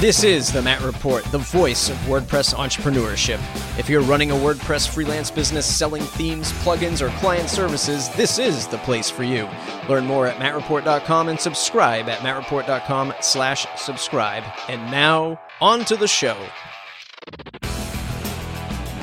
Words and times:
This 0.00 0.22
is 0.22 0.52
the 0.52 0.62
Matt 0.62 0.80
Report, 0.82 1.24
the 1.32 1.38
voice 1.38 1.88
of 1.88 1.96
WordPress 2.02 2.54
entrepreneurship. 2.54 3.40
If 3.80 3.88
you're 3.88 4.00
running 4.00 4.30
a 4.30 4.34
WordPress 4.34 4.88
freelance 4.88 5.28
business 5.28 5.66
selling 5.66 6.02
themes, 6.02 6.52
plugins, 6.62 7.04
or 7.04 7.08
client 7.18 7.50
services, 7.50 8.08
this 8.10 8.38
is 8.38 8.68
the 8.68 8.78
place 8.78 9.10
for 9.10 9.24
you. 9.24 9.48
Learn 9.88 10.06
more 10.06 10.28
at 10.28 10.36
mattreport.com 10.36 11.30
and 11.30 11.40
subscribe 11.40 12.08
at 12.08 12.20
mattreport.com 12.20 13.12
slash 13.20 13.66
subscribe. 13.76 14.44
And 14.68 14.88
now, 14.88 15.40
on 15.60 15.84
to 15.86 15.96
the 15.96 16.06
show. 16.06 16.36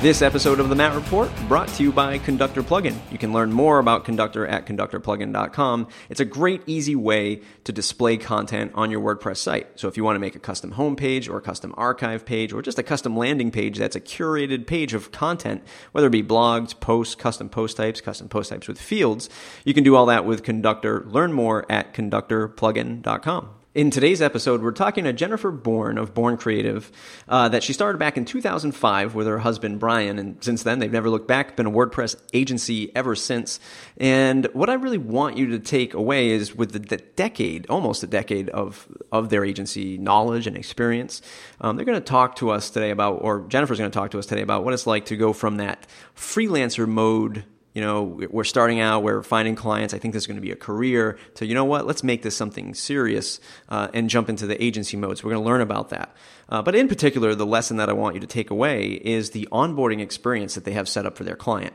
This 0.02 0.20
episode 0.20 0.60
of 0.60 0.68
the 0.68 0.74
Matt 0.74 0.94
Report 0.94 1.30
brought 1.48 1.68
to 1.68 1.82
you 1.82 1.90
by 1.90 2.18
Conductor 2.18 2.62
Plugin. 2.62 2.94
You 3.10 3.16
can 3.16 3.32
learn 3.32 3.50
more 3.50 3.78
about 3.78 4.04
Conductor 4.04 4.46
at 4.46 4.66
conductorplugin.com. 4.66 5.88
It's 6.10 6.20
a 6.20 6.24
great, 6.26 6.60
easy 6.66 6.94
way 6.94 7.40
to 7.64 7.72
display 7.72 8.18
content 8.18 8.72
on 8.74 8.90
your 8.90 9.00
WordPress 9.00 9.38
site. 9.38 9.68
So 9.80 9.88
if 9.88 9.96
you 9.96 10.04
want 10.04 10.16
to 10.16 10.20
make 10.20 10.36
a 10.36 10.38
custom 10.38 10.72
homepage 10.72 11.30
or 11.30 11.38
a 11.38 11.40
custom 11.40 11.74
archive 11.78 12.26
page 12.26 12.52
or 12.52 12.60
just 12.60 12.78
a 12.78 12.82
custom 12.82 13.16
landing 13.16 13.50
page 13.50 13.78
that's 13.78 13.96
a 13.96 14.00
curated 14.00 14.66
page 14.66 14.92
of 14.92 15.12
content, 15.12 15.64
whether 15.92 16.08
it 16.08 16.10
be 16.10 16.22
blogs, 16.22 16.78
posts, 16.78 17.14
custom 17.14 17.48
post 17.48 17.78
types, 17.78 18.02
custom 18.02 18.28
post 18.28 18.50
types 18.50 18.68
with 18.68 18.78
fields, 18.78 19.30
you 19.64 19.72
can 19.72 19.82
do 19.82 19.96
all 19.96 20.06
that 20.06 20.26
with 20.26 20.42
Conductor. 20.42 21.06
Learn 21.08 21.32
more 21.32 21.64
at 21.72 21.94
conductorplugin.com. 21.94 23.48
In 23.76 23.90
today's 23.90 24.22
episode, 24.22 24.62
we're 24.62 24.70
talking 24.70 25.04
to 25.04 25.12
Jennifer 25.12 25.50
Bourne 25.50 25.98
of 25.98 26.14
Bourne 26.14 26.38
Creative, 26.38 26.90
uh, 27.28 27.50
that 27.50 27.62
she 27.62 27.74
started 27.74 27.98
back 27.98 28.16
in 28.16 28.24
2005 28.24 29.14
with 29.14 29.26
her 29.26 29.40
husband 29.40 29.80
Brian, 29.80 30.18
and 30.18 30.42
since 30.42 30.62
then 30.62 30.78
they've 30.78 30.90
never 30.90 31.10
looked 31.10 31.28
back. 31.28 31.56
Been 31.56 31.66
a 31.66 31.70
WordPress 31.70 32.16
agency 32.32 32.90
ever 32.96 33.14
since. 33.14 33.60
And 33.98 34.46
what 34.54 34.70
I 34.70 34.74
really 34.74 34.96
want 34.96 35.36
you 35.36 35.48
to 35.48 35.58
take 35.58 35.92
away 35.92 36.30
is 36.30 36.54
with 36.54 36.72
the, 36.72 36.78
the 36.78 36.96
decade, 36.96 37.66
almost 37.68 38.02
a 38.02 38.06
decade 38.06 38.48
of 38.48 38.88
of 39.12 39.28
their 39.28 39.44
agency 39.44 39.98
knowledge 39.98 40.46
and 40.46 40.56
experience, 40.56 41.20
um, 41.60 41.76
they're 41.76 41.84
going 41.84 42.00
to 42.00 42.04
talk 42.04 42.36
to 42.36 42.48
us 42.48 42.70
today 42.70 42.88
about, 42.88 43.18
or 43.20 43.40
Jennifer's 43.46 43.76
going 43.78 43.90
to 43.90 43.94
talk 43.98 44.10
to 44.12 44.18
us 44.18 44.24
today 44.24 44.40
about 44.40 44.64
what 44.64 44.72
it's 44.72 44.86
like 44.86 45.04
to 45.04 45.18
go 45.18 45.34
from 45.34 45.58
that 45.58 45.86
freelancer 46.16 46.88
mode 46.88 47.44
you 47.76 47.82
know, 47.82 48.04
we're 48.30 48.42
starting 48.42 48.80
out, 48.80 49.02
we're 49.02 49.22
finding 49.22 49.54
clients. 49.54 49.92
I 49.92 49.98
think 49.98 50.14
this 50.14 50.22
is 50.22 50.26
going 50.26 50.38
to 50.38 50.40
be 50.40 50.50
a 50.50 50.56
career. 50.56 51.18
To 51.34 51.44
you 51.44 51.52
know 51.52 51.66
what, 51.66 51.86
let's 51.86 52.02
make 52.02 52.22
this 52.22 52.34
something 52.34 52.72
serious 52.72 53.38
uh, 53.68 53.88
and 53.92 54.08
jump 54.08 54.30
into 54.30 54.46
the 54.46 54.60
agency 54.64 54.96
mode. 54.96 55.18
So 55.18 55.24
we're 55.26 55.34
going 55.34 55.44
to 55.44 55.46
learn 55.46 55.60
about 55.60 55.90
that. 55.90 56.16
Uh, 56.48 56.62
but 56.62 56.74
in 56.74 56.88
particular, 56.88 57.34
the 57.34 57.44
lesson 57.44 57.76
that 57.76 57.90
I 57.90 57.92
want 57.92 58.14
you 58.14 58.20
to 58.20 58.26
take 58.26 58.50
away 58.50 58.92
is 58.92 59.30
the 59.30 59.46
onboarding 59.52 60.00
experience 60.00 60.54
that 60.54 60.64
they 60.64 60.72
have 60.72 60.88
set 60.88 61.04
up 61.04 61.18
for 61.18 61.24
their 61.24 61.36
client. 61.36 61.74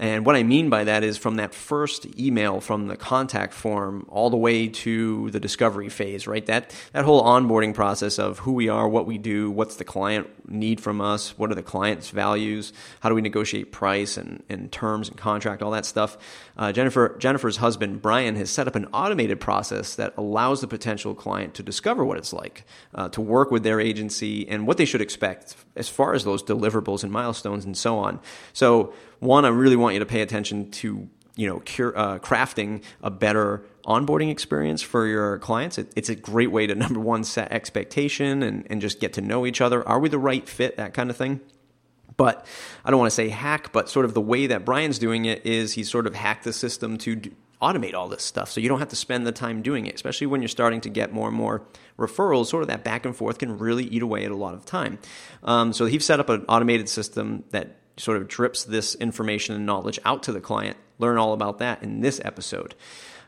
And 0.00 0.24
what 0.24 0.34
I 0.34 0.42
mean 0.42 0.70
by 0.70 0.84
that 0.84 1.04
is 1.04 1.18
from 1.18 1.36
that 1.36 1.54
first 1.54 2.06
email 2.18 2.62
from 2.62 2.86
the 2.86 2.96
contact 2.96 3.52
form 3.52 4.06
all 4.08 4.30
the 4.30 4.36
way 4.36 4.66
to 4.66 5.30
the 5.30 5.38
discovery 5.38 5.90
phase, 5.90 6.26
right? 6.26 6.44
That 6.46 6.74
that 6.92 7.04
whole 7.04 7.22
onboarding 7.22 7.74
process 7.74 8.18
of 8.18 8.38
who 8.38 8.52
we 8.52 8.70
are, 8.70 8.88
what 8.88 9.04
we 9.06 9.18
do, 9.18 9.50
what's 9.50 9.76
the 9.76 9.84
client 9.84 10.26
need 10.48 10.80
from 10.80 11.02
us, 11.02 11.38
what 11.38 11.50
are 11.50 11.54
the 11.54 11.62
client's 11.62 12.08
values, 12.08 12.72
how 13.00 13.10
do 13.10 13.14
we 13.14 13.20
negotiate 13.20 13.72
price 13.72 14.16
and, 14.16 14.42
and 14.48 14.72
terms 14.72 15.10
and 15.10 15.18
contract, 15.40 15.62
all 15.62 15.70
that 15.70 15.86
stuff. 15.86 16.18
Uh, 16.56 16.70
Jennifer 16.70 17.16
Jennifer's 17.18 17.56
husband 17.56 18.02
Brian 18.02 18.36
has 18.36 18.50
set 18.50 18.68
up 18.68 18.76
an 18.76 18.86
automated 18.92 19.40
process 19.40 19.94
that 19.94 20.12
allows 20.18 20.60
the 20.60 20.68
potential 20.68 21.14
client 21.14 21.54
to 21.54 21.62
discover 21.62 22.04
what 22.04 22.18
it's 22.18 22.32
like 22.32 22.64
uh, 22.94 23.08
to 23.08 23.22
work 23.22 23.50
with 23.50 23.62
their 23.62 23.80
agency 23.80 24.46
and 24.48 24.66
what 24.66 24.76
they 24.76 24.84
should 24.84 25.00
expect 25.00 25.56
as 25.76 25.88
far 25.88 26.12
as 26.12 26.24
those 26.24 26.42
deliverables 26.42 27.02
and 27.02 27.10
milestones 27.10 27.64
and 27.64 27.76
so 27.76 27.96
on. 27.98 28.20
So 28.52 28.92
one, 29.20 29.44
I 29.46 29.48
really 29.48 29.76
want 29.76 29.94
you 29.94 30.00
to 30.00 30.06
pay 30.06 30.20
attention 30.20 30.70
to 30.72 31.08
you 31.36 31.46
know 31.46 31.60
cure, 31.60 31.96
uh, 31.96 32.18
crafting 32.18 32.82
a 33.02 33.10
better 33.10 33.64
onboarding 33.86 34.30
experience 34.30 34.82
for 34.82 35.06
your 35.06 35.38
clients. 35.38 35.78
It, 35.78 35.90
it's 35.96 36.10
a 36.10 36.14
great 36.14 36.52
way 36.52 36.66
to 36.66 36.74
number 36.84 37.00
one 37.00 37.24
set 37.24 37.50
expectation 37.50 38.42
and, 38.42 38.66
and 38.68 38.82
just 38.82 39.00
get 39.00 39.14
to 39.14 39.22
know 39.22 39.46
each 39.46 39.62
other. 39.62 39.86
Are 39.88 39.98
we 39.98 40.10
the 40.10 40.18
right 40.18 40.46
fit? 40.46 40.76
That 40.76 40.92
kind 40.92 41.08
of 41.08 41.16
thing. 41.16 41.40
But 42.20 42.44
I 42.84 42.90
don't 42.90 43.00
want 43.00 43.10
to 43.10 43.14
say 43.14 43.30
hack, 43.30 43.72
but 43.72 43.88
sort 43.88 44.04
of 44.04 44.12
the 44.12 44.20
way 44.20 44.48
that 44.48 44.66
Brian's 44.66 44.98
doing 44.98 45.24
it 45.24 45.46
is 45.46 45.72
he's 45.72 45.88
sort 45.88 46.06
of 46.06 46.14
hacked 46.14 46.44
the 46.44 46.52
system 46.52 46.98
to 46.98 47.16
do, 47.16 47.30
automate 47.62 47.94
all 47.94 48.08
this 48.08 48.22
stuff. 48.22 48.50
So 48.50 48.60
you 48.60 48.68
don't 48.68 48.78
have 48.78 48.90
to 48.90 48.96
spend 48.96 49.26
the 49.26 49.32
time 49.32 49.62
doing 49.62 49.86
it, 49.86 49.94
especially 49.94 50.26
when 50.26 50.42
you're 50.42 50.50
starting 50.50 50.82
to 50.82 50.90
get 50.90 51.14
more 51.14 51.28
and 51.28 51.34
more 51.34 51.62
referrals. 51.98 52.48
Sort 52.48 52.62
of 52.62 52.68
that 52.68 52.84
back 52.84 53.06
and 53.06 53.16
forth 53.16 53.38
can 53.38 53.56
really 53.56 53.84
eat 53.84 54.02
away 54.02 54.26
at 54.26 54.32
a 54.32 54.36
lot 54.36 54.52
of 54.52 54.66
time. 54.66 54.98
Um, 55.44 55.72
so 55.72 55.86
he's 55.86 56.04
set 56.04 56.20
up 56.20 56.28
an 56.28 56.44
automated 56.46 56.90
system 56.90 57.44
that 57.52 57.78
sort 57.96 58.18
of 58.18 58.28
drips 58.28 58.64
this 58.64 58.94
information 58.96 59.54
and 59.54 59.64
knowledge 59.64 59.98
out 60.04 60.24
to 60.24 60.32
the 60.32 60.42
client. 60.42 60.76
Learn 60.98 61.16
all 61.16 61.32
about 61.32 61.56
that 61.60 61.82
in 61.82 62.02
this 62.02 62.20
episode. 62.22 62.74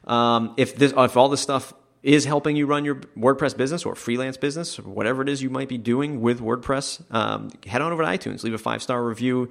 Um, 0.04 0.52
if 0.58 0.76
this, 0.76 0.92
if 0.94 1.16
all 1.16 1.30
this 1.30 1.40
stuff 1.40 1.72
is 2.02 2.24
helping 2.24 2.56
you 2.56 2.66
run 2.66 2.84
your 2.84 2.96
WordPress 3.16 3.56
business 3.56 3.84
or 3.84 3.94
freelance 3.94 4.36
business 4.36 4.78
or 4.78 4.82
whatever 4.82 5.22
it 5.22 5.28
is 5.28 5.42
you 5.42 5.50
might 5.50 5.68
be 5.68 5.78
doing 5.78 6.20
with 6.20 6.40
WordPress, 6.40 7.02
um, 7.14 7.50
head 7.66 7.80
on 7.80 7.92
over 7.92 8.02
to 8.02 8.08
iTunes, 8.08 8.42
leave 8.42 8.54
a 8.54 8.58
five 8.58 8.82
star 8.82 9.04
review. 9.04 9.48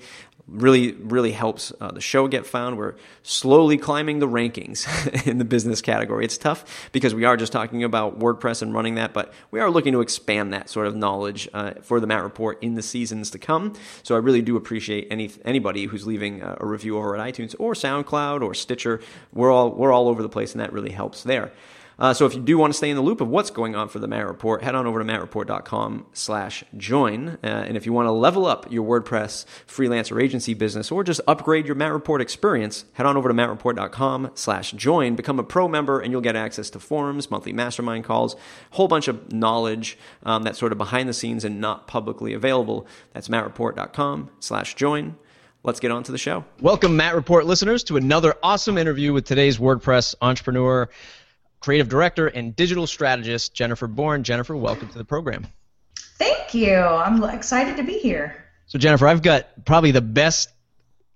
Really 0.48 0.94
really 0.94 1.32
helps 1.32 1.72
uh, 1.80 1.92
the 1.92 2.02
show 2.02 2.28
get 2.28 2.46
found. 2.46 2.78
We're 2.78 2.96
slowly 3.24 3.78
climbing 3.78 4.20
the 4.20 4.28
rankings 4.28 4.86
in 5.28 5.38
the 5.38 5.46
business 5.46 5.82
category. 5.82 6.26
It's 6.26 6.38
tough 6.38 6.90
because 6.92 7.16
we 7.16 7.24
are 7.24 7.38
just 7.38 7.54
talking 7.54 7.86
about 7.86 8.20
wordpress 8.20 8.62
and 8.62 8.74
running 8.74 8.96
that 8.96 9.14
but 9.14 9.32
we 9.52 9.62
are 9.62 9.70
looking 9.70 9.94
to 9.94 10.02
expand 10.02 10.52
that 10.52 10.68
sort 10.68 10.88
of 10.88 10.96
knowledge 10.96 11.48
uh, 11.54 11.74
for 11.84 12.02
the 12.02 12.08
matt 12.08 12.24
report 12.24 12.62
in 12.62 12.74
the 12.74 12.82
seasons 12.82 13.30
to 13.32 13.40
come. 13.40 13.74
So 14.04 14.16
i 14.16 14.18
really 14.18 14.42
do 14.42 14.58
appreciate 14.58 15.08
any 15.10 15.32
anybody 15.46 15.86
who's 15.86 16.06
leaving 16.06 16.42
a, 16.42 16.58
a 16.60 16.66
review 16.66 16.98
over 16.98 17.16
at 17.16 17.34
itunes 17.34 17.56
or 17.58 17.74
soundcloud 17.74 18.42
or 18.42 18.54
stitcher. 18.54 19.00
We're 19.32 19.52
all 19.52 19.70
we're 19.70 19.94
all 19.94 20.10
over 20.10 20.22
the 20.22 20.28
place 20.30 20.52
and 20.52 20.60
that 20.60 20.74
really 20.74 20.92
helps 20.92 21.24
there 21.24 21.54
uh, 22.02 22.16
so 22.16 22.26
if 22.26 22.34
you 22.34 22.42
do 22.42 22.58
want 22.58 22.74
to 22.74 22.78
stay 22.78 22.90
in 22.90 22.96
the 22.96 23.02
loop 23.04 23.22
of 23.22 23.28
what's 23.28 23.52
going 23.52 23.76
on 23.76 23.88
for 23.88 24.00
the 24.00 24.08
Matt 24.08 24.26
Report, 24.26 24.64
head 24.64 24.74
on 24.74 24.88
over 24.88 24.98
to 24.98 25.06
mattreport.com 25.06 26.08
slash 26.14 26.64
join. 26.76 27.38
Uh, 27.44 27.64
and 27.68 27.78
if 27.78 27.86
you 27.86 27.94
want 27.94 28.08
to 28.08 28.12
level 28.12 28.48
up 28.48 28.66
your 28.72 28.84
WordPress 28.84 29.46
freelance 29.68 30.12
or 30.12 30.20
agency 30.20 30.56
business 30.56 30.92
or 30.92 31.04
just 31.04 31.22
upgrade 31.28 31.68
your 31.68 31.76
Matt 31.76 31.94
Report 31.94 32.20
experience, 32.20 32.86
head 32.94 33.06
on 33.06 33.18
over 33.18 33.30
to 33.30 33.36
mattreport.com 33.36 34.32
slash 34.34 34.72
join, 34.72 35.16
become 35.16 35.38
a 35.38 35.44
pro 35.44 35.68
member, 35.68 36.00
and 36.00 36.12
you'll 36.12 36.22
get 36.22 36.36
access 36.36 36.72
to 36.72 36.80
forums, 36.80 37.30
monthly 37.30 37.54
mastermind 37.54 38.04
calls, 38.04 38.34
a 38.34 38.38
whole 38.72 38.88
bunch 38.88 39.08
of 39.08 39.32
knowledge 39.32 39.96
um, 40.24 40.42
that's 40.42 40.58
sort 40.58 40.72
of 40.72 40.80
behind 40.80 41.08
the 41.08 41.14
scenes 41.14 41.46
and 41.46 41.62
not 41.62 41.86
publicly 41.86 42.34
available. 42.34 42.88
That's 43.14 43.28
mattreport.com 43.28 44.32
slash 44.40 44.74
join. 44.74 45.18
Let's 45.64 45.80
get 45.80 45.92
on 45.92 46.02
to 46.04 46.12
the 46.12 46.18
show. 46.18 46.44
Welcome, 46.60 46.98
Matt 46.98 47.14
Report 47.14 47.46
listeners, 47.46 47.84
to 47.84 47.98
another 47.98 48.34
awesome 48.42 48.80
interview 48.80 49.14
with 49.14 49.26
today's 49.26 49.60
WordPress 49.60 50.16
entrepreneur 50.20 50.90
creative 51.62 51.88
director 51.88 52.28
and 52.28 52.56
digital 52.56 52.86
strategist, 52.86 53.54
Jennifer 53.54 53.88
Bourne. 53.88 54.24
Jennifer, 54.24 54.56
welcome 54.56 54.90
to 54.90 54.98
the 54.98 55.06
program. 55.06 55.48
Thank 56.18 56.54
you. 56.54 56.76
I'm 56.76 57.24
excited 57.24 57.78
to 57.78 57.84
be 57.84 57.98
here. 57.98 58.46
So, 58.66 58.78
Jennifer, 58.78 59.08
I've 59.08 59.22
got 59.22 59.66
probably 59.66 59.92
the 59.92 60.02
best 60.02 60.50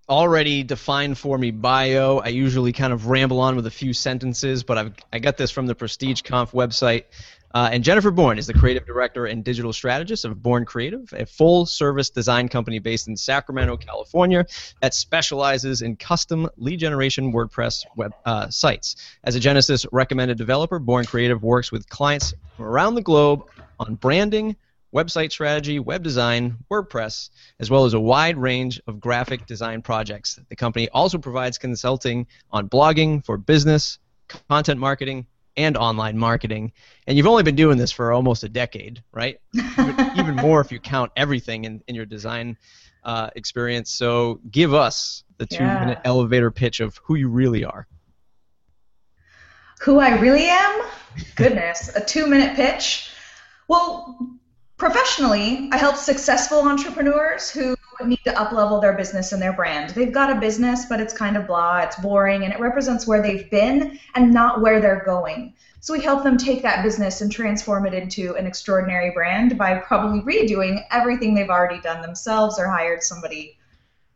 already 0.08 0.64
defined 0.64 1.18
for 1.18 1.38
me 1.38 1.52
bio. 1.52 2.20
I 2.20 2.28
usually 2.28 2.72
kind 2.72 2.94
of 2.94 3.08
ramble 3.08 3.40
on 3.40 3.56
with 3.56 3.66
a 3.66 3.72
few 3.72 3.94
sentences, 3.94 4.64
but 4.64 4.78
I've, 4.78 4.94
I 5.12 5.20
got 5.20 5.38
this 5.38 5.52
from 5.52 5.66
the 5.66 5.76
Prestige 5.76 6.22
Conf 6.22 6.52
website. 6.52 7.06
Uh, 7.54 7.70
and 7.72 7.86
Jennifer 7.86 8.12
Bourne 8.12 8.38
is 8.38 8.48
the 8.48 8.54
creative 8.54 8.86
director 8.86 9.26
and 9.26 9.42
digital 9.42 9.72
strategist 9.72 10.26
of 10.26 10.44
Bourne 10.44 10.66
Creative, 10.66 11.08
a 11.14 11.26
full 11.26 11.66
service 11.66 12.10
design 12.10 12.50
company 12.50 12.80
based 12.80 13.08
in 13.08 13.16
Sacramento, 13.16 13.78
California, 13.78 14.46
that 14.82 14.94
specializes 14.94 15.82
in 15.82 15.96
custom 15.96 16.50
lead 16.58 16.82
generation 16.82 17.32
WordPress 17.32 17.86
web 17.96 18.14
uh, 18.26 18.50
sites. 18.50 18.98
As 19.24 19.36
a 19.36 19.40
Genesis 19.40 19.86
recommended 19.94 20.38
developer, 20.38 20.80
Bourne 20.80 21.06
Creative 21.06 21.42
works 21.42 21.72
with 21.72 21.88
clients 21.88 22.34
from 22.58 22.66
around 22.66 22.96
the 22.96 23.02
globe 23.02 23.46
on 23.80 23.96
branding, 23.96 24.58
website 24.96 25.32
strategy, 25.32 25.78
web 25.78 26.02
design, 26.02 26.58
WordPress, 26.72 27.30
as 27.60 27.70
well 27.70 27.84
as 27.84 27.94
a 27.94 28.00
wide 28.00 28.38
range 28.38 28.82
of 28.88 29.00
graphic 29.00 29.46
design 29.46 29.82
projects. 29.82 30.40
The 30.48 30.56
company 30.56 30.88
also 30.90 31.18
provides 31.18 31.58
consulting 31.58 32.28
on 32.50 32.70
blogging 32.70 33.24
for 33.26 33.38
business, 33.38 34.00
content 34.48 34.80
marketing, 34.80 35.28
and 35.58 35.76
online 35.78 36.18
marketing. 36.18 36.72
And 37.08 37.18
you've 37.18 37.28
only 37.28 37.44
been 37.44 37.56
doing 37.56 37.78
this 37.78 37.92
for 37.92 38.12
almost 38.12 38.44
a 38.44 38.50
decade, 38.50 39.04
right? 39.12 39.40
Even 40.18 40.36
more 40.36 40.62
if 40.62 40.72
you 40.72 40.80
count 40.80 41.12
everything 41.16 41.66
in, 41.66 41.84
in 41.88 41.96
your 41.96 42.06
design 42.06 42.58
uh, 43.04 43.30
experience. 43.36 43.92
So 43.92 44.40
give 44.50 44.74
us 44.74 45.24
the 45.38 45.46
two 45.46 45.64
yeah. 45.64 45.80
minute 45.80 46.00
elevator 46.06 46.52
pitch 46.52 46.80
of 46.80 47.00
who 47.04 47.16
you 47.16 47.30
really 47.30 47.66
are. 47.66 47.88
Who 49.82 50.00
I 50.00 50.20
really 50.20 50.48
am? 50.48 50.82
Goodness, 51.36 51.94
a 51.96 52.04
two 52.04 52.28
minute 52.28 52.56
pitch. 52.56 53.10
Well, 53.68 54.18
professionally, 54.78 55.70
I 55.72 55.78
help 55.78 55.96
successful 55.96 56.60
entrepreneurs 56.60 57.50
who 57.50 57.76
need 58.04 58.24
to 58.26 58.32
uplevel 58.32 58.82
their 58.82 58.94
business 58.94 59.32
and 59.32 59.42
their 59.42 59.54
brand. 59.54 59.92
They've 59.92 60.12
got 60.12 60.36
a 60.36 60.40
business, 60.40 60.86
but 60.86 61.00
it's 61.00 61.14
kind 61.14 61.38
of 61.38 61.48
blah, 61.48 61.80
it's 61.80 61.96
boring, 61.98 62.44
and 62.44 62.54
it 62.54 62.60
represents 62.60 63.08
where 63.08 63.22
they've 63.22 63.50
been 63.50 64.00
and 64.16 64.34
not 64.34 64.62
where 64.62 64.82
they're 64.82 65.04
going. 65.06 65.54
So 65.80 65.94
we 65.94 66.02
help 66.02 66.24
them 66.24 66.38
take 66.38 66.62
that 66.64 66.84
business 66.84 67.22
and 67.22 67.32
transform 67.32 67.86
it 67.86 67.94
into 67.94 68.36
an 68.36 68.48
extraordinary 68.48 69.12
brand 69.12 69.58
by 69.58 69.78
probably 69.78 70.22
redoing 70.22 70.84
everything 70.92 71.36
they've 71.36 71.50
already 71.50 71.80
done 71.80 72.02
themselves 72.02 72.60
or 72.60 72.68
hired 72.68 73.04
somebody 73.04 73.58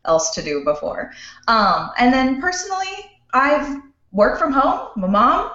else 0.04 0.32
to 0.32 0.42
do 0.42 0.64
before. 0.66 1.12
Um, 1.48 1.92
and 1.98 2.12
then 2.12 2.42
personally, 2.42 3.20
I've 3.34 3.82
worked 4.12 4.40
from 4.40 4.52
home. 4.52 5.04
A 5.04 5.08
mom. 5.08 5.52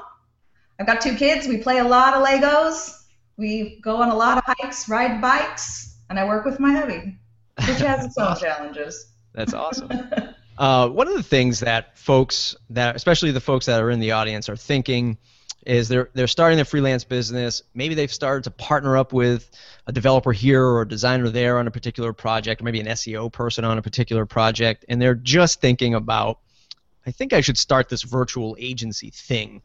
I've 0.78 0.86
got 0.86 1.00
two 1.00 1.16
kids. 1.16 1.46
We 1.46 1.58
play 1.58 1.78
a 1.78 1.84
lot 1.84 2.14
of 2.14 2.26
Legos. 2.26 3.03
We 3.36 3.80
go 3.82 3.96
on 3.96 4.10
a 4.10 4.14
lot 4.14 4.38
of 4.38 4.44
hikes, 4.46 4.88
ride 4.88 5.20
bikes, 5.20 5.96
and 6.08 6.18
I 6.18 6.24
work 6.24 6.44
with 6.44 6.60
my 6.60 6.72
hubby, 6.72 7.18
which 7.66 7.78
has 7.78 8.04
its 8.04 8.16
own 8.18 8.36
challenges. 8.40 9.12
That's 9.32 9.54
awesome. 9.54 9.90
uh, 10.58 10.88
one 10.88 11.08
of 11.08 11.14
the 11.14 11.22
things 11.22 11.60
that 11.60 11.98
folks 11.98 12.56
that, 12.70 12.96
especially 12.96 13.32
the 13.32 13.40
folks 13.40 13.66
that 13.66 13.82
are 13.82 13.90
in 13.90 14.00
the 14.00 14.12
audience, 14.12 14.48
are 14.48 14.56
thinking 14.56 15.18
is 15.66 15.88
they're 15.88 16.10
they're 16.14 16.26
starting 16.26 16.60
a 16.60 16.64
freelance 16.64 17.04
business. 17.04 17.62
Maybe 17.74 17.94
they've 17.94 18.12
started 18.12 18.44
to 18.44 18.50
partner 18.50 18.96
up 18.96 19.12
with 19.12 19.50
a 19.86 19.92
developer 19.92 20.32
here 20.32 20.64
or 20.64 20.82
a 20.82 20.88
designer 20.88 21.28
there 21.28 21.58
on 21.58 21.66
a 21.66 21.70
particular 21.70 22.12
project, 22.12 22.60
or 22.60 22.64
maybe 22.64 22.80
an 22.80 22.86
SEO 22.86 23.32
person 23.32 23.64
on 23.64 23.78
a 23.78 23.82
particular 23.82 24.26
project, 24.26 24.84
and 24.88 25.00
they're 25.00 25.14
just 25.14 25.60
thinking 25.60 25.94
about, 25.94 26.38
I 27.06 27.10
think 27.10 27.32
I 27.32 27.40
should 27.40 27.58
start 27.58 27.88
this 27.88 28.02
virtual 28.02 28.56
agency 28.58 29.10
thing. 29.10 29.62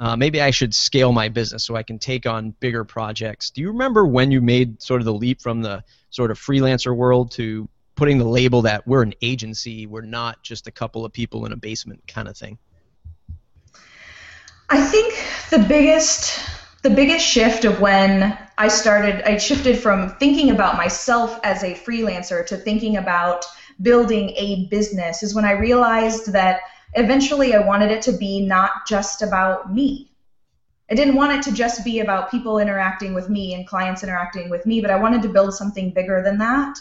Uh, 0.00 0.16
maybe 0.16 0.40
I 0.40 0.50
should 0.50 0.74
scale 0.74 1.12
my 1.12 1.28
business 1.28 1.62
so 1.62 1.76
I 1.76 1.82
can 1.82 1.98
take 1.98 2.24
on 2.24 2.54
bigger 2.58 2.84
projects. 2.84 3.50
Do 3.50 3.60
you 3.60 3.68
remember 3.68 4.06
when 4.06 4.30
you 4.30 4.40
made 4.40 4.80
sort 4.80 5.02
of 5.02 5.04
the 5.04 5.12
leap 5.12 5.42
from 5.42 5.60
the 5.60 5.84
sort 6.08 6.30
of 6.30 6.38
freelancer 6.40 6.96
world 6.96 7.30
to 7.32 7.68
putting 7.96 8.16
the 8.16 8.24
label 8.24 8.62
that 8.62 8.86
we're 8.86 9.02
an 9.02 9.12
agency, 9.20 9.86
we're 9.86 10.00
not 10.00 10.42
just 10.42 10.66
a 10.66 10.70
couple 10.70 11.04
of 11.04 11.12
people 11.12 11.44
in 11.44 11.52
a 11.52 11.56
basement 11.56 12.02
kind 12.08 12.28
of 12.28 12.36
thing? 12.36 12.56
I 14.70 14.80
think 14.80 15.14
the 15.50 15.58
biggest 15.58 16.40
the 16.82 16.88
biggest 16.88 17.26
shift 17.26 17.66
of 17.66 17.78
when 17.78 18.38
I 18.56 18.68
started 18.68 19.20
I 19.28 19.36
shifted 19.36 19.78
from 19.78 20.16
thinking 20.16 20.50
about 20.50 20.78
myself 20.78 21.38
as 21.42 21.62
a 21.62 21.74
freelancer 21.74 22.46
to 22.46 22.56
thinking 22.56 22.96
about 22.96 23.44
building 23.82 24.30
a 24.30 24.66
business 24.68 25.22
is 25.22 25.34
when 25.34 25.44
I 25.44 25.52
realized 25.52 26.32
that 26.32 26.60
eventually 26.94 27.54
I 27.54 27.58
wanted 27.58 27.90
it 27.90 28.02
to 28.02 28.12
be 28.12 28.46
not 28.46 28.86
just 28.86 29.22
about 29.22 29.72
me. 29.72 30.10
I 30.90 30.94
didn't 30.94 31.14
want 31.14 31.32
it 31.32 31.42
to 31.48 31.52
just 31.52 31.84
be 31.84 32.00
about 32.00 32.30
people 32.30 32.58
interacting 32.58 33.14
with 33.14 33.28
me 33.28 33.54
and 33.54 33.66
clients 33.66 34.02
interacting 34.02 34.50
with 34.50 34.66
me, 34.66 34.80
but 34.80 34.90
I 34.90 34.96
wanted 34.96 35.22
to 35.22 35.28
build 35.28 35.54
something 35.54 35.92
bigger 35.92 36.20
than 36.22 36.38
that. 36.38 36.78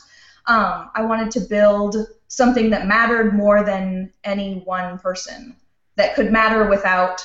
Um, 0.48 0.90
I 0.96 1.04
wanted 1.04 1.30
to 1.32 1.42
build 1.42 1.96
something 2.28 2.72
that 2.72 2.88
mattered 2.88 3.36
more 3.36 3.64
than 3.64 4.12
any 4.24 4.62
one 4.66 4.98
person, 4.98 5.56
that 5.96 6.16
could 6.16 6.32
matter 6.32 6.68
without 6.68 7.24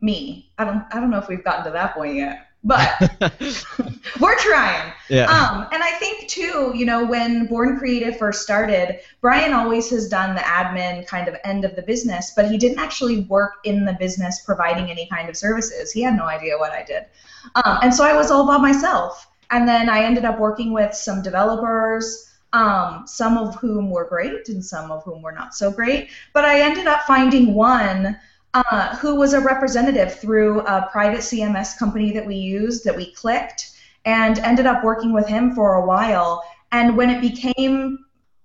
me. 0.00 0.52
I 0.58 0.64
don't 0.64 0.84
I 0.92 1.00
don't 1.00 1.10
know 1.10 1.18
if 1.18 1.28
we've 1.28 1.42
gotten 1.42 1.64
to 1.64 1.70
that 1.72 1.94
point 1.94 2.14
yet, 2.14 2.46
but 2.64 2.90
we're 4.20 4.38
trying. 4.38 4.92
Yeah. 5.08 5.24
Um, 5.24 5.66
and 5.72 5.82
I 5.82 5.92
think 5.98 6.28
too, 6.28 6.72
you 6.74 6.84
know, 6.84 7.04
when 7.04 7.46
Bourne 7.46 7.78
Creative 7.78 8.16
first 8.16 8.42
started, 8.42 9.00
Brian 9.20 9.52
always 9.52 9.90
has 9.90 10.08
done 10.08 10.34
the 10.34 10.42
admin 10.42 11.06
kind 11.06 11.28
of 11.28 11.36
end 11.44 11.64
of 11.64 11.74
the 11.74 11.82
business, 11.82 12.32
but 12.36 12.50
he 12.50 12.58
didn't 12.58 12.78
actually 12.78 13.20
work 13.22 13.54
in 13.64 13.84
the 13.84 13.94
business 13.94 14.42
providing 14.44 14.90
any 14.90 15.06
kind 15.06 15.28
of 15.28 15.36
services. 15.36 15.90
He 15.90 16.02
had 16.02 16.16
no 16.16 16.24
idea 16.24 16.58
what 16.58 16.72
I 16.72 16.84
did, 16.84 17.06
um, 17.64 17.78
and 17.82 17.94
so 17.94 18.04
I 18.04 18.14
was 18.14 18.30
all 18.30 18.46
by 18.46 18.58
myself. 18.58 19.26
And 19.52 19.66
then 19.66 19.88
I 19.88 20.04
ended 20.04 20.24
up 20.24 20.38
working 20.38 20.72
with 20.72 20.94
some 20.94 21.22
developers. 21.22 22.26
Um, 22.52 23.04
some 23.06 23.38
of 23.38 23.54
whom 23.54 23.90
were 23.90 24.06
great 24.06 24.48
and 24.48 24.64
some 24.64 24.90
of 24.90 25.04
whom 25.04 25.22
were 25.22 25.30
not 25.30 25.54
so 25.54 25.70
great. 25.70 26.08
But 26.32 26.44
I 26.44 26.60
ended 26.60 26.88
up 26.88 27.02
finding 27.02 27.54
one 27.54 28.18
uh, 28.54 28.96
who 28.96 29.14
was 29.14 29.32
a 29.32 29.40
representative 29.40 30.18
through 30.18 30.60
a 30.60 30.88
private 30.90 31.20
CMS 31.20 31.78
company 31.78 32.12
that 32.12 32.26
we 32.26 32.34
used 32.34 32.84
that 32.84 32.96
we 32.96 33.12
clicked 33.12 33.72
and 34.04 34.38
ended 34.40 34.66
up 34.66 34.82
working 34.82 35.12
with 35.12 35.26
him 35.26 35.54
for 35.54 35.74
a 35.74 35.86
while. 35.86 36.42
And 36.72 36.96
when 36.96 37.10
it 37.10 37.20
became 37.20 37.98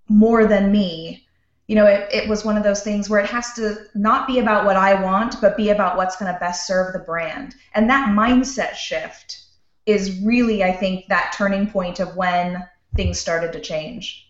more 0.07 0.45
than 0.45 0.71
me, 0.71 1.25
you 1.67 1.75
know, 1.75 1.87
it, 1.87 2.07
it 2.13 2.29
was 2.29 2.45
one 2.45 2.57
of 2.57 2.63
those 2.63 2.83
things 2.83 3.09
where 3.09 3.19
it 3.19 3.29
has 3.29 3.53
to 3.53 3.85
not 3.95 4.27
be 4.27 4.39
about 4.39 4.65
what 4.65 4.75
I 4.75 5.01
want, 5.01 5.41
but 5.41 5.57
be 5.57 5.69
about 5.69 5.97
what's 5.97 6.15
going 6.15 6.31
to 6.31 6.39
best 6.39 6.67
serve 6.67 6.93
the 6.93 6.99
brand. 6.99 7.55
And 7.73 7.89
that 7.89 8.09
mindset 8.09 8.75
shift 8.75 9.43
is 9.87 10.19
really, 10.21 10.63
I 10.63 10.71
think, 10.71 11.07
that 11.07 11.33
turning 11.35 11.67
point 11.67 11.99
of 11.99 12.15
when 12.15 12.63
things 12.95 13.17
started 13.17 13.51
to 13.53 13.59
change. 13.59 14.27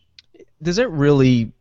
Does 0.62 0.78
it 0.78 0.90
really 0.90 1.52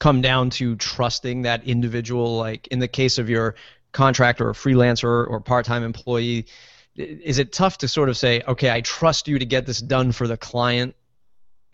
come 0.00 0.22
down 0.22 0.50
to 0.50 0.74
trusting 0.76 1.42
that 1.42 1.62
individual 1.64 2.36
like 2.36 2.66
in 2.68 2.80
the 2.80 2.88
case 2.88 3.18
of 3.18 3.30
your 3.30 3.54
contractor 3.92 4.48
or 4.48 4.52
freelancer 4.52 5.28
or 5.28 5.40
part-time 5.40 5.84
employee 5.84 6.46
is 6.96 7.38
it 7.38 7.52
tough 7.52 7.78
to 7.78 7.86
sort 7.86 8.08
of 8.08 8.16
say 8.16 8.42
okay 8.48 8.70
i 8.70 8.80
trust 8.80 9.28
you 9.28 9.38
to 9.38 9.46
get 9.46 9.66
this 9.66 9.80
done 9.80 10.10
for 10.10 10.26
the 10.26 10.36
client 10.36 10.96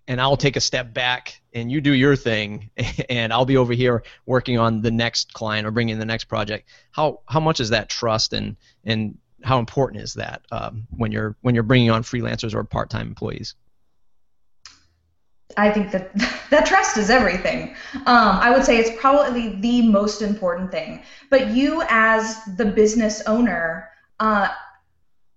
and 0.09 0.21
i'll 0.21 0.37
take 0.37 0.57
a 0.57 0.61
step 0.61 0.93
back 0.93 1.41
and 1.55 1.71
you 1.71 1.81
do 1.81 1.93
your 1.93 2.17
thing 2.17 2.69
and 3.09 3.33
i'll 3.33 3.47
be 3.47 3.57
over 3.57 3.73
here 3.73 4.03
working 4.27 4.59
on 4.59 4.83
the 4.83 4.91
next 4.91 5.33
client 5.33 5.67
or 5.67 5.71
bringing 5.71 5.99
the 5.99 6.05
next 6.05 6.25
project 6.25 6.69
how 6.91 7.21
how 7.29 7.41
much 7.41 7.61
is 7.61 7.71
that 7.71 7.89
trust 7.89 8.33
and 8.33 8.57
and 8.85 9.17
how 9.45 9.61
important 9.61 10.03
is 10.03 10.15
that 10.15 10.43
um, 10.51 10.89
when 10.91 11.13
you're 11.13 11.37
when 11.43 11.55
you're 11.55 11.63
bringing 11.63 11.91
on 11.91 12.03
freelancers 12.03 12.55
or 12.55 12.65
part-time 12.65 13.07
employees 13.07 13.55
I 15.57 15.71
think 15.71 15.91
that 15.93 16.13
that 16.51 16.67
trust 16.67 16.97
is 16.97 17.11
everything. 17.11 17.75
Um, 17.95 18.39
I 18.41 18.51
would 18.51 18.65
say 18.65 18.79
it's 18.79 19.01
probably 19.01 19.61
the 19.61 19.83
most 19.83 20.23
important 20.23 20.71
thing. 20.71 21.03
But 21.31 21.49
you, 21.49 21.83
as 21.89 22.45
the 22.57 22.67
business 22.67 23.23
owner, 23.27 23.89
uh, 24.21 24.49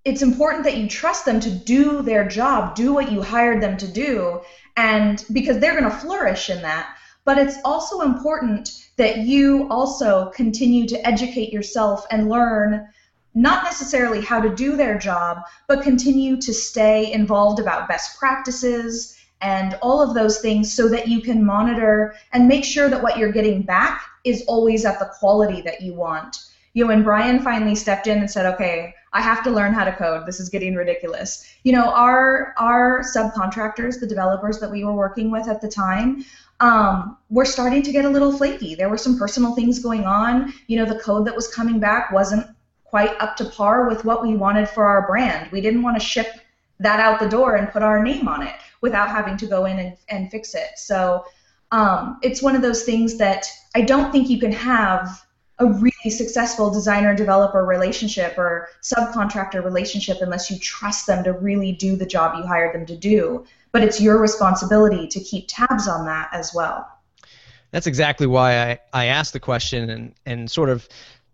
it's 0.06 0.22
important 0.22 0.64
that 0.64 0.78
you 0.78 0.88
trust 0.88 1.26
them 1.26 1.40
to 1.42 1.52
do 1.52 2.02
their 2.02 2.28
job, 2.28 2.76
do 2.76 2.94
what 2.94 3.12
you 3.12 3.22
hired 3.22 3.62
them 3.62 3.78
to 3.78 3.88
do, 3.88 4.42
and 4.78 5.24
because 5.34 5.60
they're 5.60 5.80
going 5.80 5.92
to 5.92 5.98
flourish 5.98 6.50
in 6.50 6.62
that. 6.62 6.96
But 7.26 7.38
it's 7.38 7.58
also 7.64 8.02
important 8.02 8.70
that 8.96 9.20
you 9.20 9.68
also 9.70 10.32
continue 10.32 10.88
to 10.88 11.08
educate 11.08 11.54
yourself 11.54 12.06
and 12.12 12.30
learn 12.30 12.88
not 13.36 13.64
necessarily 13.64 14.22
how 14.22 14.42
to 14.42 14.50
do 14.56 14.76
their 14.76 14.98
job, 14.98 15.44
but 15.68 15.84
continue 15.84 16.38
to 16.42 16.54
stay 16.54 17.12
involved 17.12 17.60
about 17.60 17.88
best 17.88 18.18
practices 18.18 19.19
and 19.41 19.77
all 19.81 20.01
of 20.01 20.13
those 20.13 20.39
things 20.39 20.71
so 20.71 20.88
that 20.89 21.07
you 21.07 21.21
can 21.21 21.45
monitor 21.45 22.15
and 22.33 22.47
make 22.47 22.63
sure 22.63 22.89
that 22.89 23.01
what 23.01 23.18
you're 23.18 23.31
getting 23.31 23.62
back 23.62 24.03
is 24.24 24.44
always 24.47 24.86
at 24.86 25.00
the 25.00 25.09
quality 25.19 25.62
that 25.62 25.81
you 25.81 25.94
want. 25.94 26.45
You 26.74 26.83
know, 26.83 26.89
when 26.89 27.03
Brian 27.03 27.41
finally 27.41 27.75
stepped 27.75 28.07
in 28.07 28.19
and 28.19 28.30
said, 28.30 28.45
"Okay, 28.45 28.94
I 29.12 29.21
have 29.21 29.44
to 29.44 29.50
learn 29.50 29.74
how 29.74 29.86
to 29.86 29.91
code. 29.91 30.25
This 30.25 30.39
is 30.39 30.50
getting 30.50 30.75
ridiculous." 30.75 31.44
You 31.63 31.71
know, 31.71 31.89
our 31.89 32.53
our 32.57 33.01
subcontractors, 33.01 34.00
the 34.00 34.07
developers 34.07 34.59
that 34.59 34.69
we 34.69 34.83
were 34.83 34.94
working 34.94 35.31
with 35.31 35.47
at 35.47 35.62
the 35.62 35.68
time, 35.68 36.24
um, 36.59 37.18
were 37.30 37.45
starting 37.45 37.81
to 37.83 37.91
get 37.91 38.06
a 38.06 38.09
little 38.09 38.31
flaky. 38.31 38.75
There 38.75 38.89
were 38.89 38.97
some 38.97 39.18
personal 39.18 39.56
things 39.56 39.80
going 39.80 40.06
on. 40.06 40.53
You 40.68 40.77
know, 40.77 40.86
the 40.86 41.00
code 41.00 41.25
that 41.25 41.36
was 41.36 41.47
coming 41.47 41.80
back 41.80 42.12
wasn't 42.12 42.45
quite 42.86 43.15
up 43.19 43.36
to 43.38 43.45
par 43.45 43.88
with 43.88 44.06
what 44.06 44.21
we 44.21 44.36
wanted 44.36 44.69
for 44.69 44.86
our 44.86 45.08
brand. 45.08 45.51
We 45.51 45.62
didn't 45.62 45.81
want 45.81 45.96
to 46.00 46.05
ship 46.05 46.27
that 46.79 47.00
out 47.00 47.19
the 47.19 47.29
door 47.29 47.55
and 47.55 47.69
put 47.69 47.84
our 47.84 48.03
name 48.03 48.27
on 48.27 48.43
it 48.43 48.55
without 48.81 49.09
having 49.09 49.38
to 49.38 49.45
go 49.45 49.65
in 49.65 49.79
and, 49.79 49.98
and 50.09 50.31
fix 50.31 50.55
it. 50.55 50.77
So 50.77 51.25
um, 51.71 52.19
it's 52.21 52.41
one 52.41 52.55
of 52.55 52.62
those 52.62 52.83
things 52.83 53.17
that 53.17 53.45
I 53.75 53.81
don't 53.81 54.12
think 54.12 54.29
you 54.29 54.39
can 54.39 54.51
have 54.51 55.24
a 55.59 55.65
really 55.65 56.09
successful 56.09 56.71
designer 56.71 57.13
developer 57.13 57.65
relationship 57.65 58.38
or 58.38 58.69
subcontractor 58.81 59.63
relationship 59.63 60.17
unless 60.21 60.50
you 60.50 60.57
trust 60.57 61.05
them 61.05 61.24
to 61.25 61.33
really 61.33 61.74
do 61.74 61.95
the 61.98 62.05
job 62.05 62.38
you 62.38 62.48
hired 62.48 62.74
them 62.74 62.86
to 62.86 62.95
do. 62.95 63.45
But 63.71 63.83
it's 63.83 64.00
your 64.00 64.19
responsibility 64.19 65.07
to 65.07 65.19
keep 65.19 65.45
tabs 65.48 65.88
on 65.88 66.05
that 66.05 66.29
as 66.31 66.53
well. 66.53 66.88
That's 67.71 67.88
exactly 67.88 68.25
why 68.25 68.57
I, 68.71 68.79
I 68.93 69.05
asked 69.05 69.33
the 69.33 69.39
question 69.39 69.89
and, 69.89 70.15
and 70.25 70.50
sort 70.50 70.69
of 70.69 70.88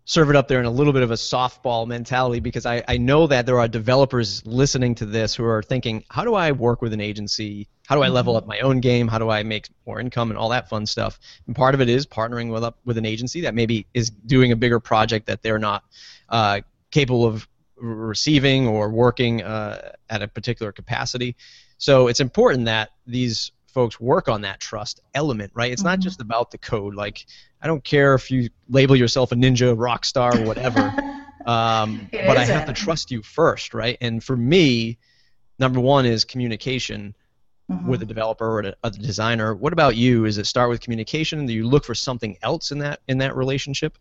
serve 0.06 0.30
it 0.30 0.36
up 0.36 0.46
there 0.46 0.60
in 0.60 0.66
a 0.66 0.70
little 0.70 0.92
bit 0.92 1.02
of 1.02 1.10
a 1.10 1.14
softball 1.14 1.86
mentality 1.86 2.38
because 2.38 2.64
I, 2.64 2.82
I 2.86 2.96
know 2.96 3.26
that 3.26 3.44
there 3.44 3.58
are 3.58 3.66
developers 3.66 4.46
listening 4.46 4.94
to 4.96 5.04
this 5.04 5.34
who 5.34 5.44
are 5.44 5.64
thinking, 5.64 6.04
how 6.08 6.22
do 6.22 6.34
I 6.34 6.52
work 6.52 6.80
with 6.80 6.92
an 6.92 7.00
agency? 7.00 7.66
How 7.88 7.96
do 7.96 8.02
I 8.02 8.08
level 8.08 8.34
mm-hmm. 8.34 8.44
up 8.44 8.46
my 8.46 8.60
own 8.60 8.78
game? 8.78 9.08
How 9.08 9.18
do 9.18 9.28
I 9.28 9.42
make 9.42 9.68
more 9.84 9.98
income 9.98 10.30
and 10.30 10.38
all 10.38 10.50
that 10.50 10.68
fun 10.68 10.86
stuff? 10.86 11.18
And 11.48 11.56
part 11.56 11.74
of 11.74 11.80
it 11.80 11.88
is 11.88 12.06
partnering 12.06 12.52
with 12.52 12.62
up 12.62 12.78
with 12.84 12.98
an 12.98 13.04
agency 13.04 13.40
that 13.42 13.54
maybe 13.54 13.88
is 13.94 14.10
doing 14.10 14.52
a 14.52 14.56
bigger 14.56 14.78
project 14.78 15.26
that 15.26 15.42
they're 15.42 15.58
not 15.58 15.82
uh, 16.28 16.60
capable 16.92 17.26
of 17.26 17.48
receiving 17.76 18.68
or 18.68 18.88
working 18.90 19.42
uh, 19.42 19.90
at 20.08 20.22
a 20.22 20.28
particular 20.28 20.70
capacity. 20.70 21.34
So 21.78 22.06
it's 22.06 22.20
important 22.20 22.66
that 22.66 22.90
these 23.08 23.50
folks 23.76 24.00
work 24.00 24.26
on 24.26 24.40
that 24.40 24.58
trust 24.58 25.02
element, 25.14 25.52
right? 25.54 25.70
It's 25.70 25.82
mm-hmm. 25.82 25.90
not 25.90 26.00
just 26.00 26.22
about 26.22 26.50
the 26.50 26.56
code. 26.56 26.94
Like, 26.94 27.26
I 27.60 27.66
don't 27.66 27.84
care 27.84 28.14
if 28.14 28.30
you 28.30 28.48
label 28.70 28.96
yourself 28.96 29.32
a 29.32 29.34
ninja, 29.34 29.74
rock 29.76 30.06
star, 30.06 30.34
whatever, 30.44 30.80
um, 31.46 32.08
but 32.10 32.38
I 32.38 32.46
have 32.46 32.64
to 32.68 32.72
trust 32.72 33.10
you 33.10 33.20
first, 33.20 33.74
right? 33.74 33.98
And 34.00 34.24
for 34.24 34.34
me, 34.34 34.96
number 35.58 35.78
one 35.78 36.06
is 36.06 36.24
communication 36.24 37.14
mm-hmm. 37.70 37.86
with 37.86 38.00
a 38.00 38.06
developer 38.06 38.46
or 38.46 38.60
a, 38.60 38.74
a 38.82 38.90
designer. 38.90 39.54
What 39.54 39.74
about 39.74 39.94
you? 39.94 40.24
Is 40.24 40.38
it 40.38 40.46
start 40.46 40.70
with 40.70 40.80
communication? 40.80 41.44
Do 41.44 41.52
you 41.52 41.68
look 41.68 41.84
for 41.84 41.94
something 41.94 42.38
else 42.40 42.70
in 42.70 42.78
that 42.78 43.00
in 43.08 43.18
that 43.18 43.36
relationship? 43.36 43.98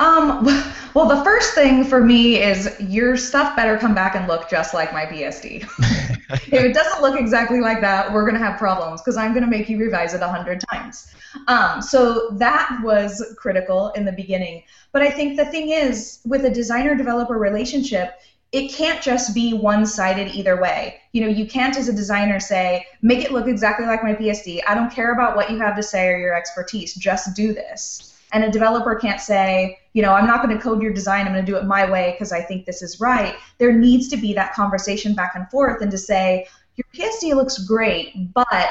Um, 0.00 0.44
well, 0.94 1.06
the 1.06 1.22
first 1.22 1.54
thing 1.54 1.84
for 1.84 2.02
me 2.02 2.42
is 2.42 2.74
your 2.80 3.16
stuff 3.16 3.54
better 3.54 3.78
come 3.78 3.94
back 3.94 4.16
and 4.16 4.26
look 4.26 4.50
just 4.50 4.74
like 4.74 4.92
my 4.92 5.04
PSD. 5.04 5.62
if 6.30 6.52
it 6.52 6.74
doesn't 6.74 7.02
look 7.02 7.20
exactly 7.20 7.60
like 7.60 7.80
that, 7.82 8.12
we're 8.12 8.22
going 8.22 8.34
to 8.34 8.44
have 8.44 8.58
problems 8.58 9.00
because 9.00 9.16
I'm 9.16 9.32
going 9.32 9.44
to 9.44 9.50
make 9.50 9.68
you 9.68 9.78
revise 9.78 10.14
it 10.14 10.22
a 10.22 10.28
hundred 10.28 10.64
times. 10.72 11.14
Um, 11.46 11.80
so 11.80 12.30
that 12.32 12.80
was 12.82 13.36
critical 13.38 13.90
in 13.90 14.04
the 14.04 14.12
beginning. 14.12 14.64
But 14.92 15.02
I 15.02 15.10
think 15.10 15.36
the 15.36 15.44
thing 15.44 15.68
is, 15.68 16.20
with 16.24 16.44
a 16.44 16.50
designer 16.50 16.96
developer 16.96 17.38
relationship, 17.38 18.14
it 18.52 18.72
can't 18.72 19.00
just 19.00 19.32
be 19.32 19.54
one-sided 19.54 20.34
either 20.34 20.60
way. 20.60 20.96
You 21.12 21.20
know, 21.20 21.28
you 21.28 21.46
can't 21.46 21.76
as 21.76 21.88
a 21.88 21.92
designer 21.92 22.40
say, 22.40 22.84
make 23.00 23.24
it 23.24 23.30
look 23.30 23.46
exactly 23.46 23.86
like 23.86 24.02
my 24.02 24.14
PSD. 24.14 24.60
I 24.66 24.74
don't 24.74 24.90
care 24.90 25.12
about 25.12 25.36
what 25.36 25.52
you 25.52 25.58
have 25.60 25.76
to 25.76 25.84
say 25.84 26.08
or 26.08 26.18
your 26.18 26.34
expertise. 26.34 26.94
Just 26.94 27.36
do 27.36 27.52
this. 27.52 28.09
And 28.32 28.44
a 28.44 28.50
developer 28.50 28.94
can't 28.94 29.20
say, 29.20 29.78
you 29.92 30.02
know, 30.02 30.12
I'm 30.12 30.26
not 30.26 30.42
going 30.42 30.56
to 30.56 30.62
code 30.62 30.82
your 30.82 30.92
design. 30.92 31.26
I'm 31.26 31.32
going 31.32 31.44
to 31.44 31.52
do 31.52 31.58
it 31.58 31.64
my 31.64 31.90
way 31.90 32.12
because 32.12 32.32
I 32.32 32.40
think 32.40 32.64
this 32.64 32.82
is 32.82 33.00
right. 33.00 33.34
There 33.58 33.72
needs 33.72 34.08
to 34.08 34.16
be 34.16 34.32
that 34.34 34.54
conversation 34.54 35.14
back 35.14 35.32
and 35.34 35.50
forth 35.50 35.82
and 35.82 35.90
to 35.90 35.98
say, 35.98 36.46
your 36.76 36.86
PSD 36.94 37.34
looks 37.34 37.58
great, 37.58 38.32
but 38.32 38.70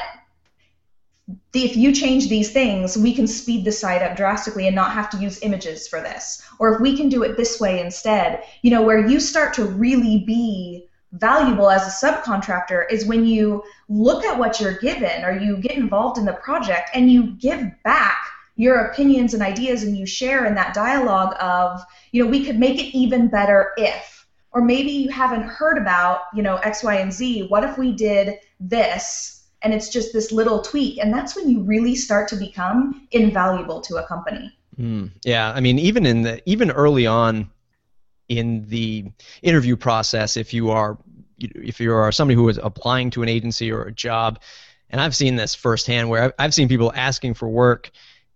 if 1.52 1.76
you 1.76 1.92
change 1.92 2.28
these 2.28 2.52
things, 2.52 2.96
we 2.96 3.14
can 3.14 3.26
speed 3.26 3.64
the 3.64 3.72
site 3.72 4.02
up 4.02 4.16
drastically 4.16 4.66
and 4.66 4.74
not 4.74 4.92
have 4.92 5.10
to 5.10 5.18
use 5.18 5.42
images 5.42 5.86
for 5.86 6.00
this. 6.00 6.42
Or 6.58 6.74
if 6.74 6.80
we 6.80 6.96
can 6.96 7.08
do 7.08 7.22
it 7.22 7.36
this 7.36 7.60
way 7.60 7.80
instead, 7.80 8.42
you 8.62 8.70
know, 8.70 8.82
where 8.82 9.06
you 9.06 9.20
start 9.20 9.54
to 9.54 9.64
really 9.64 10.24
be 10.26 10.88
valuable 11.12 11.70
as 11.70 11.82
a 11.86 12.06
subcontractor 12.06 12.90
is 12.90 13.04
when 13.04 13.24
you 13.24 13.62
look 13.88 14.24
at 14.24 14.38
what 14.38 14.60
you're 14.60 14.78
given 14.78 15.24
or 15.24 15.38
you 15.38 15.56
get 15.56 15.76
involved 15.76 16.18
in 16.18 16.24
the 16.24 16.32
project 16.34 16.90
and 16.94 17.10
you 17.10 17.32
give 17.32 17.70
back 17.82 18.18
your 18.60 18.76
opinions 18.76 19.32
and 19.32 19.42
ideas 19.42 19.82
and 19.82 19.96
you 19.96 20.04
share 20.04 20.44
in 20.44 20.54
that 20.54 20.74
dialogue 20.74 21.34
of, 21.40 21.82
you 22.12 22.22
know, 22.22 22.28
we 22.28 22.44
could 22.44 22.58
make 22.58 22.78
it 22.78 22.94
even 22.96 23.28
better 23.28 23.70
if. 23.78 24.26
Or 24.52 24.60
maybe 24.60 24.90
you 24.90 25.08
haven't 25.08 25.44
heard 25.44 25.78
about, 25.78 26.22
you 26.34 26.42
know, 26.42 26.56
X, 26.56 26.82
Y, 26.82 26.96
and 26.96 27.12
Z. 27.12 27.46
What 27.48 27.64
if 27.64 27.78
we 27.78 27.92
did 27.92 28.38
this? 28.60 29.38
and 29.62 29.74
it's 29.74 29.90
just 29.90 30.14
this 30.14 30.32
little 30.32 30.62
tweak 30.62 30.96
and 30.96 31.12
that's 31.12 31.36
when 31.36 31.50
you 31.50 31.60
really 31.60 31.94
start 31.94 32.26
to 32.28 32.34
become 32.34 33.06
invaluable 33.10 33.78
to 33.78 33.96
a 33.96 34.06
company 34.06 34.50
mm, 34.78 35.10
yeah 35.22 35.52
i 35.52 35.60
mean 35.60 35.78
even 35.78 36.06
in 36.06 36.22
the 36.22 36.40
even 36.48 36.70
early 36.70 37.06
on 37.06 37.50
in 38.30 38.66
the 38.68 39.04
interview 39.42 39.76
process 39.76 40.38
if 40.38 40.54
you 40.54 40.70
are 40.70 40.96
if 41.38 41.78
you 41.78 41.92
are 41.92 42.10
somebody 42.10 42.36
who 42.36 42.48
is 42.48 42.58
applying 42.62 43.10
to 43.10 43.22
an 43.22 43.28
agency 43.28 43.70
or 43.70 43.82
a 43.82 43.92
job 43.92 44.40
and 44.88 44.98
i've 44.98 45.14
seen 45.14 45.36
this 45.36 45.54
firsthand 45.54 46.08
where 46.08 46.32
i've 46.38 46.54
seen 46.54 46.66
people 46.66 46.90
asking 46.94 47.34
for 47.34 47.46
work 47.46 47.90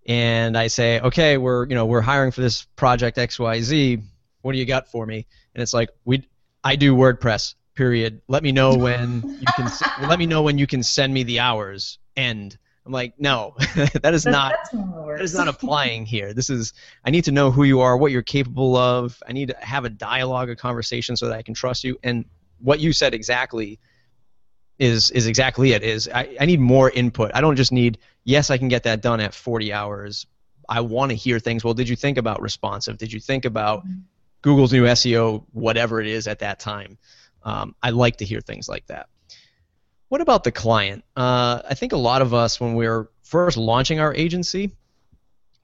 and 0.07 0.57
i 0.57 0.67
say 0.67 1.01
okay 1.01 1.39
we're 1.39 1.67
you 1.69 1.75
know 1.75 1.87
we're 1.87 2.01
hiring 2.01 2.31
for 2.31 2.41
this 2.41 2.65
project 2.77 3.17
xyz 3.17 4.03
what 4.43 4.53
do 4.53 4.59
you 4.59 4.67
got 4.67 4.89
for 4.89 5.07
me 5.07 5.27
and 5.55 5.63
it's 5.63 5.75
like 5.75 5.89
we 6.05 6.27
i 6.63 6.77
do 6.77 6.95
wordpress 6.95 7.55
period. 7.75 8.23
Let 8.29 8.43
me 8.43 8.53
know 8.53 8.77
when 8.77 9.23
you 9.41 9.47
can. 9.55 9.71
let 10.09 10.19
me 10.19 10.27
know 10.27 10.43
when 10.43 10.59
you 10.59 10.67
can 10.67 10.83
send 10.83 11.13
me 11.13 11.23
the 11.23 11.41
hours. 11.41 11.99
End. 12.17 12.57
I'm 12.87 12.93
like, 12.93 13.15
no, 13.19 13.55
that 14.03 14.13
is 14.13 14.27
not 14.27 14.55
that 14.73 15.21
is 15.21 15.35
not 15.35 15.49
applying 15.49 16.05
here. 16.05 16.35
This 16.35 16.51
is 16.51 16.75
I 17.05 17.11
need 17.11 17.25
to 17.25 17.33
know 17.33 17.51
who 17.51 17.65
you 17.65 17.81
are, 17.81 17.97
what 17.97 18.13
you're 18.13 18.23
capable 18.23 18.77
of. 18.77 19.23
I 19.27 19.33
need 19.33 19.49
to 19.49 19.57
have 19.61 19.85
a 19.85 19.91
dialogue, 19.91 20.51
a 20.51 20.57
conversation, 20.57 21.17
so 21.17 21.29
that 21.29 21.37
I 21.37 21.43
can 21.43 21.55
trust 21.55 21.85
you. 21.85 21.99
And 22.03 22.27
what 22.61 22.81
you 22.81 22.93
said 22.93 23.15
exactly 23.15 23.81
is 24.79 25.11
is 25.11 25.27
exactly 25.27 25.73
it. 25.73 25.83
Is 25.83 26.09
I, 26.13 26.37
I 26.41 26.47
need 26.47 26.61
more 26.61 26.91
input. 26.91 27.31
I 27.35 27.41
don't 27.41 27.57
just 27.57 27.73
need 27.73 27.99
yes, 28.25 28.51
I 28.51 28.59
can 28.59 28.69
get 28.69 28.85
that 28.85 29.03
done 29.03 29.21
at 29.21 29.35
40 29.35 29.73
hours. 29.73 30.27
I 30.69 30.81
want 30.81 31.11
to 31.11 31.17
hear 31.17 31.39
things. 31.39 31.63
Well, 31.63 31.75
did 31.75 31.89
you 31.89 31.97
think 31.97 32.19
about 32.19 32.41
responsive? 32.41 32.97
Did 32.97 33.13
you 33.13 33.21
think 33.21 33.45
about 33.45 33.81
mm-hmm. 33.81 34.01
Google's 34.43 34.73
new 34.73 34.85
SEO, 34.85 35.45
whatever 35.53 36.01
it 36.01 36.07
is 36.07 36.27
at 36.27 36.39
that 36.39 36.59
time? 36.59 36.99
Um, 37.43 37.75
I 37.83 37.91
like 37.91 38.17
to 38.19 38.25
hear 38.25 38.41
things 38.41 38.69
like 38.69 38.87
that. 38.87 39.09
What 40.09 40.21
about 40.21 40.45
the 40.45 40.53
client? 40.53 41.05
Uh, 41.17 41.61
I 41.69 41.75
think 41.75 41.93
a 41.93 41.99
lot 41.99 42.23
of 42.23 42.33
us, 42.33 42.61
when 42.61 42.75
we're 42.75 43.09
first 43.23 43.57
launching 43.57 44.01
our 44.01 44.15
agency, 44.15 44.71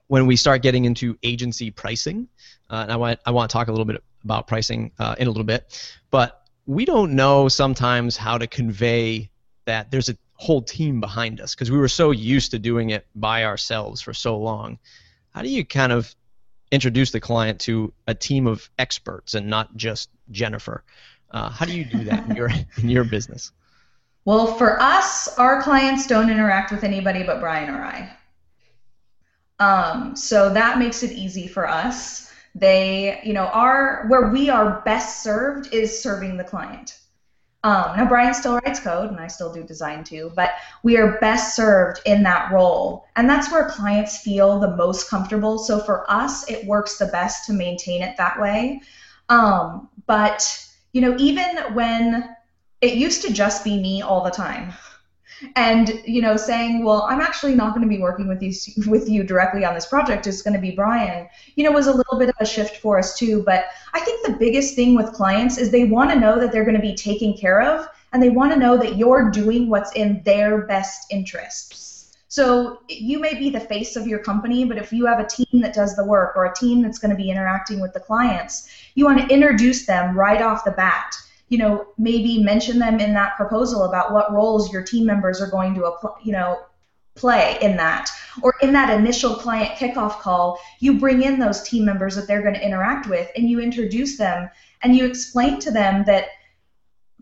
when 0.07 0.27
we 0.27 0.35
start 0.35 0.61
getting 0.61 0.85
into 0.85 1.17
agency 1.23 1.71
pricing, 1.71 2.27
uh, 2.69 2.81
and 2.83 2.91
I 2.91 2.97
want 2.97 3.19
I 3.25 3.31
want 3.31 3.49
to 3.49 3.53
talk 3.53 3.69
a 3.69 3.71
little 3.71 3.85
bit 3.85 4.03
about 4.23 4.47
pricing 4.47 4.91
uh, 4.99 5.15
in 5.17 5.27
a 5.27 5.29
little 5.31 5.45
bit, 5.45 5.95
but 6.11 6.40
we 6.71 6.85
don't 6.85 7.11
know 7.11 7.49
sometimes 7.49 8.15
how 8.15 8.37
to 8.37 8.47
convey 8.47 9.29
that 9.65 9.91
there's 9.91 10.07
a 10.07 10.15
whole 10.35 10.61
team 10.61 11.01
behind 11.01 11.41
us 11.41 11.53
because 11.53 11.69
we 11.69 11.77
were 11.77 11.89
so 11.89 12.11
used 12.11 12.51
to 12.51 12.59
doing 12.59 12.91
it 12.91 13.05
by 13.13 13.43
ourselves 13.43 13.99
for 13.99 14.13
so 14.13 14.37
long. 14.37 14.79
How 15.31 15.41
do 15.41 15.49
you 15.49 15.65
kind 15.65 15.91
of 15.91 16.15
introduce 16.71 17.11
the 17.11 17.19
client 17.19 17.59
to 17.61 17.91
a 18.07 18.15
team 18.15 18.47
of 18.47 18.69
experts 18.79 19.33
and 19.33 19.47
not 19.47 19.75
just 19.75 20.09
Jennifer? 20.31 20.85
Uh, 21.29 21.49
how 21.49 21.65
do 21.65 21.77
you 21.77 21.83
do 21.83 22.05
that 22.05 22.29
in 22.29 22.37
your 22.37 22.49
in 22.77 22.89
your 22.89 23.03
business? 23.03 23.51
Well, 24.23 24.55
for 24.55 24.81
us, 24.81 25.27
our 25.37 25.61
clients 25.61 26.07
don't 26.07 26.29
interact 26.29 26.71
with 26.71 26.85
anybody 26.85 27.23
but 27.23 27.41
Brian 27.41 27.69
or 27.69 27.83
I. 27.83 28.15
Um, 29.59 30.15
so 30.15 30.53
that 30.53 30.79
makes 30.79 31.03
it 31.03 31.11
easy 31.11 31.47
for 31.47 31.67
us. 31.67 32.30
They, 32.55 33.21
you 33.23 33.33
know, 33.33 33.45
are 33.45 34.05
where 34.07 34.29
we 34.29 34.49
are 34.49 34.81
best 34.83 35.23
served 35.23 35.73
is 35.73 36.01
serving 36.01 36.37
the 36.37 36.43
client. 36.43 36.97
Um, 37.63 37.95
now 37.95 38.07
Brian 38.07 38.33
still 38.33 38.57
writes 38.57 38.79
code, 38.79 39.11
and 39.11 39.19
I 39.19 39.27
still 39.27 39.53
do 39.53 39.63
design 39.63 40.03
too, 40.03 40.31
but 40.35 40.51
we 40.81 40.97
are 40.97 41.19
best 41.19 41.55
served 41.55 42.01
in 42.05 42.23
that 42.23 42.51
role, 42.51 43.05
and 43.15 43.29
that's 43.29 43.51
where 43.51 43.69
clients 43.69 44.17
feel 44.17 44.59
the 44.59 44.75
most 44.75 45.09
comfortable. 45.09 45.59
So 45.59 45.79
for 45.79 46.09
us, 46.09 46.49
it 46.49 46.65
works 46.65 46.97
the 46.97 47.05
best 47.05 47.45
to 47.45 47.53
maintain 47.53 48.01
it 48.01 48.17
that 48.17 48.41
way. 48.41 48.81
Um, 49.29 49.89
but 50.07 50.43
you 50.91 51.01
know, 51.01 51.15
even 51.17 51.57
when 51.73 52.35
it 52.81 52.95
used 52.95 53.21
to 53.21 53.31
just 53.31 53.63
be 53.63 53.79
me 53.79 54.01
all 54.01 54.23
the 54.23 54.31
time. 54.31 54.73
And 55.55 56.01
you 56.05 56.21
know, 56.21 56.37
saying, 56.37 56.83
"Well, 56.83 57.03
I'm 57.03 57.21
actually 57.21 57.55
not 57.55 57.73
going 57.73 57.81
to 57.81 57.87
be 57.87 58.01
working 58.01 58.27
with 58.27 58.41
you 58.41 58.53
with 58.87 59.09
you 59.09 59.23
directly 59.23 59.65
on 59.65 59.73
this 59.73 59.85
project. 59.85 60.27
It's 60.27 60.41
going 60.41 60.53
to 60.53 60.59
be 60.59 60.71
Brian." 60.71 61.27
You 61.55 61.63
know, 61.63 61.71
was 61.71 61.87
a 61.87 61.93
little 61.93 62.19
bit 62.19 62.29
of 62.29 62.35
a 62.39 62.45
shift 62.45 62.77
for 62.77 62.99
us 62.99 63.17
too. 63.17 63.43
But 63.43 63.65
I 63.93 63.99
think 64.01 64.25
the 64.25 64.33
biggest 64.33 64.75
thing 64.75 64.95
with 64.95 65.13
clients 65.13 65.57
is 65.57 65.71
they 65.71 65.85
want 65.85 66.11
to 66.11 66.19
know 66.19 66.39
that 66.39 66.51
they're 66.51 66.65
going 66.65 66.75
to 66.75 66.81
be 66.81 66.95
taken 66.95 67.35
care 67.35 67.61
of, 67.61 67.87
and 68.13 68.21
they 68.21 68.29
want 68.29 68.53
to 68.53 68.59
know 68.59 68.77
that 68.77 68.97
you're 68.97 69.31
doing 69.31 69.69
what's 69.69 69.93
in 69.93 70.21
their 70.23 70.65
best 70.67 71.11
interests. 71.11 71.91
So 72.31 72.79
you 72.87 73.19
may 73.19 73.33
be 73.33 73.49
the 73.49 73.59
face 73.59 73.97
of 73.97 74.07
your 74.07 74.19
company, 74.19 74.63
but 74.63 74.77
if 74.77 74.93
you 74.93 75.05
have 75.05 75.19
a 75.19 75.27
team 75.27 75.61
that 75.63 75.73
does 75.73 75.97
the 75.97 76.05
work 76.05 76.37
or 76.37 76.45
a 76.45 76.55
team 76.55 76.81
that's 76.81 76.97
going 76.97 77.11
to 77.11 77.21
be 77.21 77.29
interacting 77.29 77.81
with 77.81 77.91
the 77.91 77.99
clients, 77.99 78.69
you 78.95 79.03
want 79.03 79.19
to 79.19 79.27
introduce 79.27 79.85
them 79.85 80.17
right 80.17 80.41
off 80.41 80.63
the 80.63 80.71
bat. 80.71 81.13
You 81.51 81.59
know, 81.59 81.85
maybe 81.97 82.41
mention 82.41 82.79
them 82.79 82.99
in 82.99 83.13
that 83.13 83.35
proposal 83.35 83.83
about 83.83 84.13
what 84.13 84.33
roles 84.33 84.71
your 84.73 84.81
team 84.81 85.05
members 85.05 85.41
are 85.41 85.51
going 85.51 85.75
to, 85.75 85.91
you 86.23 86.31
know, 86.31 86.59
play 87.15 87.57
in 87.61 87.77
that. 87.77 88.09
Or 88.41 88.55
in 88.61 88.71
that 88.73 88.89
initial 88.89 89.35
client 89.35 89.77
kickoff 89.77 90.19
call, 90.19 90.59
you 90.79 90.97
bring 90.97 91.23
in 91.23 91.39
those 91.39 91.61
team 91.63 91.85
members 91.85 92.15
that 92.15 92.27
they're 92.27 92.41
going 92.41 92.55
to 92.55 92.65
interact 92.65 93.07
with 93.07 93.29
and 93.35 93.49
you 93.49 93.59
introduce 93.59 94.17
them 94.17 94.49
and 94.81 94.95
you 94.95 95.05
explain 95.05 95.59
to 95.59 95.71
them 95.71 96.03
that 96.05 96.27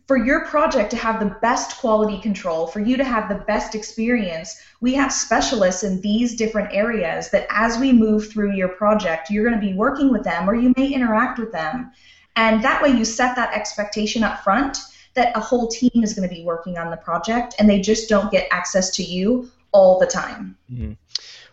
for 0.08 0.18
your 0.18 0.46
project 0.46 0.90
to 0.90 0.98
have 0.98 1.20
the 1.20 1.38
best 1.40 1.78
quality 1.78 2.20
control, 2.20 2.66
for 2.66 2.80
you 2.80 2.98
to 2.98 3.04
have 3.04 3.30
the 3.30 3.44
best 3.46 3.76
experience, 3.76 4.60
we 4.82 4.96
have 4.96 5.14
specialists 5.14 5.84
in 5.84 6.02
these 6.02 6.36
different 6.36 6.70
areas 6.72 7.30
that 7.30 7.46
as 7.52 7.78
we 7.78 7.94
move 7.94 8.28
through 8.28 8.56
your 8.56 8.70
project, 8.70 9.30
you're 9.30 9.48
going 9.48 9.60
to 9.60 9.68
be 9.68 9.76
working 9.76 10.12
with 10.12 10.24
them 10.24 10.50
or 10.50 10.56
you 10.56 10.74
may 10.78 10.92
interact 10.92 11.38
with 11.38 11.52
them. 11.52 11.92
And 12.36 12.64
that 12.64 12.82
way 12.82 12.90
you 12.90 13.06
set 13.06 13.36
that 13.36 13.54
expectation 13.54 14.24
up 14.24 14.44
front 14.44 14.78
that 15.16 15.36
a 15.36 15.40
whole 15.40 15.68
team 15.68 16.04
is 16.04 16.14
going 16.14 16.28
to 16.28 16.34
be 16.34 16.44
working 16.44 16.78
on 16.78 16.92
the 16.92 16.98
project 16.98 17.56
and 17.60 17.70
they 17.70 17.82
just 17.82 18.08
don't 18.08 18.32
get 18.32 18.48
access 18.52 18.90
to 18.92 19.04
you 19.04 19.50
all 19.72 20.00
the 20.00 20.06
time. 20.06 20.58
Mm-hmm. 20.72 20.94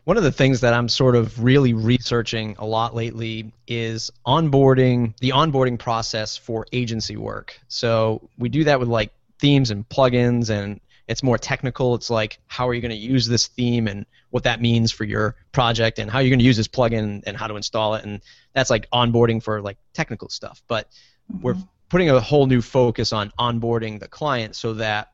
One 0.04 0.16
of 0.16 0.22
the 0.22 0.32
things 0.32 0.60
that 0.60 0.72
I'm 0.72 0.88
sort 0.88 1.16
of 1.16 1.42
really 1.42 1.72
researching 1.72 2.54
a 2.60 2.64
lot 2.64 2.94
lately 2.94 3.52
is 3.66 4.12
onboarding, 4.24 5.16
the 5.18 5.30
onboarding 5.30 5.78
process 5.80 6.36
for 6.36 6.64
agency 6.72 7.16
work. 7.16 7.58
So 7.66 8.28
we 8.38 8.48
do 8.48 8.64
that 8.64 8.78
with 8.78 8.88
like 8.88 9.10
themes 9.40 9.72
and 9.72 9.88
plugins 9.88 10.48
and 10.48 10.80
it's 11.08 11.22
more 11.22 11.38
technical. 11.38 11.94
It's 11.94 12.10
like 12.10 12.38
how 12.46 12.68
are 12.68 12.74
you 12.74 12.80
going 12.80 12.90
to 12.90 12.96
use 12.96 13.26
this 13.26 13.46
theme 13.46 13.86
and 13.86 14.06
what 14.30 14.44
that 14.44 14.60
means 14.60 14.90
for 14.90 15.04
your 15.04 15.36
project 15.52 15.98
and 15.98 16.10
how 16.10 16.18
you're 16.18 16.30
going 16.30 16.40
to 16.40 16.44
use 16.44 16.56
this 16.56 16.68
plugin 16.68 17.22
and 17.26 17.36
how 17.36 17.46
to 17.46 17.56
install 17.56 17.94
it 17.94 18.04
and 18.04 18.20
that's 18.52 18.70
like 18.70 18.90
onboarding 18.90 19.42
for 19.42 19.60
like 19.60 19.78
technical 19.94 20.28
stuff. 20.28 20.62
But 20.66 20.88
mm-hmm. 21.32 21.42
we're 21.42 21.56
putting 21.88 22.10
a 22.10 22.20
whole 22.20 22.46
new 22.46 22.60
focus 22.60 23.12
on 23.12 23.32
onboarding 23.38 24.00
the 24.00 24.08
client 24.08 24.56
so 24.56 24.74
that 24.74 25.12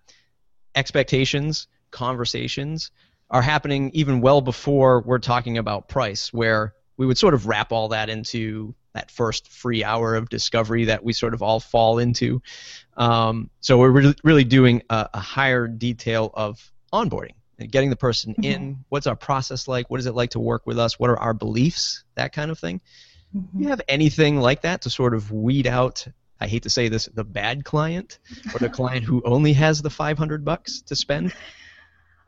expectations, 0.74 1.66
conversations 1.90 2.90
are 3.30 3.42
happening 3.42 3.90
even 3.94 4.20
well 4.20 4.40
before 4.40 5.00
we're 5.02 5.18
talking 5.18 5.58
about 5.58 5.88
price, 5.88 6.32
where 6.32 6.74
we 6.96 7.06
would 7.06 7.18
sort 7.18 7.34
of 7.34 7.46
wrap 7.46 7.72
all 7.72 7.88
that 7.88 8.08
into 8.08 8.74
that 8.94 9.10
first 9.10 9.50
free 9.50 9.84
hour 9.84 10.14
of 10.14 10.28
discovery 10.28 10.86
that 10.86 11.02
we 11.02 11.12
sort 11.12 11.34
of 11.34 11.42
all 11.42 11.60
fall 11.60 11.98
into. 11.98 12.42
Um, 12.96 13.50
so 13.60 13.78
we're 13.78 13.90
re- 13.90 14.14
really 14.22 14.44
doing 14.44 14.82
a, 14.90 15.08
a, 15.14 15.20
higher 15.20 15.66
detail 15.66 16.30
of 16.34 16.70
onboarding 16.92 17.34
and 17.58 17.72
getting 17.72 17.90
the 17.90 17.96
person 17.96 18.32
mm-hmm. 18.32 18.44
in. 18.44 18.84
What's 18.90 19.06
our 19.06 19.16
process 19.16 19.66
like? 19.66 19.88
What 19.88 20.00
is 20.00 20.06
it 20.06 20.14
like 20.14 20.30
to 20.30 20.40
work 20.40 20.66
with 20.66 20.78
us? 20.78 20.98
What 20.98 21.10
are 21.10 21.18
our 21.18 21.32
beliefs? 21.32 22.04
That 22.16 22.32
kind 22.32 22.50
of 22.50 22.58
thing. 22.58 22.80
Mm-hmm. 23.34 23.58
Do 23.58 23.64
you 23.64 23.70
have 23.70 23.80
anything 23.88 24.38
like 24.38 24.62
that 24.62 24.82
to 24.82 24.90
sort 24.90 25.14
of 25.14 25.32
weed 25.32 25.66
out? 25.66 26.06
I 26.38 26.48
hate 26.48 26.64
to 26.64 26.70
say 26.70 26.88
this, 26.88 27.06
the 27.06 27.24
bad 27.24 27.64
client 27.64 28.18
or 28.52 28.58
the 28.58 28.68
client 28.70 29.04
who 29.04 29.22
only 29.24 29.54
has 29.54 29.80
the 29.80 29.90
500 29.90 30.44
bucks 30.44 30.82
to 30.82 30.96
spend. 30.96 31.32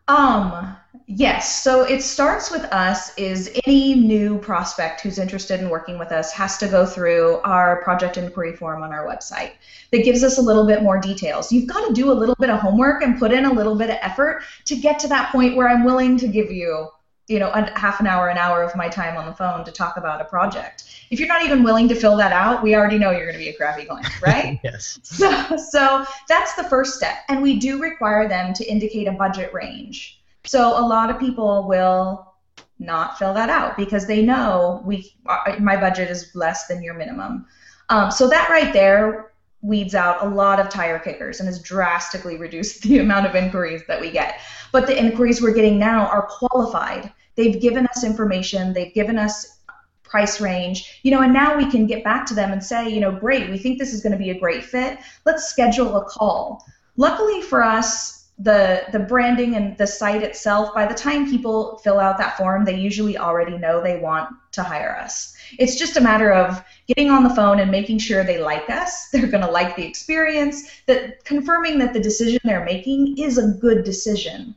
Um, 0.06 0.76
yes. 1.06 1.62
So 1.62 1.82
it 1.82 2.02
starts 2.02 2.50
with 2.50 2.64
us 2.64 3.16
is 3.16 3.50
any 3.66 3.94
new 3.94 4.38
prospect 4.38 5.00
who's 5.00 5.18
interested 5.18 5.60
in 5.60 5.70
working 5.70 5.98
with 5.98 6.12
us 6.12 6.32
has 6.32 6.58
to 6.58 6.68
go 6.68 6.84
through 6.84 7.40
our 7.44 7.82
project 7.82 8.16
inquiry 8.16 8.54
form 8.54 8.82
on 8.82 8.92
our 8.92 9.06
website. 9.06 9.52
That 9.92 10.04
gives 10.04 10.22
us 10.22 10.38
a 10.38 10.42
little 10.42 10.66
bit 10.66 10.82
more 10.82 11.00
details. 11.00 11.50
You've 11.50 11.68
got 11.68 11.86
to 11.88 11.94
do 11.94 12.10
a 12.10 12.14
little 12.14 12.36
bit 12.38 12.50
of 12.50 12.60
homework 12.60 13.02
and 13.02 13.18
put 13.18 13.32
in 13.32 13.46
a 13.46 13.52
little 13.52 13.76
bit 13.76 13.90
of 13.90 13.96
effort 14.02 14.42
to 14.66 14.76
get 14.76 14.98
to 15.00 15.08
that 15.08 15.32
point 15.32 15.56
where 15.56 15.68
I'm 15.68 15.84
willing 15.84 16.18
to 16.18 16.28
give 16.28 16.50
you 16.50 16.88
you 17.28 17.38
know, 17.38 17.50
a 17.50 17.78
half 17.78 18.00
an 18.00 18.06
hour, 18.06 18.28
an 18.28 18.36
hour 18.36 18.62
of 18.62 18.76
my 18.76 18.88
time 18.88 19.16
on 19.16 19.24
the 19.24 19.32
phone 19.32 19.64
to 19.64 19.72
talk 19.72 19.96
about 19.96 20.20
a 20.20 20.24
project. 20.24 20.84
If 21.10 21.18
you're 21.18 21.28
not 21.28 21.42
even 21.42 21.62
willing 21.62 21.88
to 21.88 21.94
fill 21.94 22.16
that 22.18 22.32
out, 22.32 22.62
we 22.62 22.74
already 22.74 22.98
know 22.98 23.10
you're 23.10 23.24
going 23.24 23.38
to 23.38 23.38
be 23.38 23.48
a 23.48 23.56
crappy 23.56 23.86
client, 23.86 24.08
right? 24.22 24.60
yes. 24.62 24.98
So, 25.02 25.56
so 25.56 26.04
that's 26.28 26.54
the 26.54 26.64
first 26.64 26.94
step, 26.94 27.18
and 27.28 27.42
we 27.42 27.58
do 27.58 27.80
require 27.80 28.28
them 28.28 28.52
to 28.54 28.64
indicate 28.70 29.08
a 29.08 29.12
budget 29.12 29.52
range. 29.54 30.20
So 30.44 30.78
a 30.78 30.84
lot 30.84 31.10
of 31.10 31.18
people 31.18 31.66
will 31.66 32.34
not 32.78 33.18
fill 33.18 33.32
that 33.32 33.48
out 33.48 33.76
because 33.76 34.06
they 34.06 34.20
know 34.20 34.82
we 34.84 35.14
uh, 35.26 35.56
my 35.60 35.76
budget 35.76 36.10
is 36.10 36.34
less 36.34 36.66
than 36.66 36.82
your 36.82 36.94
minimum. 36.94 37.46
Um, 37.88 38.10
so 38.10 38.28
that 38.28 38.50
right 38.50 38.72
there 38.72 39.32
weeds 39.64 39.94
out 39.94 40.24
a 40.24 40.28
lot 40.28 40.60
of 40.60 40.68
tire 40.68 40.98
kickers 40.98 41.40
and 41.40 41.46
has 41.48 41.60
drastically 41.60 42.36
reduced 42.36 42.82
the 42.84 42.98
amount 42.98 43.26
of 43.26 43.34
inquiries 43.34 43.82
that 43.88 44.00
we 44.00 44.10
get. 44.10 44.40
But 44.72 44.86
the 44.86 44.96
inquiries 44.96 45.40
we're 45.40 45.54
getting 45.54 45.78
now 45.78 46.06
are 46.06 46.26
qualified. 46.26 47.12
They've 47.36 47.60
given 47.60 47.86
us 47.88 48.04
information, 48.04 48.72
they've 48.72 48.94
given 48.94 49.18
us 49.18 49.58
price 50.04 50.40
range, 50.40 51.00
you 51.02 51.10
know, 51.10 51.22
and 51.22 51.32
now 51.32 51.56
we 51.56 51.68
can 51.68 51.86
get 51.86 52.04
back 52.04 52.24
to 52.26 52.34
them 52.34 52.52
and 52.52 52.62
say, 52.62 52.88
you 52.88 53.00
know, 53.00 53.10
great, 53.10 53.50
we 53.50 53.58
think 53.58 53.78
this 53.78 53.92
is 53.92 54.00
going 54.00 54.12
to 54.12 54.18
be 54.18 54.30
a 54.30 54.38
great 54.38 54.62
fit. 54.62 54.98
Let's 55.24 55.48
schedule 55.48 55.96
a 55.96 56.04
call. 56.04 56.64
Luckily 56.96 57.42
for 57.42 57.64
us, 57.64 58.23
the 58.38 58.82
the 58.90 58.98
branding 58.98 59.54
and 59.54 59.78
the 59.78 59.86
site 59.86 60.22
itself 60.22 60.74
by 60.74 60.86
the 60.86 60.94
time 60.94 61.30
people 61.30 61.78
fill 61.78 62.00
out 62.00 62.18
that 62.18 62.36
form 62.36 62.64
they 62.64 62.76
usually 62.76 63.16
already 63.16 63.56
know 63.56 63.80
they 63.80 63.98
want 63.98 64.28
to 64.50 64.62
hire 64.62 64.96
us. 64.96 65.36
It's 65.58 65.76
just 65.76 65.96
a 65.96 66.00
matter 66.00 66.32
of 66.32 66.62
getting 66.88 67.10
on 67.10 67.22
the 67.22 67.30
phone 67.30 67.60
and 67.60 67.70
making 67.70 67.98
sure 67.98 68.24
they 68.24 68.38
like 68.38 68.68
us 68.68 69.08
they're 69.12 69.28
going 69.28 69.44
to 69.44 69.50
like 69.50 69.76
the 69.76 69.86
experience 69.86 70.68
that 70.86 71.24
confirming 71.24 71.78
that 71.78 71.92
the 71.92 72.00
decision 72.00 72.40
they're 72.44 72.64
making 72.64 73.16
is 73.18 73.38
a 73.38 73.56
good 73.60 73.84
decision. 73.84 74.56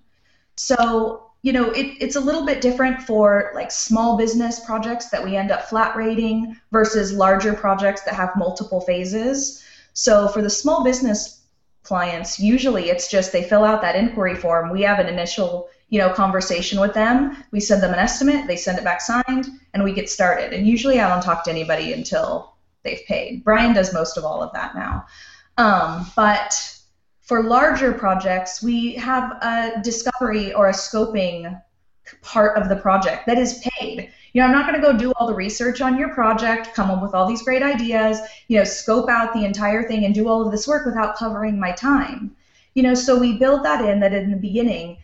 So 0.55 1.29
you 1.43 1.53
know 1.53 1.69
it, 1.69 1.98
it's 2.00 2.15
a 2.15 2.19
little 2.19 2.48
bit 2.48 2.62
different 2.62 3.03
for 3.03 3.51
like 3.53 3.69
small 3.69 4.17
business 4.17 4.60
projects 4.65 5.10
that 5.10 5.24
we 5.24 5.36
end 5.36 5.51
up 5.51 5.69
flat 5.69 5.96
rating 5.96 6.57
versus 6.72 7.13
larger 7.13 7.53
projects 7.53 8.01
that 8.01 8.15
have 8.15 8.36
multiple 8.36 8.81
phases. 8.81 9.63
So 9.93 10.27
for 10.29 10.41
the 10.41 10.50
small 10.50 10.84
business 10.84 11.37
clients, 11.88 12.39
usually 12.39 12.89
it's 12.89 13.10
just 13.10 13.32
they 13.32 13.44
fill 13.44 13.63
out 13.63 13.82
that 13.82 13.96
inquiry 13.96 14.36
form. 14.36 14.70
We 14.70 14.82
have 14.82 15.00
an 15.00 15.08
initial, 15.08 15.70
you 15.89 16.00
know, 16.00 16.13
conversation 16.13 16.79
with 16.79 16.94
them. 16.94 17.44
We 17.51 17.62
send 17.62 17.82
them 17.82 17.94
an 17.94 18.00
estimate, 18.00 18.46
they 18.46 18.58
send 18.58 18.77
it 18.77 18.84
back 18.84 19.01
signed, 19.01 19.48
and 19.74 19.84
we 19.84 19.94
get 19.94 20.10
started. 20.10 20.51
And 20.51 20.67
usually 20.67 21.00
I 21.00 21.08
don't 21.08 21.24
talk 21.24 21.46
to 21.46 21.50
anybody 21.50 21.94
until 21.94 22.56
they've 22.84 23.06
paid. 23.08 23.44
Brian 23.44 23.74
does 23.74 23.94
most 23.94 24.17
of 24.17 24.25
all 24.25 24.44
of 24.44 24.51
that 24.53 24.75
now. 24.75 25.06
Um, 25.58 26.12
but 26.15 26.53
for 27.22 27.44
larger 27.44 27.94
projects, 27.94 28.62
we 28.62 28.94
have 28.96 29.32
a 29.41 29.82
discovery 29.82 30.53
or 30.53 30.67
a 30.67 30.74
scoping 30.74 31.62
part 32.22 32.58
of 32.58 32.70
the 32.70 32.75
project 32.75 33.25
that 33.27 33.38
is 33.38 33.62
paid. 33.79 34.12
You 34.38 34.44
know, 34.44 34.50
I'm 34.50 34.53
not 34.53 34.70
going 34.70 34.79
to 34.79 34.88
go 34.88 34.96
do 34.96 35.12
all 35.13 35.25
the 35.25 35.34
research 35.34 35.82
on 35.82 35.98
your 35.98 36.10
project, 36.10 36.75
come 36.75 36.91
up 36.91 37.01
with 37.01 37.15
all 37.15 37.27
these 37.27 37.41
great 37.41 37.63
ideas, 37.63 38.20
you 38.48 38.60
know, 38.60 38.63
scope 38.63 39.10
out 39.10 39.34
the 39.34 39.44
entire 39.44 39.88
thing 39.88 40.06
and 40.06 40.13
do 40.13 40.27
all 40.27 40.46
of 40.46 40.51
this 40.51 40.67
work 40.67 40.86
without 40.86 41.15
covering 41.15 41.60
my 41.60 41.72
time. 41.72 42.36
You 42.75 42.84
know, 42.84 42.94
so 42.94 43.17
we 43.17 43.39
build 43.39 43.65
that 43.65 43.84
in 43.84 44.00
that 44.01 44.13
in 44.13 44.29
the 44.29 44.38
beginning 44.38 44.98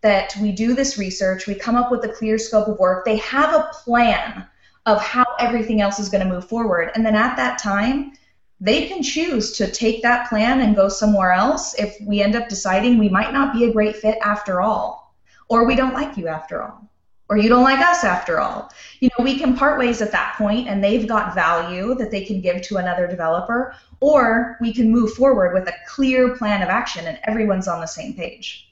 that 0.00 0.34
we 0.42 0.50
do 0.50 0.74
this 0.74 0.98
research, 0.98 1.46
we 1.46 1.54
come 1.54 1.76
up 1.76 1.92
with 1.92 2.04
a 2.04 2.08
clear 2.08 2.36
scope 2.36 2.66
of 2.66 2.80
work. 2.80 3.04
They 3.04 3.18
have 3.18 3.54
a 3.54 3.70
plan 3.72 4.44
of 4.86 5.00
how 5.00 5.24
everything 5.38 5.80
else 5.80 6.00
is 6.00 6.08
going 6.08 6.26
to 6.26 6.34
move 6.34 6.48
forward. 6.48 6.90
And 6.96 7.06
then 7.06 7.14
at 7.14 7.36
that 7.36 7.60
time, 7.60 8.14
they 8.60 8.88
can 8.88 9.04
choose 9.04 9.52
to 9.58 9.70
take 9.70 10.02
that 10.02 10.28
plan 10.28 10.62
and 10.62 10.74
go 10.74 10.88
somewhere 10.88 11.30
else 11.30 11.78
if 11.78 11.96
we 12.04 12.22
end 12.22 12.34
up 12.34 12.48
deciding 12.48 12.98
we 12.98 13.08
might 13.08 13.32
not 13.32 13.52
be 13.54 13.66
a 13.66 13.72
great 13.72 13.94
fit 13.94 14.18
after 14.20 14.60
all, 14.60 15.14
or 15.48 15.64
we 15.64 15.76
don't 15.76 15.94
like 15.94 16.16
you 16.16 16.26
after 16.26 16.64
all 16.64 16.89
or 17.30 17.38
you 17.38 17.48
don't 17.48 17.62
like 17.62 17.78
us 17.78 18.02
after 18.02 18.40
all. 18.40 18.70
You 18.98 19.08
know, 19.16 19.24
we 19.24 19.38
can 19.38 19.56
part 19.56 19.78
ways 19.78 20.02
at 20.02 20.10
that 20.10 20.34
point 20.36 20.68
and 20.68 20.82
they've 20.82 21.06
got 21.06 21.32
value 21.32 21.94
that 21.94 22.10
they 22.10 22.24
can 22.24 22.40
give 22.40 22.60
to 22.62 22.76
another 22.76 23.06
developer, 23.06 23.74
or 24.00 24.58
we 24.60 24.74
can 24.74 24.90
move 24.90 25.12
forward 25.14 25.54
with 25.54 25.68
a 25.68 25.74
clear 25.86 26.36
plan 26.36 26.60
of 26.60 26.68
action 26.68 27.06
and 27.06 27.20
everyone's 27.24 27.68
on 27.68 27.80
the 27.80 27.86
same 27.86 28.14
page. 28.14 28.66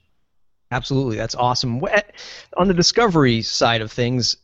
Absolutely, 0.73 1.17
that's 1.17 1.37
awesome. 1.37 1.81
On 2.57 2.67
the 2.69 2.75
discovery 2.75 3.43
side 3.43 3.81
of 3.81 3.93
things, 3.93 4.37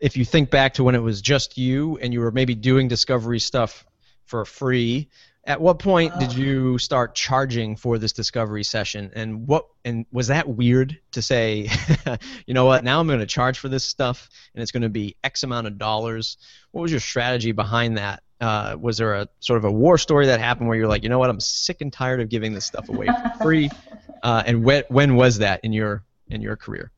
if 0.00 0.16
you 0.16 0.24
think 0.24 0.48
back 0.50 0.74
to 0.74 0.84
when 0.84 0.94
it 0.94 1.02
was 1.02 1.20
just 1.20 1.58
you 1.58 1.98
and 1.98 2.12
you 2.12 2.20
were 2.20 2.30
maybe 2.30 2.54
doing 2.54 2.88
discovery 2.88 3.40
stuff 3.40 3.84
for 4.24 4.44
free, 4.44 5.08
at 5.44 5.60
what 5.60 5.80
point 5.80 6.16
did 6.20 6.32
you 6.32 6.78
start 6.78 7.14
charging 7.16 7.74
for 7.74 7.98
this 7.98 8.12
discovery 8.12 8.62
session, 8.62 9.10
and 9.14 9.46
what 9.46 9.66
and 9.84 10.06
was 10.12 10.28
that 10.28 10.48
weird 10.48 10.98
to 11.12 11.22
say, 11.22 11.68
you 12.46 12.54
know 12.54 12.64
what? 12.64 12.84
Now 12.84 13.00
I'm 13.00 13.08
going 13.08 13.18
to 13.18 13.26
charge 13.26 13.58
for 13.58 13.68
this 13.68 13.84
stuff, 13.84 14.28
and 14.54 14.62
it's 14.62 14.70
going 14.70 14.84
to 14.84 14.88
be 14.88 15.16
X 15.24 15.42
amount 15.42 15.66
of 15.66 15.78
dollars. 15.78 16.36
What 16.70 16.82
was 16.82 16.92
your 16.92 17.00
strategy 17.00 17.50
behind 17.52 17.98
that? 17.98 18.22
Uh, 18.40 18.76
was 18.78 18.98
there 18.98 19.14
a 19.14 19.28
sort 19.40 19.58
of 19.58 19.64
a 19.64 19.70
war 19.70 19.98
story 19.98 20.26
that 20.26 20.38
happened 20.38 20.68
where 20.68 20.78
you're 20.78 20.88
like, 20.88 21.02
you 21.02 21.08
know 21.08 21.18
what? 21.18 21.30
I'm 21.30 21.40
sick 21.40 21.80
and 21.80 21.92
tired 21.92 22.20
of 22.20 22.28
giving 22.28 22.52
this 22.52 22.64
stuff 22.64 22.88
away 22.88 23.06
for 23.06 23.42
free. 23.42 23.70
Uh, 24.22 24.40
and 24.46 24.62
when 24.62 24.84
when 24.88 25.16
was 25.16 25.38
that 25.38 25.58
in 25.64 25.72
your 25.72 26.04
in 26.28 26.40
your 26.40 26.54
career? 26.54 26.92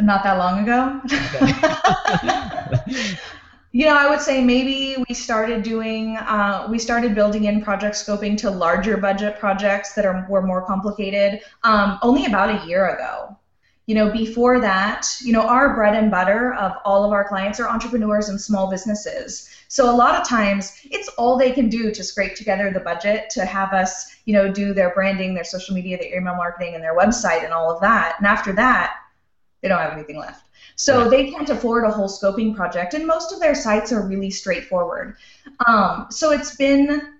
Not 0.00 0.22
that 0.22 0.38
long 0.38 0.62
ago. 0.62 1.02
You 3.72 3.86
know, 3.86 3.96
I 3.96 4.10
would 4.10 4.20
say 4.20 4.42
maybe 4.42 4.96
we 5.08 5.14
started 5.14 5.62
doing, 5.62 6.16
uh, 6.16 6.66
we 6.68 6.78
started 6.78 7.14
building 7.14 7.44
in 7.44 7.62
project 7.62 7.94
scoping 7.94 8.36
to 8.38 8.50
larger 8.50 8.96
budget 8.96 9.38
projects 9.38 9.94
that 9.94 10.04
are 10.04 10.26
were 10.28 10.42
more 10.42 10.62
complicated 10.66 11.40
um, 11.62 11.96
only 12.02 12.26
about 12.26 12.50
a 12.50 12.66
year 12.66 12.88
ago. 12.96 13.36
You 13.86 13.94
know, 13.94 14.10
before 14.10 14.60
that, 14.60 15.06
you 15.22 15.32
know, 15.32 15.42
our 15.42 15.74
bread 15.74 15.94
and 15.94 16.10
butter 16.10 16.54
of 16.54 16.72
all 16.84 17.04
of 17.04 17.12
our 17.12 17.26
clients 17.28 17.60
are 17.60 17.68
entrepreneurs 17.68 18.28
and 18.28 18.40
small 18.40 18.68
businesses. 18.68 19.48
So 19.68 19.88
a 19.88 19.94
lot 19.94 20.20
of 20.20 20.26
times, 20.26 20.80
it's 20.90 21.08
all 21.10 21.38
they 21.38 21.52
can 21.52 21.68
do 21.68 21.92
to 21.92 22.02
scrape 22.04 22.34
together 22.34 22.72
the 22.72 22.80
budget 22.80 23.30
to 23.30 23.44
have 23.44 23.72
us, 23.72 24.16
you 24.24 24.32
know, 24.32 24.52
do 24.52 24.74
their 24.74 24.92
branding, 24.94 25.32
their 25.32 25.44
social 25.44 25.76
media, 25.76 25.96
their 25.96 26.16
email 26.16 26.34
marketing, 26.34 26.74
and 26.74 26.82
their 26.82 26.96
website, 26.96 27.44
and 27.44 27.52
all 27.52 27.70
of 27.70 27.80
that. 27.80 28.16
And 28.18 28.26
after 28.26 28.52
that, 28.54 28.96
they 29.60 29.68
don't 29.68 29.78
have 29.78 29.92
anything 29.92 30.18
left. 30.18 30.44
So 30.80 31.02
right. 31.02 31.10
they 31.10 31.30
can't 31.30 31.50
afford 31.50 31.84
a 31.84 31.90
whole 31.90 32.08
scoping 32.08 32.56
project, 32.56 32.94
and 32.94 33.06
most 33.06 33.32
of 33.32 33.38
their 33.38 33.54
sites 33.54 33.92
are 33.92 34.08
really 34.08 34.30
straightforward. 34.30 35.14
Um, 35.66 36.06
so 36.08 36.30
it's 36.30 36.56
been, 36.56 37.16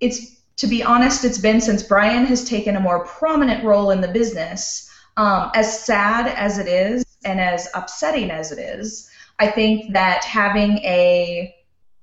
it's 0.00 0.42
to 0.56 0.66
be 0.66 0.82
honest, 0.82 1.24
it's 1.24 1.38
been 1.38 1.62
since 1.62 1.82
Brian 1.82 2.26
has 2.26 2.44
taken 2.44 2.76
a 2.76 2.80
more 2.80 3.06
prominent 3.06 3.64
role 3.64 3.90
in 3.90 4.02
the 4.02 4.08
business. 4.08 4.90
Um, 5.16 5.50
as 5.54 5.82
sad 5.82 6.26
as 6.36 6.58
it 6.58 6.68
is, 6.68 7.06
and 7.24 7.40
as 7.40 7.68
upsetting 7.74 8.30
as 8.30 8.52
it 8.52 8.58
is, 8.58 9.10
I 9.38 9.46
think 9.46 9.94
that 9.94 10.22
having 10.24 10.76
a 10.80 11.54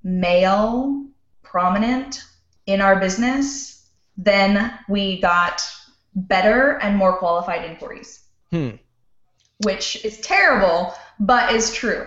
male 0.02 1.06
prominent 1.44 2.24
in 2.66 2.80
our 2.80 2.98
business, 2.98 3.88
then 4.16 4.76
we 4.88 5.20
got 5.20 5.62
better 6.16 6.78
and 6.82 6.96
more 6.96 7.18
qualified 7.18 7.64
inquiries. 7.64 8.24
Hmm 8.50 8.70
which 9.64 10.04
is 10.04 10.18
terrible, 10.20 10.94
but 11.20 11.52
is 11.52 11.72
true. 11.72 12.06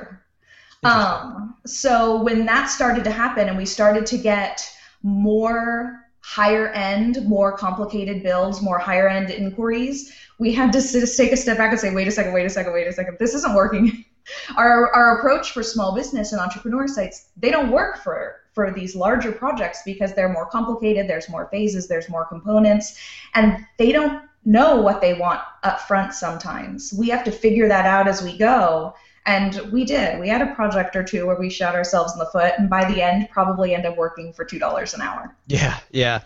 Um, 0.84 1.56
so 1.66 2.24
when 2.24 2.46
that 2.48 2.66
started 2.66 3.04
to 3.04 3.12
happen 3.12 3.48
and 3.48 3.58
we 3.58 3.66
started 3.66 4.06
to 4.08 4.18
get 4.18 4.68
more 5.04 6.08
higher 6.22 6.70
end, 6.70 7.26
more 7.28 7.56
complicated 7.56 8.24
builds, 8.24 8.62
more 8.62 8.80
higher 8.80 9.08
end 9.08 9.30
inquiries, 9.30 10.14
we 10.40 10.52
had 10.52 10.72
to 10.74 10.82
take 10.82 11.32
a 11.32 11.38
step 11.38 11.58
back 11.58 11.72
and 11.72 11.80
say, 11.80 11.94
wait 11.94 12.08
a 12.08 12.12
second, 12.12 12.34
wait 12.34 12.46
a 12.46 12.50
second, 12.50 12.74
wait 12.74 12.88
a 12.88 12.94
second, 12.94 13.18
this 13.20 13.34
isn't 13.34 13.54
working. 13.54 14.06
our, 14.58 14.94
our 14.94 15.18
approach 15.18 15.52
for 15.52 15.62
small 15.62 15.94
business 15.94 16.32
and 16.32 16.42
entrepreneur 16.42 16.88
sites, 16.88 17.30
they 17.38 17.52
don't 17.52 17.72
work 17.72 18.04
for 18.04 18.38
for 18.54 18.70
these 18.72 18.96
larger 18.98 19.32
projects 19.32 19.82
because 19.86 20.14
they're 20.14 20.28
more 20.28 20.46
complicated, 20.46 21.08
there's 21.08 21.30
more 21.30 21.48
phases, 21.52 21.88
there's 21.88 22.10
more 22.10 22.26
components, 22.26 23.00
and 23.34 23.66
they 23.78 23.94
don't 23.94 24.24
know 24.46 24.82
what 24.82 25.02
they 25.02 25.14
want 25.14 25.42
up 25.64 25.82
front 25.82 26.14
sometimes. 26.14 26.94
We 26.98 27.10
have 27.10 27.24
to 27.26 27.32
figure 27.32 27.68
that 27.68 27.86
out 27.86 28.08
as 28.08 28.22
we 28.22 28.38
go. 28.38 28.96
And 29.24 29.72
we 29.72 29.86
did. 29.86 30.20
We 30.20 30.30
had 30.30 30.42
a 30.42 30.56
project 30.56 30.96
or 30.96 31.04
two 31.04 31.28
where 31.28 31.38
we 31.38 31.52
shot 31.52 31.76
ourselves 31.76 32.14
in 32.14 32.18
the 32.18 32.26
foot, 32.26 32.54
and 32.58 32.68
by 32.68 32.92
the 32.92 33.04
end, 33.04 33.30
probably 33.30 33.76
end 33.76 33.86
up 33.86 33.96
working 33.96 34.34
for 34.34 34.44
two 34.44 34.58
dollars 34.58 34.96
an 34.96 35.02
hour. 35.02 35.36
Yeah, 35.46 35.78
yeah, 35.92 36.22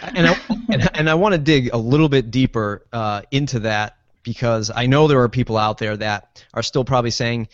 and 0.00 0.28
I 0.28 0.36
and, 0.70 0.96
and 0.96 1.10
I 1.10 1.14
want 1.14 1.32
to 1.32 1.38
dig 1.38 1.70
a 1.72 1.76
little 1.76 2.08
bit 2.08 2.30
deeper 2.30 2.86
uh, 2.92 3.22
into 3.32 3.58
that 3.60 3.96
because 4.22 4.70
I 4.72 4.86
know 4.86 5.08
there 5.08 5.20
are 5.22 5.28
people 5.28 5.56
out 5.56 5.78
there 5.78 5.96
that 5.96 6.44
are 6.54 6.62
still 6.62 6.84
probably 6.84 7.10
saying, 7.10 7.48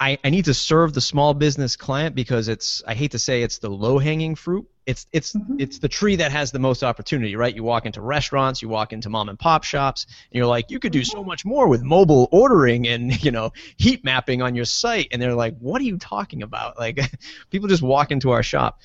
I, 0.00 0.18
I 0.24 0.30
need 0.30 0.46
to 0.46 0.54
serve 0.54 0.94
the 0.94 1.00
small 1.02 1.34
business 1.34 1.76
client 1.76 2.14
because 2.14 2.48
it's 2.48 2.82
I 2.86 2.94
hate 2.94 3.10
to 3.10 3.18
say 3.18 3.42
it's 3.42 3.58
the 3.58 3.68
low 3.68 3.98
hanging 3.98 4.34
fruit 4.34 4.66
It's 4.86 5.06
it's 5.12 5.34
mm-hmm. 5.34 5.56
it's 5.58 5.78
the 5.78 5.88
tree 5.88 6.16
that 6.16 6.32
has 6.32 6.50
the 6.50 6.58
most 6.58 6.82
opportunity, 6.82 7.36
right? 7.36 7.54
You 7.54 7.62
walk 7.62 7.84
into 7.84 8.00
restaurants, 8.00 8.62
you 8.62 8.70
walk 8.70 8.94
into 8.94 9.10
mom 9.10 9.28
and 9.28 9.38
pop 9.38 9.62
shops, 9.62 10.06
and 10.08 10.38
you're 10.38 10.46
like, 10.46 10.70
you 10.70 10.78
could 10.78 10.92
do 10.92 11.04
so 11.04 11.22
much 11.22 11.44
more 11.44 11.68
with 11.68 11.82
mobile 11.82 12.30
ordering 12.32 12.88
and 12.88 13.22
you 13.24 13.30
know 13.30 13.52
heat 13.76 14.02
mapping 14.02 14.40
on 14.40 14.54
your 14.54 14.64
site, 14.64 15.08
and 15.12 15.20
they're 15.20 15.34
like, 15.34 15.58
what 15.58 15.82
are 15.82 15.84
you 15.84 15.98
talking 15.98 16.42
about? 16.42 16.78
Like, 16.78 16.98
people 17.50 17.68
just 17.68 17.82
walk 17.82 18.10
into 18.10 18.30
our 18.30 18.42
shop. 18.42 18.80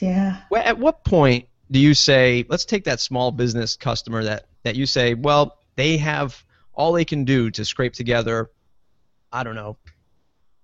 Yeah. 0.00 0.42
At 0.54 0.78
what 0.78 1.04
point 1.04 1.48
do 1.72 1.80
you 1.80 1.94
say, 1.94 2.44
let's 2.48 2.64
take 2.64 2.84
that 2.84 3.00
small 3.00 3.32
business 3.32 3.76
customer 3.76 4.22
that 4.24 4.46
that 4.62 4.76
you 4.76 4.86
say, 4.86 5.14
well, 5.14 5.58
they 5.74 5.96
have 5.96 6.44
all 6.72 6.92
they 6.92 7.04
can 7.04 7.24
do 7.24 7.50
to 7.50 7.64
scrape 7.64 7.94
together, 7.94 8.48
I 9.32 9.42
don't 9.42 9.56
know, 9.56 9.76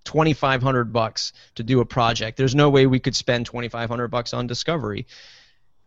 2500 0.05 0.91
bucks 0.91 1.33
to 1.55 1.63
do 1.63 1.81
a 1.81 1.85
project. 1.85 2.37
There's 2.37 2.55
no 2.55 2.69
way 2.69 2.87
we 2.87 2.99
could 2.99 3.15
spend 3.15 3.45
2500 3.45 4.07
bucks 4.07 4.33
on 4.33 4.47
discovery. 4.47 5.07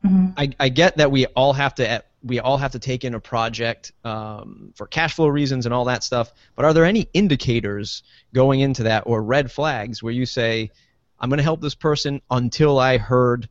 Mm-hmm. 0.05 0.31
I, 0.37 0.51
I 0.59 0.69
get 0.69 0.97
that 0.97 1.11
we 1.11 1.27
all 1.27 1.53
have 1.53 1.75
to 1.77 2.05
we 2.25 2.39
all 2.41 2.57
have 2.57 2.73
to 2.73 2.79
take 2.79 3.05
in 3.05 3.15
a 3.15 3.21
project 3.21 3.93
um, 4.05 4.73
for 4.77 4.87
cash 4.87 5.15
flow 5.15 5.27
reasons 5.27 5.67
and 5.67 5.75
all 5.75 5.87
that 5.87 6.05
stuff. 6.05 6.33
But 6.55 6.65
are 6.65 6.73
there 6.73 6.85
any 6.85 7.09
indicators 7.13 8.03
going 8.33 8.61
into 8.61 8.85
that 8.85 9.05
or 9.07 9.23
red 9.23 9.51
flags 9.51 10.03
where 10.03 10.13
you 10.13 10.25
say, 10.25 10.71
I'm 11.19 11.29
going 11.29 11.39
to 11.39 11.45
help 11.45 11.61
this 11.61 11.75
person 11.75 12.21
until 12.31 12.79
I 12.79 12.99
heard 12.99 13.49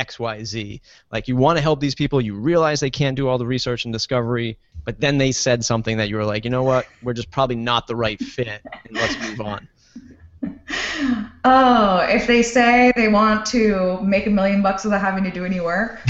XYZ. 0.00 0.80
Like 1.12 1.28
you 1.28 1.36
want 1.36 1.58
to 1.58 1.62
help 1.62 1.80
these 1.80 1.94
people, 1.94 2.20
you 2.20 2.34
realize 2.34 2.80
they 2.80 2.90
can't 2.90 3.16
do 3.16 3.28
all 3.28 3.38
the 3.38 3.46
research 3.46 3.84
and 3.84 3.92
discovery, 3.92 4.58
but 4.84 5.00
then 5.00 5.18
they 5.18 5.32
said 5.32 5.64
something 5.64 5.98
that 5.98 6.08
you 6.08 6.16
were 6.16 6.24
like, 6.24 6.44
you 6.44 6.50
know 6.50 6.62
what, 6.62 6.86
we're 7.02 7.12
just 7.12 7.30
probably 7.30 7.56
not 7.56 7.86
the 7.86 7.96
right 7.96 8.18
fit, 8.18 8.62
and 8.64 8.96
let's 8.96 9.18
move 9.20 9.40
on. 9.40 9.68
Oh, 11.42 12.06
if 12.08 12.26
they 12.26 12.42
say 12.42 12.92
they 12.94 13.08
want 13.08 13.46
to 13.46 13.98
make 14.02 14.26
a 14.26 14.30
million 14.30 14.60
bucks 14.60 14.84
without 14.84 15.00
having 15.00 15.24
to 15.24 15.30
do 15.30 15.46
any 15.46 15.58
work. 15.58 16.00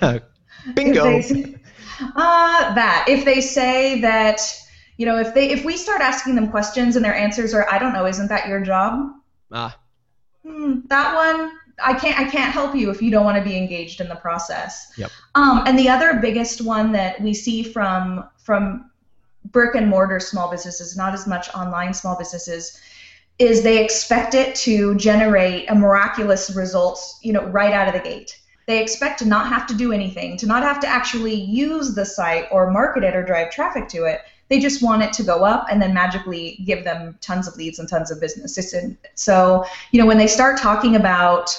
Bingo. 0.74 1.22
Say, 1.22 1.56
uh, 2.00 2.74
that. 2.74 3.06
If 3.08 3.24
they 3.24 3.40
say 3.40 4.00
that, 4.02 4.40
you 4.98 5.06
know, 5.06 5.18
if 5.18 5.32
they 5.34 5.50
if 5.50 5.64
we 5.64 5.78
start 5.78 6.02
asking 6.02 6.34
them 6.34 6.50
questions 6.50 6.96
and 6.96 7.04
their 7.04 7.14
answers 7.14 7.54
are, 7.54 7.66
I 7.72 7.78
don't 7.78 7.94
know, 7.94 8.06
isn't 8.06 8.28
that 8.28 8.46
your 8.46 8.60
job? 8.60 9.10
Ah. 9.50 9.78
Hmm, 10.46 10.80
that 10.88 11.14
one, 11.14 11.58
I 11.82 11.94
can't 11.94 12.18
I 12.18 12.24
can't 12.30 12.52
help 12.52 12.74
you 12.74 12.90
if 12.90 13.00
you 13.00 13.10
don't 13.10 13.24
want 13.24 13.38
to 13.38 13.44
be 13.44 13.56
engaged 13.56 14.00
in 14.00 14.08
the 14.08 14.16
process. 14.16 14.92
Yep. 14.98 15.10
Um, 15.34 15.62
and 15.66 15.78
the 15.78 15.88
other 15.88 16.18
biggest 16.20 16.60
one 16.60 16.92
that 16.92 17.20
we 17.22 17.32
see 17.32 17.62
from 17.62 18.28
from 18.36 18.90
brick 19.46 19.74
and 19.74 19.88
mortar 19.88 20.20
small 20.20 20.50
businesses, 20.50 20.96
not 20.96 21.14
as 21.14 21.26
much 21.26 21.48
online 21.54 21.94
small 21.94 22.18
businesses, 22.18 22.78
is 23.38 23.62
they 23.62 23.82
expect 23.84 24.34
it 24.34 24.54
to 24.54 24.94
generate 24.94 25.68
a 25.68 25.74
miraculous 25.74 26.54
results, 26.54 27.18
you 27.22 27.32
know, 27.32 27.44
right 27.46 27.72
out 27.72 27.88
of 27.88 27.94
the 27.94 28.00
gate. 28.00 28.40
They 28.66 28.80
expect 28.80 29.18
to 29.18 29.26
not 29.26 29.48
have 29.48 29.66
to 29.66 29.74
do 29.74 29.92
anything, 29.92 30.36
to 30.38 30.46
not 30.46 30.62
have 30.62 30.80
to 30.80 30.86
actually 30.86 31.34
use 31.34 31.94
the 31.94 32.04
site 32.04 32.46
or 32.50 32.70
market 32.70 33.04
it 33.04 33.14
or 33.14 33.22
drive 33.24 33.50
traffic 33.50 33.88
to 33.88 34.04
it. 34.04 34.20
They 34.48 34.60
just 34.60 34.82
want 34.82 35.02
it 35.02 35.12
to 35.14 35.22
go 35.22 35.44
up 35.44 35.66
and 35.70 35.82
then 35.82 35.92
magically 35.92 36.62
give 36.64 36.84
them 36.84 37.18
tons 37.20 37.48
of 37.48 37.56
leads 37.56 37.78
and 37.78 37.88
tons 37.88 38.10
of 38.10 38.20
business. 38.20 38.58
So, 39.14 39.64
you 39.90 40.00
know, 40.00 40.06
when 40.06 40.18
they 40.18 40.26
start 40.26 40.58
talking 40.58 40.96
about, 40.96 41.50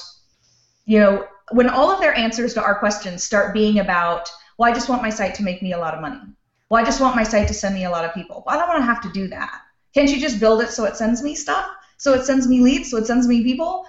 you 0.86 1.00
know, 1.00 1.28
when 1.52 1.70
all 1.70 1.92
of 1.92 2.00
their 2.00 2.16
answers 2.16 2.54
to 2.54 2.64
our 2.64 2.80
questions 2.80 3.24
start 3.24 3.54
being 3.54 3.80
about, 3.80 4.30
well, 4.58 4.72
I 4.72 4.74
just 4.74 4.88
want 4.88 5.02
my 5.02 5.10
site 5.10 5.36
to 5.36 5.44
make 5.44 5.62
me 5.62 5.74
a 5.74 5.78
lot 5.78 5.94
of 5.94 6.02
money. 6.02 6.22
Well, 6.70 6.82
I 6.82 6.86
just 6.86 7.02
want 7.02 7.16
my 7.16 7.24
site 7.24 7.48
to 7.50 7.54
send 7.54 7.76
me 7.76 7.86
a 7.86 7.90
lot 7.92 8.06
of 8.06 8.14
people. 8.14 8.44
Well, 8.46 8.56
I 8.56 8.60
don't 8.60 8.70
want 8.70 8.80
to 8.80 8.86
have 8.86 9.02
to 9.02 9.12
do 9.12 9.28
that. 9.28 9.62
Can't 9.96 10.10
you 10.10 10.20
just 10.20 10.40
build 10.40 10.62
it 10.62 10.70
so 10.70 10.84
it 10.84 10.96
sends 10.96 11.24
me 11.24 11.34
stuff? 11.34 11.68
So 11.98 12.14
it 12.14 12.26
sends 12.26 12.48
me 12.48 12.60
leads, 12.60 12.92
so 12.92 12.98
it 12.98 13.08
sends 13.08 13.28
me 13.28 13.44
people? 13.44 13.88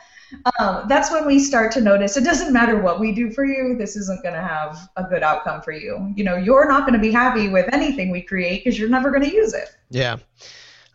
um, 0.58 0.86
that's 0.88 1.12
when 1.12 1.24
we 1.24 1.38
start 1.38 1.70
to 1.70 1.80
notice 1.80 2.16
it 2.16 2.24
doesn't 2.24 2.52
matter 2.52 2.80
what 2.80 2.98
we 2.98 3.12
do 3.12 3.30
for 3.30 3.44
you 3.44 3.76
this 3.78 3.94
isn't 3.94 4.20
going 4.24 4.34
to 4.34 4.40
have 4.40 4.88
a 4.96 5.04
good 5.04 5.22
outcome 5.22 5.62
for 5.62 5.70
you 5.70 6.12
you 6.16 6.24
know 6.24 6.36
you're 6.36 6.68
not 6.68 6.80
going 6.80 6.92
to 6.92 6.98
be 6.98 7.12
happy 7.12 7.48
with 7.48 7.72
anything 7.72 8.10
we 8.10 8.20
create 8.20 8.64
because 8.64 8.76
you're 8.76 8.88
never 8.88 9.10
going 9.10 9.22
to 9.22 9.32
use 9.32 9.54
it 9.54 9.76
yeah 9.88 10.16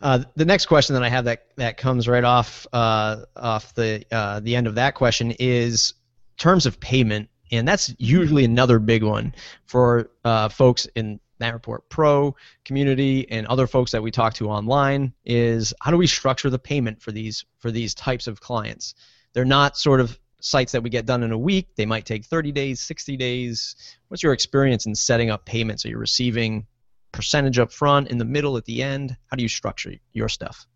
uh, 0.02 0.24
the 0.34 0.44
next 0.44 0.66
question 0.66 0.94
that 0.94 1.04
I 1.04 1.08
have 1.08 1.24
that 1.26 1.46
that 1.56 1.76
comes 1.76 2.08
right 2.08 2.24
off 2.24 2.66
uh, 2.72 3.18
off 3.36 3.72
the 3.74 4.04
uh, 4.10 4.40
the 4.40 4.56
end 4.56 4.66
of 4.66 4.74
that 4.74 4.96
question 4.96 5.32
is 5.38 5.94
terms 6.38 6.66
of 6.66 6.80
payment, 6.80 7.28
and 7.52 7.68
that's 7.68 7.94
usually 7.98 8.44
another 8.44 8.80
big 8.80 9.04
one 9.04 9.32
for 9.66 10.10
uh, 10.24 10.48
folks 10.48 10.86
in 10.96 11.20
that 11.42 11.52
report 11.52 11.88
pro 11.88 12.34
community 12.64 13.30
and 13.30 13.46
other 13.46 13.66
folks 13.66 13.92
that 13.92 14.02
we 14.02 14.10
talk 14.10 14.34
to 14.34 14.48
online. 14.48 15.12
Is 15.24 15.74
how 15.80 15.90
do 15.90 15.96
we 15.96 16.06
structure 16.06 16.50
the 16.50 16.58
payment 16.58 17.02
for 17.02 17.12
these 17.12 17.44
for 17.58 17.70
these 17.70 17.94
types 17.94 18.26
of 18.26 18.40
clients? 18.40 18.94
They're 19.32 19.44
not 19.44 19.76
sort 19.76 20.00
of 20.00 20.18
sites 20.40 20.72
that 20.72 20.82
we 20.82 20.90
get 20.90 21.06
done 21.06 21.22
in 21.22 21.32
a 21.32 21.38
week. 21.38 21.68
They 21.76 21.86
might 21.86 22.04
take 22.04 22.24
30 22.24 22.52
days, 22.52 22.80
60 22.80 23.16
days. 23.16 23.76
What's 24.08 24.22
your 24.22 24.32
experience 24.32 24.86
in 24.86 24.94
setting 24.94 25.30
up 25.30 25.46
payments? 25.46 25.84
Are 25.86 25.88
you 25.88 25.98
receiving 25.98 26.66
percentage 27.12 27.58
up 27.58 27.72
front, 27.72 28.08
in 28.08 28.18
the 28.18 28.24
middle, 28.24 28.56
at 28.56 28.64
the 28.64 28.82
end? 28.82 29.16
How 29.30 29.36
do 29.36 29.42
you 29.42 29.48
structure 29.48 29.92
your 30.12 30.28
stuff? 30.28 30.66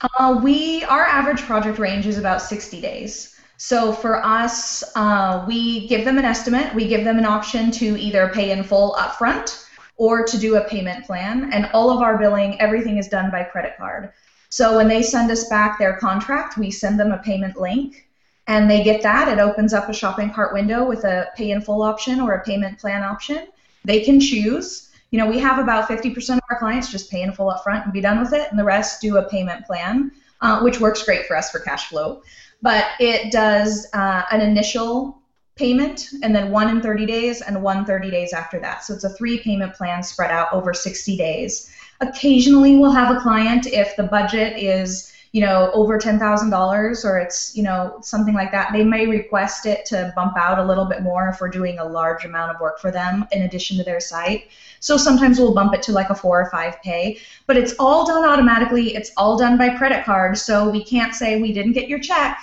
Uh, 0.00 0.38
we 0.42 0.84
our 0.84 1.04
average 1.04 1.42
project 1.42 1.78
range 1.78 2.06
is 2.06 2.18
about 2.18 2.42
60 2.42 2.80
days. 2.80 3.35
So 3.58 3.92
for 3.92 4.24
us, 4.24 4.84
uh, 4.94 5.44
we 5.46 5.86
give 5.88 6.04
them 6.04 6.18
an 6.18 6.24
estimate. 6.24 6.74
We 6.74 6.86
give 6.86 7.04
them 7.04 7.18
an 7.18 7.24
option 7.24 7.70
to 7.72 7.98
either 7.98 8.28
pay 8.28 8.50
in 8.50 8.62
full 8.62 8.94
upfront 8.98 9.66
or 9.96 10.24
to 10.24 10.38
do 10.38 10.56
a 10.56 10.68
payment 10.68 11.06
plan. 11.06 11.52
And 11.52 11.70
all 11.72 11.90
of 11.90 12.02
our 12.02 12.18
billing, 12.18 12.60
everything 12.60 12.98
is 12.98 13.08
done 13.08 13.30
by 13.30 13.44
credit 13.44 13.76
card. 13.78 14.12
So 14.50 14.76
when 14.76 14.88
they 14.88 15.02
send 15.02 15.30
us 15.30 15.48
back 15.48 15.78
their 15.78 15.96
contract, 15.96 16.58
we 16.58 16.70
send 16.70 17.00
them 17.00 17.12
a 17.12 17.18
payment 17.18 17.56
link 17.56 18.06
and 18.46 18.70
they 18.70 18.84
get 18.84 19.02
that. 19.02 19.28
It 19.28 19.40
opens 19.40 19.72
up 19.72 19.88
a 19.88 19.94
shopping 19.94 20.32
cart 20.32 20.52
window 20.52 20.86
with 20.86 21.04
a 21.04 21.28
pay 21.36 21.50
in 21.50 21.60
full 21.60 21.82
option 21.82 22.20
or 22.20 22.34
a 22.34 22.44
payment 22.44 22.78
plan 22.78 23.02
option. 23.02 23.48
They 23.84 24.00
can 24.00 24.20
choose. 24.20 24.90
You 25.10 25.18
know, 25.18 25.26
we 25.26 25.38
have 25.38 25.58
about 25.58 25.88
50% 25.88 26.36
of 26.36 26.42
our 26.50 26.58
clients 26.58 26.90
just 26.90 27.10
pay 27.10 27.22
in 27.22 27.32
full 27.32 27.52
upfront 27.52 27.84
and 27.84 27.92
be 27.92 28.00
done 28.00 28.20
with 28.20 28.32
it, 28.32 28.48
and 28.50 28.58
the 28.58 28.64
rest 28.64 29.00
do 29.00 29.16
a 29.16 29.28
payment 29.28 29.66
plan, 29.66 30.12
uh, 30.40 30.60
which 30.60 30.80
works 30.80 31.02
great 31.02 31.26
for 31.26 31.36
us 31.36 31.50
for 31.50 31.60
cash 31.60 31.88
flow. 31.88 32.22
But 32.62 32.86
it 32.98 33.32
does 33.32 33.86
uh, 33.92 34.22
an 34.30 34.40
initial 34.40 35.18
payment 35.56 36.10
and 36.22 36.34
then 36.34 36.50
one 36.50 36.68
in 36.68 36.82
30 36.82 37.06
days 37.06 37.40
and 37.40 37.62
one 37.62 37.84
30 37.84 38.10
days 38.10 38.32
after 38.32 38.60
that. 38.60 38.84
So 38.84 38.94
it's 38.94 39.04
a 39.04 39.10
three 39.10 39.38
payment 39.38 39.74
plan 39.74 40.02
spread 40.02 40.30
out 40.30 40.52
over 40.52 40.74
60 40.74 41.16
days. 41.16 41.70
Occasionally, 42.00 42.76
we'll 42.76 42.92
have 42.92 43.14
a 43.14 43.20
client 43.20 43.66
if 43.66 43.96
the 43.96 44.02
budget 44.02 44.58
is 44.58 45.12
you 45.32 45.40
know 45.40 45.70
over 45.72 45.98
$10,000 45.98 47.04
or 47.04 47.18
it's 47.18 47.56
you 47.56 47.62
know 47.62 47.98
something 48.02 48.34
like 48.34 48.52
that. 48.52 48.72
They 48.72 48.84
may 48.84 49.06
request 49.06 49.66
it 49.66 49.84
to 49.86 50.12
bump 50.16 50.36
out 50.36 50.58
a 50.58 50.64
little 50.64 50.84
bit 50.84 51.02
more 51.02 51.28
if 51.28 51.40
we're 51.40 51.48
doing 51.48 51.78
a 51.78 51.84
large 51.84 52.24
amount 52.24 52.54
of 52.54 52.60
work 52.60 52.78
for 52.78 52.90
them 52.90 53.26
in 53.32 53.42
addition 53.42 53.76
to 53.78 53.84
their 53.84 54.00
site. 54.00 54.48
So 54.80 54.96
sometimes 54.96 55.38
we'll 55.38 55.54
bump 55.54 55.74
it 55.74 55.82
to 55.82 55.92
like 55.92 56.10
a 56.10 56.14
four 56.14 56.40
or 56.40 56.50
five 56.50 56.80
pay, 56.82 57.18
but 57.46 57.56
it's 57.56 57.74
all 57.78 58.06
done 58.06 58.24
automatically. 58.24 58.94
It's 58.94 59.12
all 59.16 59.36
done 59.36 59.58
by 59.58 59.76
credit 59.76 60.04
card, 60.04 60.38
so 60.38 60.68
we 60.68 60.84
can't 60.84 61.14
say 61.14 61.40
we 61.40 61.52
didn't 61.52 61.72
get 61.72 61.88
your 61.88 61.98
check. 61.98 62.38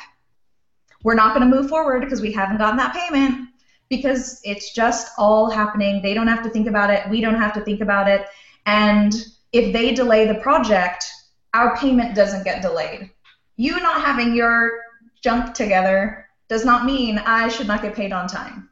We're 1.03 1.15
not 1.15 1.35
going 1.35 1.49
to 1.49 1.55
move 1.55 1.69
forward 1.69 2.01
because 2.01 2.21
we 2.21 2.31
haven't 2.31 2.57
gotten 2.57 2.77
that 2.77 2.93
payment 2.93 3.49
because 3.89 4.41
it's 4.43 4.73
just 4.73 5.11
all 5.17 5.49
happening. 5.49 6.01
They 6.01 6.13
don't 6.13 6.27
have 6.27 6.43
to 6.43 6.49
think 6.49 6.67
about 6.67 6.89
it. 6.89 7.07
We 7.09 7.21
don't 7.21 7.35
have 7.35 7.53
to 7.53 7.61
think 7.61 7.81
about 7.81 8.07
it. 8.07 8.25
And 8.65 9.13
if 9.51 9.73
they 9.73 9.93
delay 9.93 10.25
the 10.25 10.35
project, 10.35 11.05
our 11.53 11.75
payment 11.77 12.15
doesn't 12.15 12.43
get 12.43 12.61
delayed. 12.61 13.09
You 13.55 13.79
not 13.79 14.01
having 14.01 14.35
your 14.35 14.81
junk 15.23 15.53
together 15.53 16.27
does 16.49 16.65
not 16.65 16.85
mean 16.85 17.17
I 17.17 17.47
should 17.47 17.67
not 17.67 17.81
get 17.81 17.95
paid 17.95 18.11
on 18.11 18.27
time. 18.27 18.69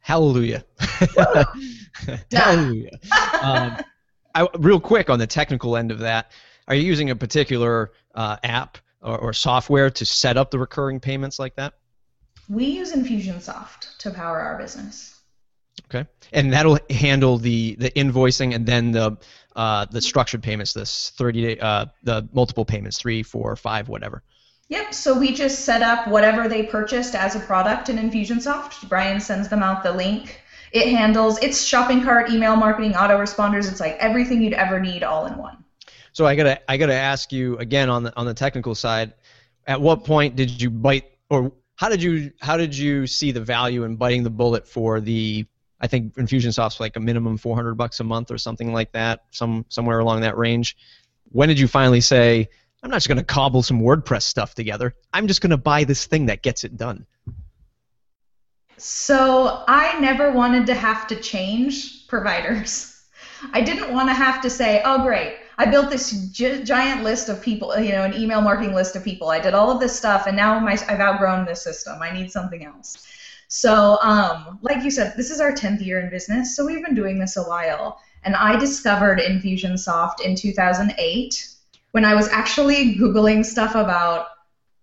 Hallelujah. 0.00 0.64
Hallelujah. 2.32 2.90
um, 3.42 3.76
I, 4.34 4.48
real 4.58 4.80
quick 4.80 5.10
on 5.10 5.18
the 5.18 5.26
technical 5.26 5.76
end 5.76 5.90
of 5.90 5.98
that, 6.00 6.32
are 6.68 6.74
you 6.74 6.82
using 6.82 7.10
a 7.10 7.16
particular 7.16 7.92
uh, 8.14 8.36
app 8.42 8.78
or, 9.02 9.18
or, 9.18 9.32
software 9.32 9.90
to 9.90 10.06
set 10.06 10.36
up 10.36 10.50
the 10.50 10.58
recurring 10.58 11.00
payments 11.00 11.38
like 11.38 11.54
that? 11.56 11.74
We 12.48 12.64
use 12.64 12.92
Infusionsoft 12.92 13.98
to 13.98 14.10
power 14.10 14.40
our 14.40 14.58
business. 14.58 15.19
Okay, 15.86 16.06
and 16.32 16.52
that'll 16.52 16.78
handle 16.90 17.38
the 17.38 17.76
the 17.76 17.90
invoicing 17.90 18.54
and 18.54 18.66
then 18.66 18.92
the 18.92 19.16
uh, 19.56 19.86
the 19.90 20.00
structured 20.00 20.42
payments, 20.42 20.72
this 20.72 21.10
30 21.16 21.42
day, 21.42 21.58
uh, 21.58 21.86
the 22.04 22.28
multiple 22.32 22.64
payments, 22.64 22.98
three, 22.98 23.22
four, 23.22 23.54
five, 23.56 23.88
whatever. 23.88 24.22
Yep. 24.68 24.94
So 24.94 25.18
we 25.18 25.34
just 25.34 25.64
set 25.64 25.82
up 25.82 26.06
whatever 26.06 26.48
they 26.48 26.62
purchased 26.62 27.16
as 27.16 27.34
a 27.34 27.40
product 27.40 27.88
in 27.88 27.96
Infusionsoft. 27.96 28.88
Brian 28.88 29.20
sends 29.20 29.48
them 29.48 29.62
out 29.62 29.82
the 29.82 29.92
link. 29.92 30.40
It 30.72 30.88
handles 30.88 31.42
it's 31.42 31.64
shopping 31.64 32.04
cart, 32.04 32.30
email 32.30 32.54
marketing, 32.54 32.92
autoresponders. 32.92 33.68
It's 33.68 33.80
like 33.80 33.96
everything 33.98 34.40
you'd 34.40 34.52
ever 34.52 34.78
need 34.78 35.02
all 35.02 35.26
in 35.26 35.36
one. 35.36 35.64
So 36.12 36.26
I 36.26 36.36
gotta 36.36 36.60
I 36.70 36.76
gotta 36.76 36.94
ask 36.94 37.32
you 37.32 37.58
again 37.58 37.90
on 37.90 38.04
the 38.04 38.16
on 38.16 38.26
the 38.26 38.34
technical 38.34 38.76
side. 38.76 39.14
At 39.66 39.80
what 39.80 40.04
point 40.04 40.36
did 40.36 40.62
you 40.62 40.70
bite 40.70 41.04
or 41.28 41.52
how 41.74 41.88
did 41.88 42.00
you 42.00 42.32
how 42.40 42.56
did 42.56 42.76
you 42.76 43.08
see 43.08 43.32
the 43.32 43.40
value 43.40 43.82
in 43.82 43.96
biting 43.96 44.22
the 44.22 44.30
bullet 44.30 44.68
for 44.68 45.00
the 45.00 45.46
I 45.80 45.86
think 45.86 46.14
Infusionsoft's 46.14 46.80
like 46.80 46.96
a 46.96 47.00
minimum 47.00 47.38
400 47.38 47.74
bucks 47.74 48.00
a 48.00 48.04
month 48.04 48.30
or 48.30 48.38
something 48.38 48.72
like 48.72 48.92
that, 48.92 49.24
some 49.30 49.64
somewhere 49.68 50.00
along 50.00 50.20
that 50.20 50.36
range. 50.36 50.76
When 51.32 51.48
did 51.48 51.58
you 51.58 51.68
finally 51.68 52.00
say, 52.00 52.48
I'm 52.82 52.90
not 52.90 52.96
just 52.96 53.08
going 53.08 53.18
to 53.18 53.24
cobble 53.24 53.62
some 53.62 53.80
WordPress 53.80 54.22
stuff 54.22 54.54
together. 54.54 54.94
I'm 55.12 55.26
just 55.26 55.40
going 55.40 55.50
to 55.50 55.58
buy 55.58 55.84
this 55.84 56.06
thing 56.06 56.26
that 56.26 56.42
gets 56.42 56.64
it 56.64 56.76
done? 56.76 57.06
So 58.76 59.64
I 59.68 59.98
never 60.00 60.32
wanted 60.32 60.66
to 60.66 60.74
have 60.74 61.06
to 61.08 61.16
change 61.16 62.06
providers. 62.08 63.04
I 63.52 63.60
didn't 63.60 63.92
want 63.92 64.08
to 64.08 64.14
have 64.14 64.42
to 64.42 64.50
say, 64.50 64.82
oh, 64.84 65.02
great, 65.02 65.36
I 65.58 65.66
built 65.66 65.90
this 65.90 66.10
gi- 66.10 66.64
giant 66.64 67.02
list 67.04 67.28
of 67.28 67.42
people, 67.42 67.78
you 67.78 67.92
know, 67.92 68.04
an 68.04 68.14
email 68.14 68.40
marketing 68.40 68.74
list 68.74 68.96
of 68.96 69.04
people. 69.04 69.28
I 69.28 69.40
did 69.40 69.52
all 69.54 69.70
of 69.70 69.80
this 69.80 69.96
stuff, 69.96 70.26
and 70.26 70.36
now 70.36 70.58
my, 70.58 70.72
I've 70.72 71.00
outgrown 71.00 71.44
this 71.44 71.62
system. 71.62 72.00
I 72.00 72.10
need 72.10 72.30
something 72.30 72.64
else. 72.64 73.06
So, 73.52 73.98
um, 74.00 74.60
like 74.62 74.84
you 74.84 74.92
said, 74.92 75.14
this 75.16 75.28
is 75.28 75.40
our 75.40 75.50
10th 75.50 75.84
year 75.84 75.98
in 75.98 76.08
business, 76.08 76.54
so 76.54 76.64
we've 76.64 76.84
been 76.84 76.94
doing 76.94 77.18
this 77.18 77.36
a 77.36 77.42
while. 77.42 78.00
And 78.22 78.36
I 78.36 78.56
discovered 78.56 79.18
Infusionsoft 79.18 80.20
in 80.20 80.36
2008 80.36 81.48
when 81.90 82.04
I 82.04 82.14
was 82.14 82.28
actually 82.28 82.94
Googling 82.94 83.44
stuff 83.44 83.74
about 83.74 84.28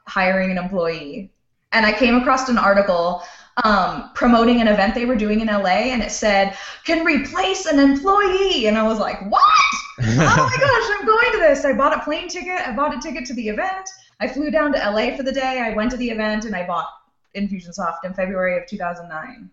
hiring 0.05 0.51
an 0.51 0.57
employee. 0.57 1.31
And 1.71 1.85
I 1.85 1.93
came 1.93 2.15
across 2.15 2.49
an 2.49 2.57
article 2.57 3.23
um, 3.63 4.11
promoting 4.13 4.59
an 4.59 4.67
event 4.67 4.95
they 4.95 5.05
were 5.05 5.15
doing 5.15 5.39
in 5.39 5.47
LA, 5.47 5.93
and 5.93 6.03
it 6.03 6.11
said, 6.11 6.57
can 6.83 7.05
replace 7.05 7.67
an 7.67 7.79
employee. 7.79 8.67
And 8.67 8.77
I 8.77 8.83
was 8.83 8.99
like, 8.99 9.21
what? 9.31 9.43
oh 10.01 10.05
my 10.05 10.57
gosh, 10.59 10.97
I'm 10.99 11.05
going 11.05 11.31
to 11.31 11.37
this. 11.37 11.63
I 11.63 11.71
bought 11.71 11.95
a 11.95 12.01
plane 12.01 12.27
ticket. 12.27 12.67
I 12.67 12.75
bought 12.75 12.93
a 12.93 12.99
ticket 12.99 13.25
to 13.27 13.33
the 13.33 13.47
event. 13.47 13.87
I 14.19 14.27
flew 14.27 14.51
down 14.51 14.73
to 14.73 14.79
LA 14.79 15.15
for 15.15 15.23
the 15.23 15.31
day. 15.31 15.61
I 15.61 15.73
went 15.73 15.89
to 15.91 15.97
the 15.97 16.09
event, 16.09 16.43
and 16.43 16.53
I 16.53 16.67
bought 16.67 16.89
Infusionsoft 17.37 18.03
in 18.03 18.13
February 18.13 18.57
of 18.57 18.67
2009. 18.67 19.49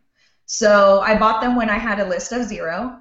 So 0.47 1.01
I 1.01 1.19
bought 1.19 1.41
them 1.41 1.57
when 1.57 1.71
I 1.71 1.79
had 1.79 2.01
a 2.01 2.09
list 2.09 2.33
of 2.33 2.45
zero. 2.45 3.01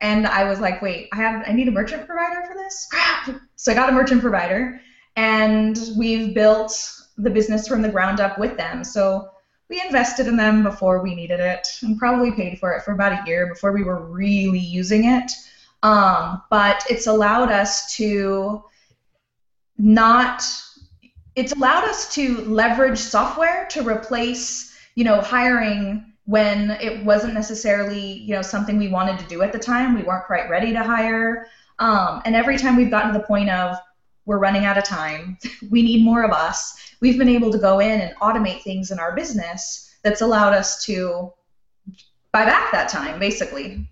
And 0.00 0.26
I 0.26 0.44
was 0.44 0.60
like, 0.60 0.80
wait, 0.80 1.08
I 1.12 1.16
have 1.16 1.44
I 1.46 1.52
need 1.52 1.68
a 1.68 1.72
merchant 1.72 2.06
provider 2.06 2.46
for 2.46 2.54
this? 2.54 2.86
Crap. 2.90 3.40
So 3.56 3.72
I 3.72 3.74
got 3.74 3.88
a 3.88 3.92
merchant 3.92 4.20
provider 4.20 4.80
and 5.16 5.76
we've 5.96 6.34
built 6.34 6.72
the 7.16 7.30
business 7.30 7.66
from 7.66 7.82
the 7.82 7.88
ground 7.88 8.20
up 8.20 8.38
with 8.38 8.56
them. 8.56 8.84
So 8.84 9.28
we 9.68 9.80
invested 9.82 10.28
in 10.28 10.36
them 10.36 10.62
before 10.62 11.02
we 11.02 11.14
needed 11.14 11.40
it 11.40 11.66
and 11.82 11.98
probably 11.98 12.30
paid 12.32 12.58
for 12.58 12.72
it 12.72 12.82
for 12.82 12.92
about 12.92 13.12
a 13.12 13.28
year 13.28 13.48
before 13.48 13.72
we 13.72 13.82
were 13.82 14.06
really 14.06 14.60
using 14.60 15.06
it. 15.06 15.32
Um, 15.82 16.42
but 16.50 16.84
it's 16.88 17.06
allowed 17.06 17.50
us 17.50 17.94
to 17.96 18.62
not 19.76 20.44
it's 21.38 21.52
allowed 21.52 21.84
us 21.84 22.12
to 22.14 22.38
leverage 22.42 22.98
software 22.98 23.66
to 23.70 23.82
replace 23.82 24.76
you 24.94 25.04
know 25.04 25.20
hiring 25.20 26.12
when 26.24 26.72
it 26.72 27.04
wasn't 27.04 27.32
necessarily 27.32 28.00
you 28.00 28.34
know 28.34 28.42
something 28.42 28.78
we 28.78 28.88
wanted 28.88 29.18
to 29.18 29.26
do 29.26 29.42
at 29.42 29.52
the 29.52 29.58
time 29.58 29.94
we 29.94 30.02
weren't 30.02 30.26
quite 30.26 30.48
ready 30.50 30.72
to 30.72 30.82
hire 30.82 31.46
um, 31.78 32.20
and 32.24 32.34
every 32.34 32.58
time 32.58 32.76
we've 32.76 32.90
gotten 32.90 33.12
to 33.12 33.18
the 33.18 33.24
point 33.24 33.48
of 33.50 33.76
we're 34.26 34.38
running 34.38 34.64
out 34.64 34.76
of 34.76 34.84
time 34.84 35.38
we 35.70 35.82
need 35.82 36.04
more 36.04 36.22
of 36.24 36.32
us 36.32 36.94
we've 37.00 37.18
been 37.18 37.28
able 37.28 37.52
to 37.52 37.58
go 37.58 37.78
in 37.78 38.00
and 38.00 38.14
automate 38.16 38.62
things 38.62 38.90
in 38.90 38.98
our 38.98 39.14
business 39.14 39.96
that's 40.02 40.20
allowed 40.20 40.52
us 40.52 40.84
to 40.84 41.32
buy 42.32 42.44
back 42.44 42.70
that 42.72 42.88
time, 42.88 43.18
basically. 43.18 43.88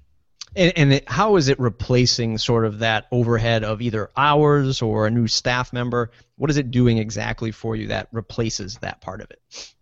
And, 0.57 0.73
and 0.77 0.92
it, 0.95 1.09
how 1.09 1.37
is 1.37 1.49
it 1.49 1.61
replacing 1.61 2.38
sort 2.38 2.64
of 2.64 2.79
that 2.81 3.07
overhead 3.12 3.62
of 3.62 3.83
either 3.83 4.11
hours 4.16 4.83
or 4.83 5.07
a 5.07 5.11
new 5.11 5.29
staff 5.29 5.73
member? 5.73 6.11
What 6.37 6.51
is 6.51 6.57
it 6.57 6.71
doing 6.71 6.99
exactly 6.99 7.53
for 7.53 7.77
you 7.77 7.88
that 7.88 8.09
replaces 8.12 8.79
that 8.79 9.01
part 9.01 9.21
of 9.21 9.31
it? 9.31 9.73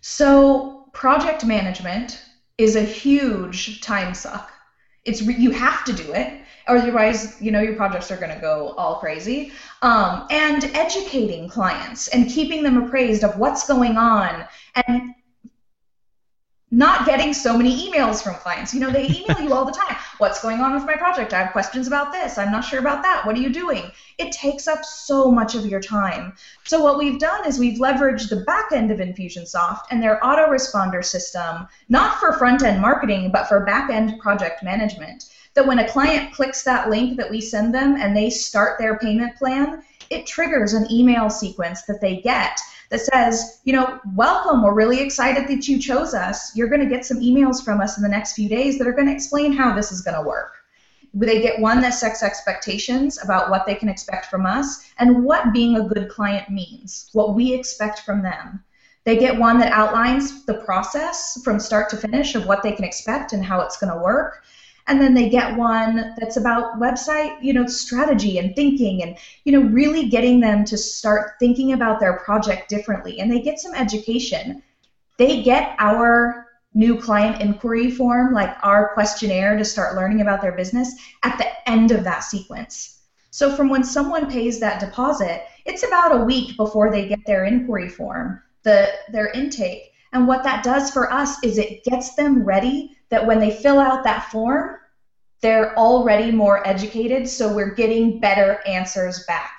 So, 0.00 0.88
project 0.92 1.44
management 1.44 2.22
is 2.56 2.74
a 2.74 2.82
huge 2.82 3.80
time 3.80 4.14
suck. 4.14 4.50
It's 5.04 5.20
you 5.22 5.50
have 5.50 5.84
to 5.84 5.92
do 5.92 6.12
it 6.12 6.40
otherwise 6.68 7.40
you 7.40 7.50
know 7.50 7.60
your 7.60 7.74
projects 7.74 8.10
are 8.10 8.16
going 8.16 8.32
to 8.32 8.40
go 8.40 8.74
all 8.76 8.96
crazy 8.96 9.52
um, 9.82 10.26
and 10.30 10.64
educating 10.74 11.48
clients 11.48 12.08
and 12.08 12.28
keeping 12.28 12.62
them 12.62 12.76
appraised 12.76 13.24
of 13.24 13.36
what's 13.38 13.66
going 13.66 13.96
on 13.96 14.44
and 14.86 15.14
not 16.70 17.06
getting 17.06 17.32
so 17.32 17.56
many 17.56 17.88
emails 17.88 18.22
from 18.22 18.34
clients. 18.34 18.74
You 18.74 18.80
know, 18.80 18.90
they 18.90 19.06
email 19.06 19.40
you 19.40 19.54
all 19.54 19.64
the 19.64 19.72
time. 19.72 19.96
What's 20.18 20.42
going 20.42 20.60
on 20.60 20.74
with 20.74 20.84
my 20.84 20.96
project? 20.96 21.32
I 21.32 21.42
have 21.44 21.52
questions 21.52 21.86
about 21.86 22.12
this. 22.12 22.36
I'm 22.36 22.52
not 22.52 22.64
sure 22.64 22.78
about 22.78 23.02
that. 23.02 23.24
What 23.24 23.36
are 23.36 23.40
you 23.40 23.50
doing? 23.50 23.90
It 24.18 24.32
takes 24.32 24.68
up 24.68 24.84
so 24.84 25.30
much 25.30 25.54
of 25.54 25.64
your 25.64 25.80
time. 25.80 26.34
So 26.64 26.82
what 26.82 26.98
we've 26.98 27.18
done 27.18 27.46
is 27.46 27.58
we've 27.58 27.78
leveraged 27.78 28.28
the 28.28 28.44
back 28.44 28.72
end 28.72 28.90
of 28.90 28.98
Infusionsoft 28.98 29.82
and 29.90 30.02
their 30.02 30.20
autoresponder 30.20 31.04
system, 31.04 31.66
not 31.88 32.18
for 32.18 32.34
front 32.34 32.62
end 32.62 32.82
marketing, 32.82 33.30
but 33.32 33.48
for 33.48 33.64
back 33.64 33.90
end 33.90 34.18
project 34.20 34.62
management 34.62 35.26
that 35.54 35.66
when 35.66 35.80
a 35.80 35.88
client 35.88 36.32
clicks 36.32 36.62
that 36.62 36.90
link 36.90 37.16
that 37.16 37.30
we 37.30 37.40
send 37.40 37.74
them 37.74 37.96
and 37.96 38.16
they 38.16 38.30
start 38.30 38.78
their 38.78 38.98
payment 38.98 39.34
plan, 39.36 39.82
it 40.10 40.26
triggers 40.26 40.72
an 40.72 40.86
email 40.90 41.28
sequence 41.28 41.82
that 41.82 42.00
they 42.00 42.20
get 42.20 42.58
that 42.90 43.00
says, 43.00 43.60
you 43.64 43.72
know, 43.72 44.00
welcome, 44.14 44.62
we're 44.62 44.74
really 44.74 45.00
excited 45.00 45.46
that 45.48 45.68
you 45.68 45.78
chose 45.78 46.14
us. 46.14 46.56
You're 46.56 46.68
going 46.68 46.80
to 46.80 46.94
get 46.94 47.04
some 47.04 47.20
emails 47.20 47.62
from 47.62 47.80
us 47.80 47.96
in 47.96 48.02
the 48.02 48.08
next 48.08 48.34
few 48.34 48.48
days 48.48 48.78
that 48.78 48.86
are 48.86 48.92
going 48.92 49.08
to 49.08 49.12
explain 49.12 49.52
how 49.52 49.74
this 49.74 49.92
is 49.92 50.00
going 50.00 50.16
to 50.16 50.26
work. 50.26 50.54
They 51.14 51.40
get 51.40 51.60
one 51.60 51.80
that 51.80 51.94
sets 51.94 52.22
expectations 52.22 53.22
about 53.22 53.50
what 53.50 53.66
they 53.66 53.74
can 53.74 53.88
expect 53.88 54.26
from 54.26 54.46
us 54.46 54.90
and 54.98 55.24
what 55.24 55.52
being 55.52 55.76
a 55.76 55.88
good 55.88 56.08
client 56.08 56.50
means, 56.50 57.10
what 57.12 57.34
we 57.34 57.52
expect 57.52 58.00
from 58.00 58.22
them. 58.22 58.62
They 59.04 59.16
get 59.16 59.38
one 59.38 59.58
that 59.58 59.72
outlines 59.72 60.44
the 60.44 60.54
process 60.54 61.40
from 61.42 61.58
start 61.58 61.88
to 61.90 61.96
finish 61.96 62.34
of 62.34 62.46
what 62.46 62.62
they 62.62 62.72
can 62.72 62.84
expect 62.84 63.32
and 63.32 63.44
how 63.44 63.60
it's 63.60 63.78
going 63.78 63.92
to 63.92 63.98
work 63.98 64.44
and 64.88 65.00
then 65.00 65.14
they 65.14 65.28
get 65.28 65.56
one 65.56 66.14
that's 66.18 66.36
about 66.36 66.80
website 66.80 67.36
you 67.42 67.52
know 67.52 67.66
strategy 67.66 68.38
and 68.38 68.56
thinking 68.56 69.02
and 69.02 69.16
you 69.44 69.52
know 69.52 69.68
really 69.68 70.08
getting 70.08 70.40
them 70.40 70.64
to 70.64 70.76
start 70.76 71.32
thinking 71.38 71.72
about 71.72 72.00
their 72.00 72.14
project 72.18 72.68
differently. 72.68 73.20
And 73.20 73.30
they 73.30 73.40
get 73.40 73.60
some 73.60 73.74
education. 73.74 74.62
They 75.18 75.42
get 75.42 75.76
our 75.78 76.46
new 76.74 77.00
client 77.00 77.40
inquiry 77.40 77.90
form 77.90 78.32
like 78.34 78.54
our 78.62 78.92
questionnaire 78.94 79.56
to 79.56 79.64
start 79.64 79.96
learning 79.96 80.20
about 80.20 80.42
their 80.42 80.52
business 80.52 80.94
at 81.22 81.38
the 81.38 81.46
end 81.68 81.90
of 81.90 82.04
that 82.04 82.24
sequence. 82.24 83.00
So 83.30 83.54
from 83.54 83.68
when 83.68 83.84
someone 83.84 84.30
pays 84.30 84.58
that 84.60 84.80
deposit 84.80 85.42
it's 85.64 85.82
about 85.82 86.18
a 86.18 86.24
week 86.24 86.56
before 86.56 86.90
they 86.90 87.06
get 87.06 87.26
their 87.26 87.44
inquiry 87.44 87.88
form 87.88 88.40
the 88.62 88.88
their 89.12 89.28
intake. 89.28 89.92
And 90.12 90.26
what 90.26 90.42
that 90.44 90.64
does 90.64 90.90
for 90.90 91.12
us 91.12 91.36
is 91.44 91.58
it 91.58 91.84
gets 91.84 92.14
them 92.14 92.42
ready 92.42 92.96
that 93.10 93.26
when 93.26 93.40
they 93.40 93.50
fill 93.50 93.78
out 93.78 94.04
that 94.04 94.30
form, 94.30 94.76
they're 95.40 95.76
already 95.78 96.32
more 96.32 96.66
educated, 96.66 97.28
so 97.28 97.54
we're 97.54 97.74
getting 97.74 98.18
better 98.18 98.60
answers 98.66 99.24
back. 99.26 99.52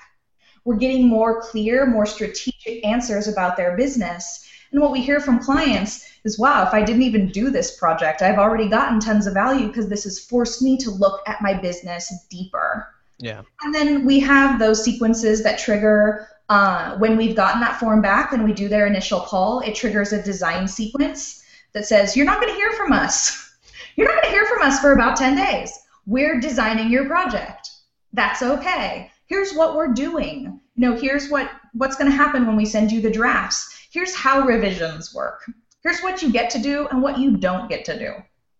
We're 0.66 0.76
getting 0.76 1.08
more 1.08 1.42
clear, 1.42 1.86
more 1.86 2.06
strategic 2.06 2.86
answers 2.86 3.28
about 3.28 3.56
their 3.56 3.78
business. 3.78 4.46
And 4.72 4.82
what 4.82 4.92
we 4.92 5.02
hear 5.02 5.20
from 5.20 5.40
clients 5.40 6.06
is, 6.26 6.38
wow, 6.38 6.68
if 6.68 6.74
I 6.74 6.84
didn't 6.84 7.04
even 7.04 7.30
do 7.30 7.50
this 7.50 7.78
project, 7.78 8.22
I've 8.22 8.38
already 8.38 8.68
gotten 8.68 9.00
tons 9.00 9.26
of 9.26 9.34
value 9.34 9.68
because 9.68 9.88
this 9.88 10.04
has 10.04 10.20
forced 10.20 10.62
me 10.62 10.78
to 10.78 10.92
look 10.92 11.22
at 11.28 11.42
my 11.42 11.54
business 11.54 12.14
deeper. 12.30 12.94
Yeah. 13.18 13.42
And 13.64 13.74
then 13.74 14.06
we 14.06 14.20
have 14.20 14.60
those 14.60 14.84
sequences 14.84 15.44
that 15.44 15.60
trigger 15.60 16.28
uh, 16.50 16.98
when 16.98 17.16
we've 17.16 17.36
gotten 17.36 17.62
that 17.62 17.80
form 17.80 18.02
back 18.02 18.34
and 18.34 18.44
we 18.44 18.54
do 18.54 18.68
their 18.68 18.88
initial 18.88 19.20
call, 19.22 19.60
it 19.62 19.76
triggers 19.76 20.14
a 20.14 20.22
design 20.22 20.68
sequence 20.68 21.39
that 21.74 21.86
says, 21.86 22.16
You're 22.16 22.26
not 22.26 22.42
going 22.42 22.54
to 22.54 22.60
hear 22.60 22.72
from 22.74 22.92
us. 22.92 23.56
You're 23.96 24.08
not 24.08 24.22
going 24.22 24.34
to 24.34 24.40
hear 24.40 24.46
from 24.46 24.62
us 24.62 24.80
for 24.80 24.94
about 24.94 25.18
10 25.18 25.36
days. 25.36 25.78
We're 26.06 26.40
designing 26.40 26.90
your 26.90 27.06
project. 27.06 27.70
That's 28.14 28.42
okay. 28.42 29.12
Here's 29.26 29.54
what 29.54 29.76
we're 29.76 29.94
doing. 29.94 30.60
You 30.76 30.90
know, 30.90 30.96
here's 30.96 31.30
what, 31.30 31.52
what's 31.74 31.96
going 31.96 32.10
to 32.10 32.16
happen 32.16 32.48
when 32.48 32.56
we 32.56 32.66
send 32.66 32.92
you 32.92 33.02
the 33.02 33.12
drafts. 33.12 33.88
Here's 33.92 34.16
how 34.16 34.42
revisions 34.42 35.14
work. 35.14 35.44
Here's 35.84 36.00
what 36.00 36.22
you 36.22 36.32
get 36.32 36.50
to 36.52 36.60
do 36.60 36.88
and 36.88 37.02
what 37.02 37.20
you 37.20 37.38
don't 37.38 37.70
get 37.70 37.86
to 37.86 38.00
do. 38.00 38.14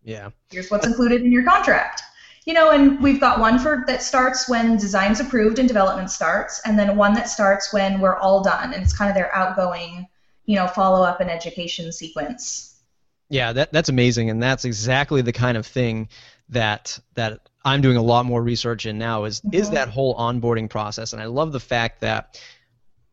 Yeah. 0.04 0.30
Here's 0.50 0.70
what's 0.70 0.86
included 0.86 1.22
in 1.22 1.32
your 1.32 1.44
contract 1.44 2.02
you 2.46 2.54
know, 2.54 2.70
and 2.70 3.00
we've 3.02 3.20
got 3.20 3.38
one 3.38 3.58
for 3.58 3.84
that 3.86 4.02
starts 4.02 4.48
when 4.48 4.76
design's 4.76 5.20
approved 5.20 5.58
and 5.58 5.68
development 5.68 6.10
starts, 6.10 6.60
and 6.64 6.78
then 6.78 6.96
one 6.96 7.12
that 7.14 7.28
starts 7.28 7.72
when 7.72 8.00
we're 8.00 8.16
all 8.16 8.42
done, 8.42 8.72
and 8.72 8.82
it's 8.82 8.96
kind 8.96 9.10
of 9.10 9.14
their 9.14 9.34
outgoing, 9.34 10.06
you 10.46 10.56
know, 10.56 10.66
follow 10.66 11.04
up 11.04 11.20
and 11.20 11.30
education 11.30 11.92
sequence. 11.92 12.69
Yeah, 13.30 13.52
that 13.52 13.72
that's 13.72 13.88
amazing, 13.88 14.28
and 14.28 14.42
that's 14.42 14.64
exactly 14.64 15.22
the 15.22 15.32
kind 15.32 15.56
of 15.56 15.64
thing 15.64 16.08
that 16.50 16.98
that 17.14 17.48
I'm 17.64 17.80
doing 17.80 17.96
a 17.96 18.02
lot 18.02 18.26
more 18.26 18.42
research 18.42 18.84
in 18.84 18.98
now 18.98 19.24
is 19.24 19.40
mm-hmm. 19.40 19.54
is 19.54 19.70
that 19.70 19.88
whole 19.88 20.16
onboarding 20.16 20.68
process, 20.68 21.12
and 21.12 21.22
I 21.22 21.26
love 21.26 21.52
the 21.52 21.60
fact 21.60 22.00
that 22.00 22.40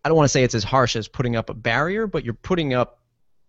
I 0.03 0.09
don't 0.09 0.17
want 0.17 0.25
to 0.25 0.31
say 0.31 0.43
it's 0.43 0.55
as 0.55 0.63
harsh 0.63 0.95
as 0.95 1.07
putting 1.07 1.35
up 1.35 1.49
a 1.49 1.53
barrier, 1.53 2.07
but 2.07 2.25
you're 2.25 2.33
putting 2.33 2.73
up 2.73 2.99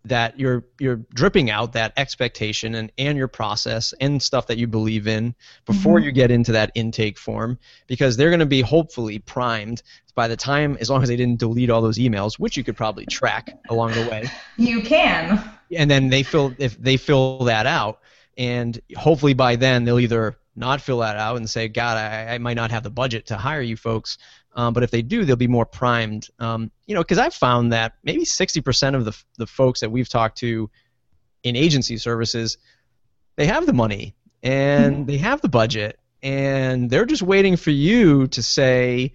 that 0.04 0.38
you're 0.38 0.64
you're 0.78 1.00
dripping 1.14 1.50
out 1.50 1.72
that 1.72 1.92
expectation 1.96 2.74
and, 2.74 2.92
and 2.98 3.18
your 3.18 3.28
process 3.28 3.92
and 4.00 4.22
stuff 4.22 4.46
that 4.46 4.58
you 4.58 4.66
believe 4.66 5.06
in 5.06 5.34
before 5.66 5.98
mm-hmm. 5.98 6.06
you 6.06 6.12
get 6.12 6.30
into 6.30 6.52
that 6.52 6.70
intake 6.74 7.18
form 7.18 7.58
because 7.87 8.16
they're 8.16 8.30
going 8.30 8.40
to 8.40 8.46
be 8.46 8.61
hopefully 8.61 9.18
primed 9.18 9.82
by 10.14 10.28
the 10.28 10.37
time 10.37 10.76
as 10.80 10.88
long 10.88 11.02
as 11.02 11.08
they 11.08 11.16
didn't 11.16 11.38
delete 11.38 11.70
all 11.70 11.82
those 11.82 11.98
emails 11.98 12.38
which 12.38 12.56
you 12.56 12.64
could 12.64 12.76
probably 12.76 13.06
track 13.06 13.58
along 13.70 13.92
the 13.92 14.08
way 14.08 14.24
you 14.56 14.80
can 14.82 15.42
and 15.76 15.90
then 15.90 16.08
they 16.08 16.22
fill 16.22 16.54
if 16.58 16.76
they 16.78 16.96
fill 16.96 17.38
that 17.40 17.66
out 17.66 18.00
and 18.37 18.80
hopefully 18.96 19.34
by 19.34 19.56
then 19.56 19.84
they'll 19.84 20.00
either 20.00 20.37
not 20.54 20.80
fill 20.80 20.98
that 20.98 21.16
out 21.16 21.37
and 21.37 21.50
say 21.50 21.68
god 21.68 21.96
I, 21.96 22.34
I 22.34 22.38
might 22.38 22.54
not 22.54 22.70
have 22.70 22.82
the 22.82 22.90
budget 22.90 23.26
to 23.26 23.37
hire 23.37 23.62
you 23.62 23.76
folks 23.76 24.18
um, 24.58 24.74
but 24.74 24.82
if 24.82 24.90
they 24.90 25.02
do, 25.02 25.24
they'll 25.24 25.36
be 25.36 25.46
more 25.46 25.64
primed. 25.64 26.28
Um, 26.40 26.72
you 26.86 26.94
know, 26.96 27.00
because 27.00 27.18
I've 27.18 27.32
found 27.32 27.72
that 27.72 27.94
maybe 28.02 28.24
60% 28.24 28.96
of 28.96 29.04
the 29.04 29.16
the 29.36 29.46
folks 29.46 29.80
that 29.80 29.90
we've 29.90 30.08
talked 30.08 30.38
to 30.38 30.68
in 31.44 31.54
agency 31.54 31.96
services, 31.96 32.58
they 33.36 33.46
have 33.46 33.66
the 33.66 33.72
money 33.72 34.16
and 34.42 34.94
mm-hmm. 34.94 35.04
they 35.04 35.18
have 35.18 35.40
the 35.40 35.48
budget 35.48 36.00
and 36.24 36.90
they're 36.90 37.06
just 37.06 37.22
waiting 37.22 37.56
for 37.56 37.70
you 37.70 38.26
to 38.26 38.42
say 38.42 39.12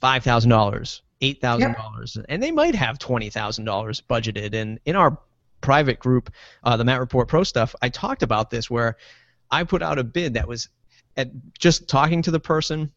five 0.00 0.22
thousand 0.22 0.50
dollars, 0.50 1.02
eight 1.20 1.40
thousand 1.40 1.70
yep. 1.70 1.76
dollars, 1.76 2.16
and 2.28 2.40
they 2.40 2.52
might 2.52 2.76
have 2.76 3.00
twenty 3.00 3.30
thousand 3.30 3.64
dollars 3.64 4.00
budgeted. 4.00 4.54
And 4.54 4.78
in 4.84 4.94
our 4.94 5.18
private 5.60 5.98
group, 5.98 6.30
uh, 6.62 6.76
the 6.76 6.84
Matt 6.84 7.00
Report 7.00 7.26
Pro 7.26 7.42
stuff, 7.42 7.74
I 7.82 7.88
talked 7.88 8.22
about 8.22 8.50
this 8.50 8.70
where 8.70 8.96
I 9.50 9.64
put 9.64 9.82
out 9.82 9.98
a 9.98 10.04
bid 10.04 10.34
that 10.34 10.46
was 10.46 10.68
at 11.16 11.30
just 11.58 11.88
talking 11.88 12.22
to 12.22 12.30
the 12.30 12.38
person, 12.38 12.92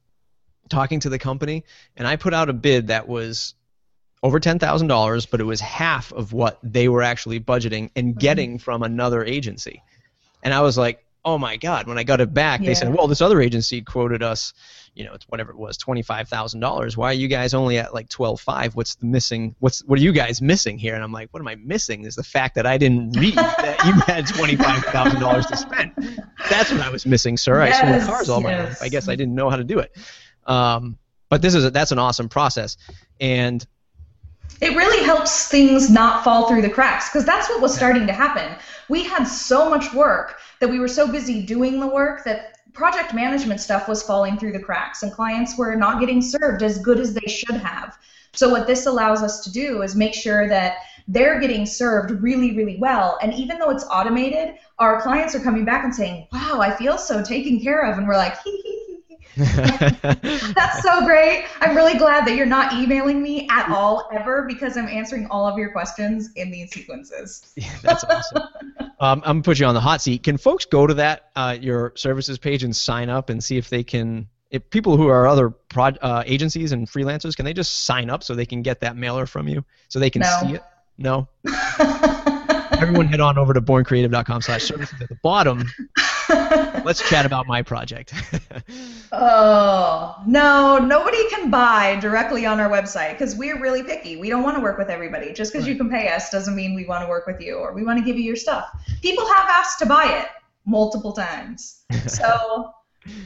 talking 0.69 0.99
to 1.01 1.09
the 1.09 1.19
company, 1.19 1.63
and 1.95 2.07
I 2.07 2.15
put 2.15 2.33
out 2.33 2.49
a 2.49 2.53
bid 2.53 2.87
that 2.87 3.07
was 3.07 3.55
over 4.23 4.39
$10,000, 4.39 5.27
but 5.29 5.39
it 5.39 5.43
was 5.43 5.61
half 5.61 6.11
of 6.11 6.33
what 6.33 6.59
they 6.63 6.89
were 6.89 7.03
actually 7.03 7.39
budgeting 7.39 7.91
and 7.95 8.09
mm-hmm. 8.09 8.19
getting 8.19 8.57
from 8.57 8.83
another 8.83 9.23
agency. 9.23 9.83
And 10.43 10.53
I 10.53 10.61
was 10.61 10.77
like, 10.77 11.03
oh 11.23 11.37
my 11.37 11.57
God. 11.57 11.87
When 11.87 11.97
I 11.97 12.03
got 12.03 12.21
it 12.21 12.33
back, 12.33 12.61
yeah. 12.61 12.67
they 12.67 12.73
said, 12.73 12.93
well, 12.93 13.07
this 13.07 13.21
other 13.21 13.41
agency 13.41 13.81
quoted 13.81 14.23
us, 14.23 14.53
you 14.95 15.03
know, 15.03 15.15
whatever 15.27 15.51
it 15.51 15.57
was, 15.57 15.77
$25,000. 15.77 16.97
Why 16.97 17.09
are 17.09 17.13
you 17.13 17.27
guys 17.27 17.53
only 17.53 17.77
at 17.77 17.93
like 17.93 18.07
12.5? 18.07 18.75
What's 18.75 18.95
the 18.95 19.05
missing? 19.05 19.53
What's, 19.59 19.83
what 19.83 19.99
are 19.99 20.01
you 20.01 20.13
guys 20.13 20.41
missing 20.41 20.77
here? 20.77 20.95
And 20.95 21.03
I'm 21.03 21.11
like, 21.11 21.27
what 21.31 21.41
am 21.41 21.47
I 21.47 21.55
missing 21.55 22.05
is 22.05 22.15
the 22.15 22.23
fact 22.23 22.55
that 22.55 22.65
I 22.65 22.77
didn't 22.77 23.11
read 23.19 23.35
that 23.35 23.83
you 23.85 23.93
had 24.01 24.25
$25,000 24.25 25.47
to 25.47 25.57
spend. 25.57 26.23
That's 26.49 26.71
what 26.71 26.81
I 26.81 26.89
was 26.89 27.05
missing, 27.05 27.35
sir. 27.37 27.63
Yes, 27.65 27.81
I 27.81 27.99
sold 27.99 28.09
cars 28.09 28.29
all 28.29 28.41
yes. 28.41 28.45
my 28.45 28.63
life. 28.69 28.81
I 28.81 28.89
guess 28.89 29.09
I 29.09 29.15
didn't 29.15 29.35
know 29.35 29.49
how 29.49 29.57
to 29.57 29.65
do 29.65 29.79
it. 29.79 29.95
Um, 30.47 30.97
but 31.29 31.41
this 31.41 31.53
is 31.53 31.65
a, 31.65 31.71
that's 31.71 31.91
an 31.91 31.99
awesome 31.99 32.29
process. 32.29 32.77
And 33.19 33.65
it 34.61 34.75
really 34.75 35.05
helps 35.05 35.49
things 35.49 35.89
not 35.89 36.23
fall 36.23 36.47
through 36.47 36.61
the 36.61 36.69
cracks 36.69 37.09
because 37.09 37.25
that's 37.25 37.49
what 37.49 37.61
was 37.61 37.75
starting 37.75 38.07
to 38.07 38.13
happen. 38.13 38.57
We 38.89 39.03
had 39.03 39.25
so 39.25 39.69
much 39.69 39.93
work 39.93 40.37
that 40.59 40.69
we 40.69 40.79
were 40.79 40.87
so 40.87 41.11
busy 41.11 41.45
doing 41.45 41.79
the 41.79 41.87
work 41.87 42.23
that 42.23 42.57
project 42.73 43.13
management 43.13 43.59
stuff 43.59 43.87
was 43.87 44.01
falling 44.03 44.37
through 44.37 44.53
the 44.53 44.59
cracks 44.59 45.03
and 45.03 45.11
clients 45.11 45.57
were 45.57 45.75
not 45.75 45.99
getting 45.99 46.21
served 46.21 46.63
as 46.63 46.79
good 46.79 46.99
as 46.99 47.13
they 47.13 47.27
should 47.27 47.55
have. 47.55 47.97
So 48.33 48.49
what 48.49 48.67
this 48.67 48.85
allows 48.85 49.23
us 49.23 49.43
to 49.45 49.51
do 49.51 49.81
is 49.81 49.95
make 49.95 50.13
sure 50.13 50.47
that 50.47 50.77
they're 51.07 51.39
getting 51.39 51.65
served 51.65 52.11
really, 52.21 52.55
really 52.55 52.77
well. 52.77 53.17
And 53.21 53.33
even 53.33 53.57
though 53.57 53.69
it's 53.69 53.85
automated, 53.85 54.55
our 54.77 55.01
clients 55.01 55.33
are 55.33 55.39
coming 55.39 55.65
back 55.65 55.83
and 55.83 55.95
saying, 55.95 56.27
"Wow, 56.31 56.59
I 56.61 56.75
feel 56.75 56.97
so 56.97 57.23
taken 57.23 57.59
care 57.59 57.81
of." 57.81 57.97
And 57.97 58.07
we're 58.07 58.17
like, 58.17 58.39
hee 58.43 58.56
That's 60.55 60.81
so 60.81 61.05
great. 61.05 61.45
I'm 61.61 61.75
really 61.75 61.95
glad 61.97 62.25
that 62.25 62.35
you're 62.35 62.47
not 62.47 62.73
emailing 62.73 63.21
me 63.21 63.47
at 63.51 63.69
all 63.69 64.09
ever 64.11 64.43
because 64.47 64.77
I'm 64.77 64.87
answering 64.87 65.27
all 65.27 65.45
of 65.45 65.59
your 65.59 65.71
questions 65.71 66.31
in 66.35 66.49
these 66.49 66.71
sequences. 66.71 67.43
Yeah, 67.57 67.73
that's 67.81 68.03
awesome. 68.03 68.43
um, 68.79 68.89
I'm 68.99 69.21
gonna 69.21 69.41
put 69.41 69.59
you 69.59 69.65
on 69.65 69.73
the 69.73 69.81
hot 69.81 70.01
seat. 70.01 70.23
Can 70.23 70.37
folks 70.37 70.65
go 70.65 70.85
to 70.85 70.93
that 70.95 71.31
uh, 71.35 71.57
your 71.59 71.91
services 71.95 72.37
page 72.37 72.63
and 72.63 72.75
sign 72.75 73.09
up 73.09 73.29
and 73.29 73.43
see 73.43 73.57
if 73.57 73.69
they 73.69 73.83
can? 73.83 74.27
If 74.51 74.69
people 74.69 74.95
who 74.95 75.07
are 75.07 75.27
other 75.27 75.49
prod, 75.49 75.97
uh, 76.01 76.23
agencies 76.25 76.71
and 76.71 76.87
freelancers, 76.87 77.35
can 77.35 77.45
they 77.45 77.53
just 77.53 77.85
sign 77.85 78.09
up 78.09 78.23
so 78.23 78.35
they 78.35 78.45
can 78.45 78.61
get 78.61 78.79
that 78.81 78.95
mailer 78.95 79.25
from 79.25 79.47
you 79.47 79.65
so 79.89 79.99
they 79.99 80.09
can 80.09 80.21
no. 80.21 80.39
see 80.41 80.53
it? 80.53 80.63
No. 80.97 81.27
Everyone 82.79 83.07
head 83.07 83.19
on 83.19 83.37
over 83.37 83.53
to 83.53 83.61
bournecreative.com/services 83.61 85.01
at 85.01 85.09
the 85.09 85.17
bottom 85.23 85.67
Let's 86.83 87.07
chat 87.09 87.25
about 87.25 87.47
my 87.47 87.61
project. 87.61 88.13
oh, 89.11 90.15
no, 90.27 90.77
nobody 90.77 91.29
can 91.29 91.49
buy 91.49 91.97
directly 92.01 92.45
on 92.45 92.59
our 92.59 92.69
website 92.69 93.13
because 93.13 93.35
we're 93.35 93.59
really 93.59 93.83
picky. 93.83 94.17
We 94.17 94.29
don't 94.29 94.43
want 94.43 94.57
to 94.57 94.61
work 94.61 94.77
with 94.77 94.89
everybody. 94.89 95.33
Just 95.33 95.53
because 95.53 95.65
right. 95.65 95.71
you 95.71 95.77
can 95.77 95.89
pay 95.89 96.09
us 96.09 96.29
doesn't 96.29 96.55
mean 96.55 96.75
we 96.75 96.85
want 96.85 97.03
to 97.03 97.09
work 97.09 97.27
with 97.27 97.39
you 97.39 97.55
or 97.55 97.73
we 97.73 97.83
want 97.83 97.99
to 97.99 98.05
give 98.05 98.17
you 98.17 98.23
your 98.23 98.35
stuff. 98.35 98.69
People 99.01 99.25
have 99.25 99.47
asked 99.49 99.79
to 99.79 99.85
buy 99.85 100.21
it 100.21 100.27
multiple 100.65 101.13
times. 101.13 101.83
So 102.07 102.73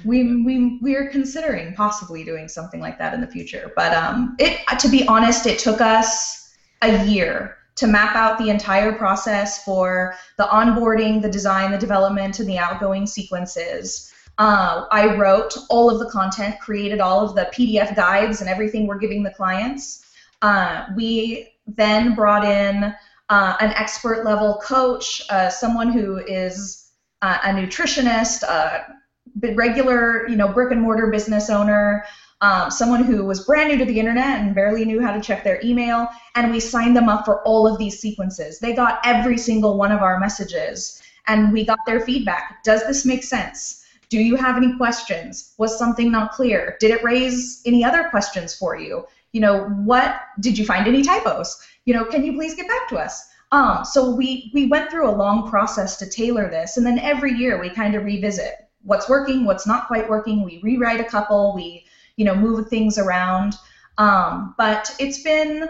we 0.05 0.43
we 0.43 0.79
we're 0.81 1.09
considering 1.09 1.73
possibly 1.73 2.23
doing 2.23 2.47
something 2.47 2.79
like 2.79 2.97
that 2.99 3.13
in 3.13 3.21
the 3.21 3.27
future. 3.27 3.71
But 3.75 3.93
um 3.93 4.35
it 4.39 4.59
to 4.79 4.89
be 4.89 5.07
honest, 5.07 5.45
it 5.45 5.59
took 5.59 5.81
us 5.81 6.53
a 6.81 7.05
year 7.05 7.57
to 7.81 7.87
map 7.87 8.15
out 8.15 8.37
the 8.37 8.51
entire 8.51 8.93
process 8.93 9.63
for 9.63 10.13
the 10.37 10.43
onboarding, 10.43 11.19
the 11.19 11.29
design, 11.29 11.71
the 11.71 11.77
development, 11.79 12.39
and 12.39 12.47
the 12.47 12.59
outgoing 12.59 13.07
sequences. 13.07 14.13
Uh, 14.37 14.85
I 14.91 15.15
wrote 15.15 15.57
all 15.67 15.89
of 15.89 15.97
the 15.97 16.07
content, 16.11 16.59
created 16.59 16.99
all 16.99 17.27
of 17.27 17.33
the 17.33 17.49
PDF 17.51 17.95
guides 17.95 18.39
and 18.39 18.47
everything 18.47 18.85
we're 18.85 18.99
giving 18.99 19.23
the 19.23 19.31
clients. 19.31 20.05
Uh, 20.43 20.85
we 20.95 21.53
then 21.65 22.13
brought 22.13 22.45
in 22.45 22.93
uh, 23.29 23.57
an 23.59 23.71
expert 23.71 24.25
level 24.25 24.61
coach, 24.63 25.23
uh, 25.31 25.49
someone 25.49 25.91
who 25.91 26.17
is 26.17 26.91
uh, 27.23 27.39
a 27.45 27.47
nutritionist, 27.47 28.43
a 28.43 28.95
regular, 29.55 30.27
you 30.27 30.35
know, 30.35 30.47
brick 30.47 30.71
and 30.71 30.81
mortar 30.81 31.07
business 31.07 31.49
owner, 31.49 32.05
um, 32.41 32.71
someone 32.71 33.03
who 33.03 33.23
was 33.25 33.45
brand 33.45 33.69
new 33.69 33.77
to 33.77 33.85
the 33.85 33.99
internet 33.99 34.41
and 34.41 34.55
barely 34.55 34.83
knew 34.83 35.01
how 35.01 35.13
to 35.13 35.21
check 35.21 35.43
their 35.43 35.59
email, 35.63 36.07
and 36.35 36.51
we 36.51 36.59
signed 36.59 36.95
them 36.95 37.07
up 37.07 37.23
for 37.23 37.41
all 37.43 37.67
of 37.67 37.77
these 37.77 37.99
sequences. 37.99 38.59
They 38.59 38.73
got 38.73 38.99
every 39.03 39.37
single 39.37 39.77
one 39.77 39.91
of 39.91 40.01
our 40.01 40.19
messages, 40.19 41.01
and 41.27 41.53
we 41.53 41.63
got 41.65 41.79
their 41.85 41.99
feedback. 42.01 42.63
Does 42.63 42.85
this 42.87 43.05
make 43.05 43.23
sense? 43.23 43.85
Do 44.09 44.17
you 44.19 44.35
have 44.35 44.57
any 44.57 44.75
questions? 44.75 45.53
Was 45.57 45.77
something 45.77 46.11
not 46.11 46.31
clear? 46.31 46.75
Did 46.79 46.91
it 46.91 47.03
raise 47.03 47.61
any 47.65 47.85
other 47.85 48.09
questions 48.09 48.53
for 48.53 48.75
you? 48.75 49.05
You 49.31 49.41
know, 49.41 49.65
what 49.85 50.15
did 50.39 50.57
you 50.57 50.65
find 50.65 50.87
any 50.87 51.03
typos? 51.03 51.65
You 51.85 51.93
know, 51.93 52.05
can 52.05 52.25
you 52.25 52.33
please 52.33 52.55
get 52.55 52.67
back 52.67 52.89
to 52.89 52.97
us? 52.97 53.29
Um, 53.53 53.85
so 53.85 54.09
we 54.09 54.49
we 54.53 54.65
went 54.65 54.89
through 54.89 55.09
a 55.09 55.11
long 55.15 55.49
process 55.49 55.97
to 55.97 56.09
tailor 56.09 56.49
this, 56.49 56.77
and 56.77 56.85
then 56.85 56.99
every 56.99 57.33
year 57.33 57.59
we 57.61 57.69
kind 57.69 57.95
of 57.95 58.03
revisit 58.03 58.53
what's 58.83 59.07
working, 59.07 59.45
what's 59.45 59.67
not 59.67 59.87
quite 59.87 60.09
working. 60.09 60.43
We 60.43 60.59
rewrite 60.63 60.99
a 60.99 61.05
couple, 61.05 61.53
we 61.53 61.85
you 62.21 62.25
know 62.25 62.35
move 62.35 62.69
things 62.69 62.99
around. 62.99 63.55
Um, 63.97 64.53
but 64.59 64.95
it's 64.99 65.23
been 65.23 65.69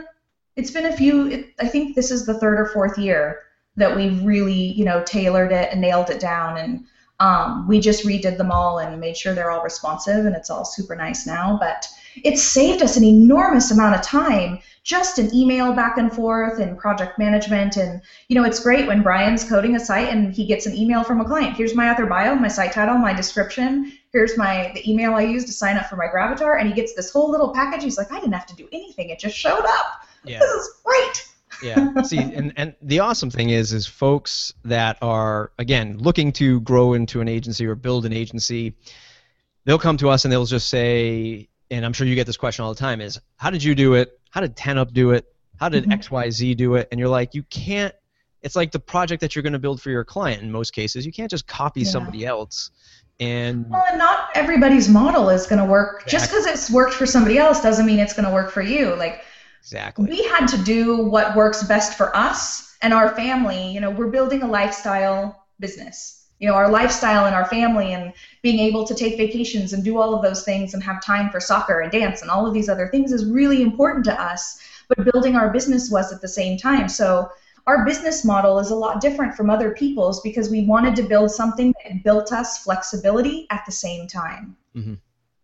it's 0.57 0.71
been 0.71 0.87
a 0.87 0.97
few. 0.97 1.27
It, 1.27 1.53
I 1.61 1.67
think 1.67 1.95
this 1.95 2.11
is 2.11 2.25
the 2.25 2.37
third 2.37 2.59
or 2.59 2.65
fourth 2.65 2.97
year 2.97 3.43
that 3.77 3.95
we've 3.95 4.21
really 4.23 4.73
you 4.73 4.83
know 4.83 5.01
tailored 5.05 5.53
it 5.53 5.69
and 5.71 5.79
nailed 5.79 6.09
it 6.09 6.19
down 6.19 6.57
and 6.57 6.85
um, 7.21 7.67
we 7.67 7.79
just 7.79 8.03
redid 8.03 8.37
them 8.37 8.51
all 8.51 8.79
and 8.79 8.99
made 8.99 9.15
sure 9.15 9.33
they're 9.33 9.51
all 9.51 9.63
responsive 9.63 10.25
and 10.25 10.35
it's 10.35 10.49
all 10.49 10.65
super 10.65 10.93
nice 10.93 11.25
now 11.25 11.57
but 11.57 11.87
it's 12.25 12.43
saved 12.43 12.81
us 12.81 12.97
an 12.97 13.05
enormous 13.05 13.71
amount 13.71 13.95
of 13.95 14.01
time 14.01 14.59
just 14.83 15.19
an 15.19 15.33
email 15.33 15.71
back 15.71 15.97
and 15.97 16.11
forth 16.11 16.59
and 16.59 16.77
project 16.77 17.17
management 17.17 17.77
and 17.77 18.01
you 18.27 18.35
know 18.35 18.43
it's 18.43 18.59
great 18.59 18.87
when 18.87 19.01
brian's 19.01 19.47
coding 19.47 19.75
a 19.75 19.79
site 19.79 20.09
and 20.09 20.33
he 20.33 20.45
gets 20.45 20.65
an 20.65 20.75
email 20.75 21.03
from 21.03 21.21
a 21.21 21.25
client 21.25 21.55
here's 21.55 21.75
my 21.75 21.89
author 21.89 22.05
bio 22.05 22.35
my 22.35 22.49
site 22.49 22.73
title 22.73 22.97
my 22.97 23.13
description 23.13 23.93
here's 24.12 24.38
my 24.38 24.71
the 24.76 24.89
email 24.89 25.13
i 25.13 25.21
used 25.21 25.47
to 25.47 25.54
sign 25.54 25.78
up 25.78 25.88
for 25.88 25.95
my 25.95 26.08
gravatar 26.08 26.60
and 26.60 26.67
he 26.67 26.74
gets 26.74 26.93
this 26.93 27.12
whole 27.12 27.30
little 27.30 27.54
package 27.54 27.84
he's 27.84 27.97
like 27.97 28.12
i 28.12 28.19
didn't 28.19 28.34
have 28.34 28.45
to 28.45 28.56
do 28.56 28.67
anything 28.71 29.10
it 29.10 29.19
just 29.19 29.36
showed 29.36 29.65
up 29.65 30.06
yeah. 30.24 30.39
this 30.39 30.50
is 30.50 30.82
great 30.84 31.28
yeah 31.63 32.02
see 32.02 32.17
and, 32.17 32.54
and 32.56 32.76
the 32.82 33.00
awesome 33.00 33.30
thing 33.30 33.50
is 33.50 33.74
is 33.74 33.86
folks 33.86 34.54
that 34.63 34.97
are 35.02 35.52
again 35.58 35.97
looking 36.00 36.32
to 36.32 36.60
grow 36.62 36.93
into 36.93 37.21
an 37.21 37.28
agency 37.28 37.65
or 37.65 37.76
build 37.76 38.06
an 38.06 38.13
agency 38.13 38.76
they'll 39.65 39.78
come 39.78 39.97
to 39.97 40.10
us 40.10 40.26
and 40.26 40.32
they'll 40.32 40.45
just 40.45 40.69
say 40.69 41.47
and 41.71 41.86
I'm 41.86 41.93
sure 41.93 42.06
you 42.06 42.15
get 42.15 42.28
this 42.28 42.38
question 42.38 42.63
all 42.63 42.74
the 42.74 42.80
time, 42.80 43.02
is 43.02 43.19
how 43.38 43.50
did 43.50 43.63
you 43.63 43.74
do 43.74 43.95
it? 43.95 44.19
How 44.30 44.41
did 44.41 44.56
10up 44.56 44.93
do 44.93 45.12
it? 45.12 45.26
How 45.58 45.69
did 45.69 45.86
mm-hmm. 45.86 45.93
XYZ 45.93 46.58
do 46.58 46.76
it? 46.76 46.89
And 46.91 47.00
you're 47.00 47.10
like, 47.10 47.34
you 47.34 47.43
can't. 47.43 47.95
It's 48.41 48.56
like 48.56 48.71
the 48.71 48.80
project 48.80 49.21
that 49.21 49.36
you're 49.36 49.43
going 49.43 49.54
to 49.54 49.60
build 49.60 49.82
for 49.82 49.89
your 49.89 50.04
client. 50.04 50.41
In 50.43 50.52
most 50.52 50.74
cases, 50.74 51.06
you 51.06 51.12
can't 51.12 51.30
just 51.30 51.47
copy 51.47 51.82
yeah. 51.82 51.89
somebody 51.89 52.26
else. 52.26 52.71
And 53.21 53.69
well, 53.69 53.86
and 53.88 53.97
not 53.97 54.29
everybody's 54.36 54.89
model 54.89 55.29
is 55.29 55.47
going 55.47 55.60
to 55.60 55.65
work. 55.65 56.03
Exactly. 56.03 56.12
Just 56.12 56.31
because 56.31 56.45
it's 56.47 56.71
worked 56.71 56.93
for 56.93 57.05
somebody 57.05 57.38
else 57.38 57.62
doesn't 57.62 57.86
mean 57.86 57.99
it's 57.99 58.13
going 58.13 58.27
to 58.27 58.34
work 58.34 58.51
for 58.51 58.62
you. 58.62 58.95
Like 58.95 59.23
exactly, 59.62 60.10
we 60.10 60.23
had 60.23 60.47
to 60.47 60.57
do 60.57 60.97
what 60.97 61.36
works 61.36 61.63
best 61.63 61.97
for 61.97 62.15
us 62.15 62.75
and 62.81 62.93
our 62.93 63.15
family. 63.15 63.71
You 63.71 63.79
know, 63.79 63.91
we're 63.91 64.10
building 64.10 64.41
a 64.41 64.47
lifestyle 64.47 65.45
business 65.60 66.21
you 66.41 66.47
know 66.47 66.55
our 66.55 66.69
lifestyle 66.69 67.25
and 67.25 67.36
our 67.36 67.45
family 67.45 67.93
and 67.93 68.12
being 68.41 68.60
able 68.60 68.86
to 68.86 68.95
take 68.95 69.15
vacations 69.15 69.71
and 69.71 69.84
do 69.84 69.98
all 69.98 70.13
of 70.13 70.23
those 70.23 70.43
things 70.43 70.73
and 70.73 70.83
have 70.83 71.02
time 71.02 71.29
for 71.29 71.39
soccer 71.39 71.79
and 71.79 71.91
dance 71.91 72.21
and 72.21 72.29
all 72.29 72.46
of 72.46 72.54
these 72.54 72.67
other 72.67 72.87
things 72.87 73.13
is 73.13 73.25
really 73.25 73.62
important 73.62 74.04
to 74.04 74.21
us 74.21 74.60
but 74.89 75.12
building 75.13 75.35
our 75.35 75.50
business 75.52 75.89
was 75.89 76.12
at 76.12 76.19
the 76.19 76.27
same 76.27 76.58
time 76.58 76.89
so 76.89 77.29
our 77.67 77.85
business 77.85 78.25
model 78.25 78.59
is 78.59 78.71
a 78.71 78.75
lot 78.75 79.01
different 79.01 79.35
from 79.35 79.49
other 79.49 79.71
people's 79.71 80.21
because 80.21 80.49
we 80.49 80.65
wanted 80.65 80.95
to 80.95 81.03
build 81.03 81.31
something 81.31 81.73
that 81.83 82.03
built 82.03 82.31
us 82.31 82.63
flexibility 82.63 83.47
at 83.49 83.63
the 83.65 83.71
same 83.71 84.07
time 84.07 84.55
mm-hmm. 84.75 84.95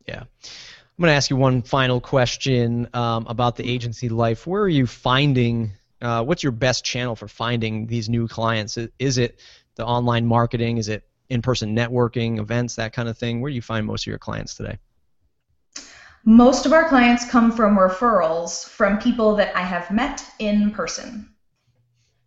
yeah 0.07 0.21
i'm 0.21 1.01
going 1.01 1.09
to 1.09 1.15
ask 1.15 1.29
you 1.29 1.35
one 1.35 1.61
final 1.61 2.01
question 2.01 2.87
um, 2.93 3.25
about 3.27 3.55
the 3.55 3.69
agency 3.69 4.09
life 4.09 4.47
where 4.47 4.61
are 4.61 4.69
you 4.69 4.87
finding 4.87 5.71
uh, 6.01 6.23
what's 6.23 6.43
your 6.43 6.51
best 6.51 6.85
channel 6.85 7.15
for 7.15 7.27
finding 7.27 7.87
these 7.87 8.09
new 8.09 8.27
clients? 8.27 8.77
Is 8.99 9.17
it 9.17 9.39
the 9.75 9.85
online 9.85 10.25
marketing? 10.25 10.77
Is 10.77 10.89
it 10.89 11.03
in-person 11.29 11.75
networking, 11.75 12.39
events, 12.39 12.75
that 12.75 12.93
kind 12.93 13.09
of 13.09 13.17
thing? 13.17 13.41
Where 13.41 13.49
do 13.49 13.55
you 13.55 13.61
find 13.61 13.85
most 13.85 14.03
of 14.03 14.07
your 14.07 14.19
clients 14.19 14.55
today? 14.55 14.77
Most 16.23 16.65
of 16.65 16.73
our 16.73 16.87
clients 16.89 17.29
come 17.29 17.51
from 17.51 17.77
referrals 17.77 18.67
from 18.67 18.97
people 18.97 19.35
that 19.37 19.55
I 19.55 19.61
have 19.61 19.89
met 19.91 20.23
in 20.39 20.71
person. 20.71 21.29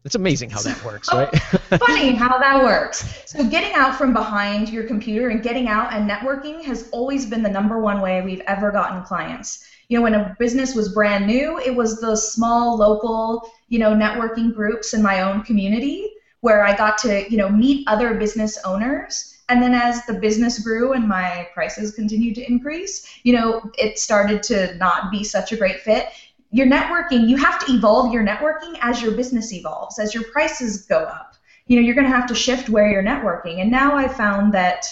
It's 0.05 0.15
amazing 0.15 0.49
how 0.49 0.63
that 0.63 0.83
works, 0.83 1.09
oh, 1.13 1.19
right? 1.19 1.43
Funny 1.81 2.13
how 2.13 2.39
that 2.39 2.63
works. 2.63 3.23
So 3.27 3.47
getting 3.49 3.75
out 3.75 3.97
from 3.97 4.15
behind 4.15 4.71
your 4.71 4.85
computer 4.85 5.29
and 5.29 5.43
getting 5.43 5.69
out 5.69 5.93
and 5.93 6.09
networking 6.09 6.65
has 6.65 6.89
always 6.91 7.27
been 7.27 7.43
the 7.43 7.51
number 7.51 7.79
one 7.81 8.01
way 8.01 8.23
we've 8.23 8.41
ever 8.47 8.71
gotten 8.71 9.03
clients. 9.03 9.67
You 9.89 9.99
know, 9.99 10.03
when 10.03 10.15
a 10.15 10.35
business 10.39 10.75
was 10.75 10.95
brand 10.95 11.27
new, 11.27 11.59
it 11.59 11.75
was 11.75 12.01
the 12.01 12.17
small 12.17 12.79
local, 12.79 13.51
you 13.69 13.79
know, 13.79 13.93
networking 13.93 14.55
groups 14.55 14.95
in 14.95 15.03
my 15.03 15.21
own 15.21 15.43
community 15.43 16.11
where 16.41 16.65
I 16.65 16.75
got 16.75 16.97
to, 16.99 17.31
you 17.31 17.37
know, 17.37 17.51
meet 17.51 17.87
other 17.87 18.15
business 18.15 18.59
owners. 18.65 19.37
And 19.51 19.63
then 19.63 19.75
as 19.75 20.07
the 20.07 20.15
business 20.15 20.61
grew 20.61 20.93
and 20.93 21.07
my 21.07 21.49
prices 21.53 21.93
continued 21.93 22.37
to 22.37 22.47
increase, 22.47 23.07
you 23.25 23.35
know, 23.35 23.71
it 23.77 23.99
started 23.99 24.43
to 24.45 24.75
not 24.77 25.11
be 25.11 25.25
such 25.25 25.53
a 25.53 25.57
great 25.57 25.81
fit 25.81 26.07
your 26.51 26.67
networking, 26.67 27.29
you 27.29 27.37
have 27.37 27.65
to 27.65 27.73
evolve 27.73 28.13
your 28.13 28.25
networking 28.25 28.77
as 28.81 29.01
your 29.01 29.13
business 29.13 29.53
evolves, 29.53 29.99
as 29.99 30.15
your 30.15 30.25
prices 30.25 30.87
go 30.87 30.99
up. 30.99 31.35
You 31.67 31.77
know, 31.77 31.83
you're 31.83 31.95
going 31.95 32.07
to 32.07 32.17
have 32.17 32.27
to 32.29 32.35
shift 32.35 32.69
where 32.69 32.91
you're 32.91 33.03
networking. 33.03 33.61
And 33.61 33.71
now 33.71 33.95
I 33.97 34.09
found 34.09 34.53
that 34.55 34.87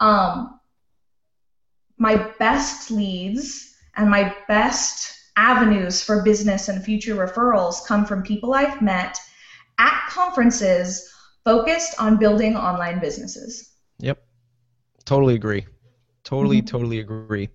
um, 0.00 0.58
my 1.98 2.30
best 2.38 2.90
leads 2.90 3.74
and 3.96 4.08
my 4.08 4.34
best 4.48 5.18
avenues 5.36 6.02
for 6.02 6.22
business 6.22 6.68
and 6.68 6.82
future 6.82 7.14
referrals 7.14 7.86
come 7.86 8.06
from 8.06 8.22
people 8.22 8.54
I've 8.54 8.80
met 8.80 9.18
at 9.78 10.06
conferences 10.08 11.12
focused 11.44 12.00
on 12.00 12.18
building 12.18 12.56
online 12.56 13.00
businesses. 13.00 13.70
Yep. 13.98 14.22
Totally 15.04 15.34
agree. 15.34 15.66
Totally, 16.24 16.58
mm-hmm. 16.58 16.66
totally 16.66 17.00
agree. 17.00 17.48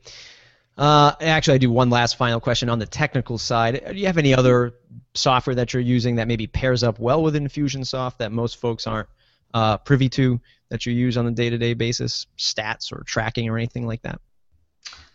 Uh, 0.77 1.13
actually, 1.21 1.55
I 1.55 1.57
do 1.57 1.71
one 1.71 1.89
last 1.89 2.17
final 2.17 2.39
question 2.39 2.69
on 2.69 2.77
the 2.77 2.85
technical 2.85 3.37
side. 3.37 3.83
Do 3.89 3.95
you 3.95 4.05
have 4.05 4.17
any 4.17 4.33
other 4.33 4.75
software 5.15 5.55
that 5.55 5.73
you're 5.73 5.81
using 5.81 6.15
that 6.17 6.27
maybe 6.27 6.45
pairs 6.45 6.83
up 6.83 6.99
well 6.99 7.23
with 7.23 7.35
Infusionsoft 7.35 8.17
that 8.17 8.31
most 8.31 8.57
folks 8.57 8.85
aren't 8.85 9.09
uh, 9.53 9.77
privy 9.77 10.09
to 10.09 10.39
that 10.69 10.85
you 10.85 10.93
use 10.93 11.17
on 11.17 11.25
a 11.25 11.31
day-to-day 11.31 11.73
basis, 11.73 12.27
stats 12.37 12.91
or 12.91 13.03
tracking 13.03 13.49
or 13.49 13.57
anything 13.57 13.87
like 13.87 14.03
that? 14.03 14.19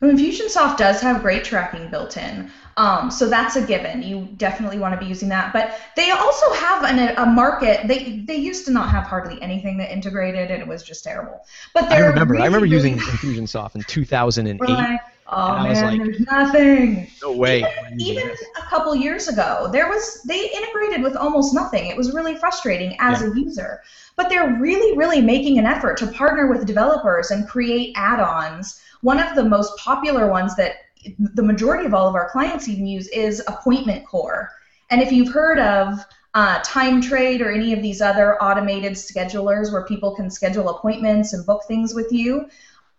Infusionsoft 0.03 0.79
does 0.79 1.01
have 1.01 1.23
great 1.23 1.45
tracking 1.45 1.89
built 1.89 2.17
in, 2.17 2.51
um, 2.77 3.09
so 3.09 3.29
that's 3.29 3.55
a 3.55 3.65
given. 3.65 4.03
You 4.03 4.29
definitely 4.37 4.81
want 4.81 4.95
to 4.95 4.99
be 4.99 5.07
using 5.07 5.29
that. 5.29 5.53
But 5.53 5.79
they 5.95 6.11
also 6.11 6.53
have 6.55 6.83
an, 6.83 7.15
a 7.17 7.27
market. 7.27 7.87
They 7.87 8.25
they 8.27 8.35
used 8.35 8.65
to 8.67 8.73
not 8.73 8.91
have 8.91 9.05
hardly 9.05 9.41
anything 9.41 9.79
that 9.79 9.93
integrated, 9.93 10.51
and 10.51 10.61
it 10.61 10.67
was 10.67 10.83
just 10.83 11.05
terrible. 11.05 11.45
But 11.73 11.93
I 11.93 11.99
remember. 12.01 12.33
Really, 12.33 12.43
I 12.43 12.47
remember 12.47 12.67
using 12.67 12.97
Infusionsoft 12.99 13.77
in 13.77 13.83
2008. 13.83 15.01
Oh 15.35 15.63
man, 15.63 15.99
like, 15.99 16.03
there's 16.03 16.21
nothing. 16.21 17.11
No 17.23 17.33
way. 17.33 17.65
Even, 17.99 18.01
even 18.01 18.37
a 18.59 18.63
couple 18.69 18.95
years 18.95 19.29
ago, 19.29 19.69
there 19.73 19.89
was 19.89 20.23
they 20.25 20.51
integrated 20.51 21.03
with 21.03 21.17
almost 21.17 21.55
nothing. 21.55 21.87
It 21.87 21.97
was 21.97 22.13
really 22.13 22.37
frustrating 22.37 22.97
as 23.01 23.23
yeah. 23.23 23.29
a 23.29 23.35
user. 23.35 23.81
But 24.15 24.29
they're 24.29 24.59
really, 24.61 24.97
really 24.97 25.23
making 25.23 25.59
an 25.59 25.65
effort 25.65 25.97
to 25.99 26.07
partner 26.09 26.49
with 26.49 26.67
developers 26.67 27.31
and 27.31 27.49
create 27.49 27.95
add-ons. 27.97 28.79
One 29.01 29.19
of 29.19 29.35
the 29.35 29.43
most 29.43 29.75
popular 29.79 30.29
ones 30.29 30.55
that 30.57 30.75
the 31.19 31.43
majority 31.43 31.87
of 31.87 31.95
all 31.95 32.09
of 32.09 32.15
our 32.15 32.29
clients 32.31 32.69
even 32.69 32.87
use 32.87 33.09
is 33.09 33.43
Appointment 33.49 34.07
Core. 34.07 34.51
And 34.91 35.01
if 35.01 35.11
you've 35.11 35.33
heard 35.33 35.59
of 35.59 36.05
uh, 36.35 36.61
Time 36.63 37.01
Trade 37.01 37.41
or 37.41 37.51
any 37.51 37.73
of 37.73 37.81
these 37.81 38.03
other 38.03 38.41
automated 38.43 38.93
schedulers 38.93 39.73
where 39.73 39.85
people 39.85 40.15
can 40.15 40.31
schedule 40.31 40.69
appointments 40.69 41.33
and 41.33 41.47
book 41.47 41.63
things 41.67 41.95
with 41.95 42.13
you, 42.13 42.49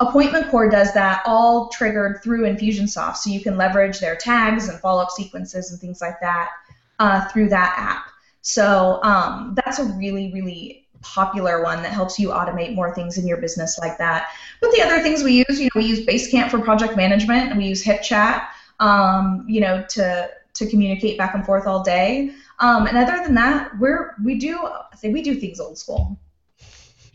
Appointment 0.07 0.49
Core 0.49 0.69
does 0.69 0.93
that 0.93 1.21
all 1.25 1.69
triggered 1.69 2.21
through 2.23 2.43
Infusionsoft, 2.43 3.17
so 3.17 3.29
you 3.29 3.41
can 3.41 3.57
leverage 3.57 3.99
their 3.99 4.15
tags 4.15 4.69
and 4.69 4.79
follow-up 4.79 5.11
sequences 5.11 5.71
and 5.71 5.79
things 5.79 6.01
like 6.01 6.19
that 6.21 6.51
uh, 6.99 7.27
through 7.29 7.49
that 7.49 7.75
app. 7.77 8.05
So 8.41 8.99
um, 9.03 9.55
that's 9.63 9.79
a 9.79 9.85
really, 9.85 10.31
really 10.33 10.87
popular 11.01 11.61
one 11.63 11.83
that 11.83 11.91
helps 11.91 12.17
you 12.17 12.29
automate 12.29 12.73
more 12.73 12.93
things 12.95 13.17
in 13.17 13.27
your 13.27 13.37
business 13.37 13.77
like 13.79 13.97
that. 13.97 14.29
But 14.61 14.71
the 14.71 14.81
other 14.81 15.01
things 15.01 15.23
we 15.23 15.43
use, 15.47 15.59
you 15.59 15.65
know, 15.65 15.81
we 15.81 15.85
use 15.85 16.05
Basecamp 16.05 16.49
for 16.49 16.59
project 16.59 16.95
management, 16.95 17.49
and 17.49 17.57
we 17.57 17.65
use 17.65 17.83
HipChat, 17.83 18.45
um, 18.79 19.45
you 19.47 19.61
know, 19.61 19.83
to 19.89 20.29
to 20.53 20.69
communicate 20.69 21.17
back 21.17 21.33
and 21.33 21.45
forth 21.45 21.65
all 21.65 21.83
day. 21.83 22.31
Um, 22.59 22.85
and 22.85 22.97
other 22.97 23.23
than 23.23 23.33
that, 23.35 23.77
we're 23.79 24.15
we 24.23 24.37
do 24.37 24.57
I 24.65 24.95
think 24.95 25.13
we 25.13 25.21
do 25.21 25.35
things 25.35 25.59
old 25.59 25.77
school. 25.77 26.19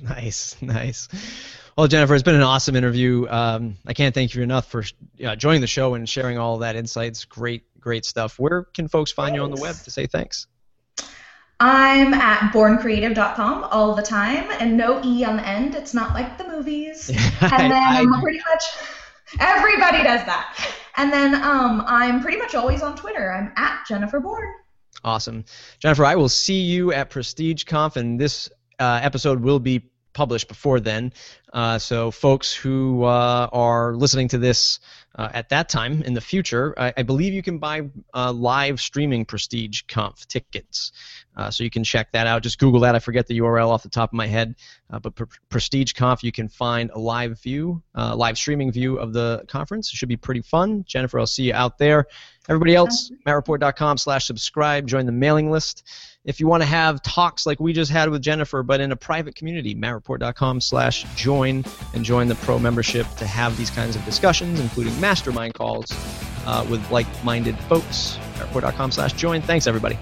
Nice, 0.01 0.55
nice. 0.63 1.09
Well, 1.79 1.87
Jennifer, 1.87 2.13
it's 2.13 2.25
been 2.25 2.35
an 2.35 2.43
awesome 2.43 2.75
interview. 2.75 3.29
Um, 3.31 3.77
I 3.87 3.95
can't 3.95 4.13
thank 4.13 4.35
you 4.35 4.43
enough 4.43 4.67
for 4.69 4.83
uh, 5.25 5.37
joining 5.37 5.61
the 5.61 5.69
show 5.69 5.95
and 5.95 6.09
sharing 6.09 6.37
all 6.37 6.59
that 6.59 6.75
insights. 6.75 7.25
Great, 7.25 7.63
great 7.79 8.05
stuff. 8.05 8.37
Where 8.37 8.65
can 8.65 8.89
folks 8.89 9.13
find 9.13 9.29
thanks. 9.29 9.37
you 9.37 9.45
on 9.45 9.53
the 9.53 9.61
web 9.61 9.77
to 9.77 9.91
say 9.93 10.07
thanks? 10.07 10.49
I'm 11.61 12.15
at 12.15 12.53
bournecreative.com 12.53 13.69
all 13.71 13.95
the 13.95 14.03
time, 14.03 14.51
and 14.59 14.77
no 14.77 15.01
e 15.05 15.25
on 15.25 15.37
the 15.37 15.47
end. 15.47 15.77
It's 15.77 15.95
not 15.95 16.15
like 16.15 16.37
the 16.37 16.49
movies. 16.49 17.11
and 17.41 17.53
then 17.53 17.73
I, 17.73 18.05
I, 18.05 18.21
pretty 18.21 18.41
much 18.41 18.65
everybody 19.39 20.03
does 20.03 20.27
that. 20.27 20.73
And 20.97 21.13
then 21.13 21.37
um, 21.37 21.85
I'm 21.87 22.21
pretty 22.21 22.39
much 22.39 22.57
always 22.57 22.83
on 22.83 22.97
Twitter. 22.97 23.33
I'm 23.33 23.53
at 23.55 23.87
Jennifer 23.87 24.19
Bourne. 24.19 24.53
Awesome, 25.05 25.45
Jennifer. 25.79 26.05
I 26.05 26.17
will 26.17 26.29
see 26.29 26.61
you 26.61 26.93
at 26.93 27.09
PrestigeConf, 27.09 27.95
and 27.95 28.21
this 28.21 28.51
uh, 28.81 28.99
episode 29.01 29.39
will 29.39 29.61
be 29.61 29.89
published 30.19 30.49
before 30.49 30.81
then. 30.81 31.13
Uh, 31.53 31.79
so, 31.79 32.11
folks 32.11 32.53
who 32.53 33.05
uh, 33.05 33.49
are 33.53 33.95
listening 33.95 34.27
to 34.27 34.37
this 34.37 34.81
uh, 35.15 35.29
at 35.33 35.51
that 35.51 35.69
time 35.69 36.03
in 36.03 36.13
the 36.13 36.21
future, 36.21 36.75
I, 36.77 36.93
I 36.97 37.03
believe 37.05 37.33
you 37.33 37.43
can 37.43 37.59
buy 37.59 37.89
uh, 38.13 38.33
live 38.33 38.81
streaming 38.81 39.25
Prestige 39.27 39.83
Conf 39.87 40.27
tickets. 40.27 40.91
Uh, 41.37 41.53
so 41.53 41.63
you 41.63 41.71
can 41.71 41.85
check 41.85 42.11
that 42.13 42.27
out. 42.27 42.43
Just 42.43 42.59
Google 42.59 42.81
that. 42.81 42.97
I 42.97 42.99
forget 42.99 43.29
the 43.29 43.39
URL 43.39 43.69
off 43.69 43.85
the 43.85 43.89
top 43.89 44.11
of 44.11 44.15
my 44.15 44.27
head. 44.27 44.57
Uh, 44.91 44.99
but 44.99 45.15
Prestige 45.49 45.93
Conf, 45.93 46.25
you 46.25 46.33
can 46.33 46.49
find 46.49 46.91
a 46.91 46.99
live 46.99 47.41
view, 47.41 47.81
live 47.95 48.37
streaming 48.37 48.73
view 48.73 48.99
of 48.99 49.13
the 49.13 49.45
conference. 49.47 49.93
It 49.93 49.97
should 49.97 50.09
be 50.09 50.17
pretty 50.17 50.43
fun. 50.43 50.85
Jennifer, 50.85 51.21
I'll 51.21 51.29
see 51.29 51.45
you 51.45 51.55
out 51.55 51.79
there. 51.79 52.07
Everybody 52.49 52.75
else, 52.75 53.13
mattreport.com 53.25 53.99
slash 53.99 54.27
subscribe. 54.27 54.89
Join 54.89 55.07
the 55.07 55.13
mailing 55.13 55.53
list 55.53 55.85
if 56.29 56.41
you 56.41 56.47
want 56.47 56.63
to 56.63 56.67
have 56.67 57.01
talks 57.01 57.47
like 57.47 57.59
we 57.59 57.73
just 57.73 57.91
had 57.91 58.11
with 58.11 58.21
Jennifer, 58.21 58.63
but 58.63 58.81
in 58.81 58.93
a 58.93 58.97
private 58.97 59.35
community, 59.35 59.75
mattreport.com 59.75 60.61
slash 60.61 61.05
join 61.17 61.65
and 61.95 62.05
join 62.05 62.29
the 62.29 62.35
pro 62.35 62.59
membership 62.59 63.07
to 63.17 63.27
have 63.27 63.57
these 63.57 63.71
kinds 63.71 63.97
of 63.97 64.05
discussions, 64.05 64.61
including 64.61 64.99
mastermind 65.01 65.55
calls 65.55 65.87
uh, 66.45 66.67
with 66.71 66.89
like-minded 66.91 67.59
folks. 67.61 68.19
mattreport.com 68.35 68.93
slash 68.93 69.15
join. 69.15 69.41
Thanks, 69.41 69.67
everybody. 69.67 69.99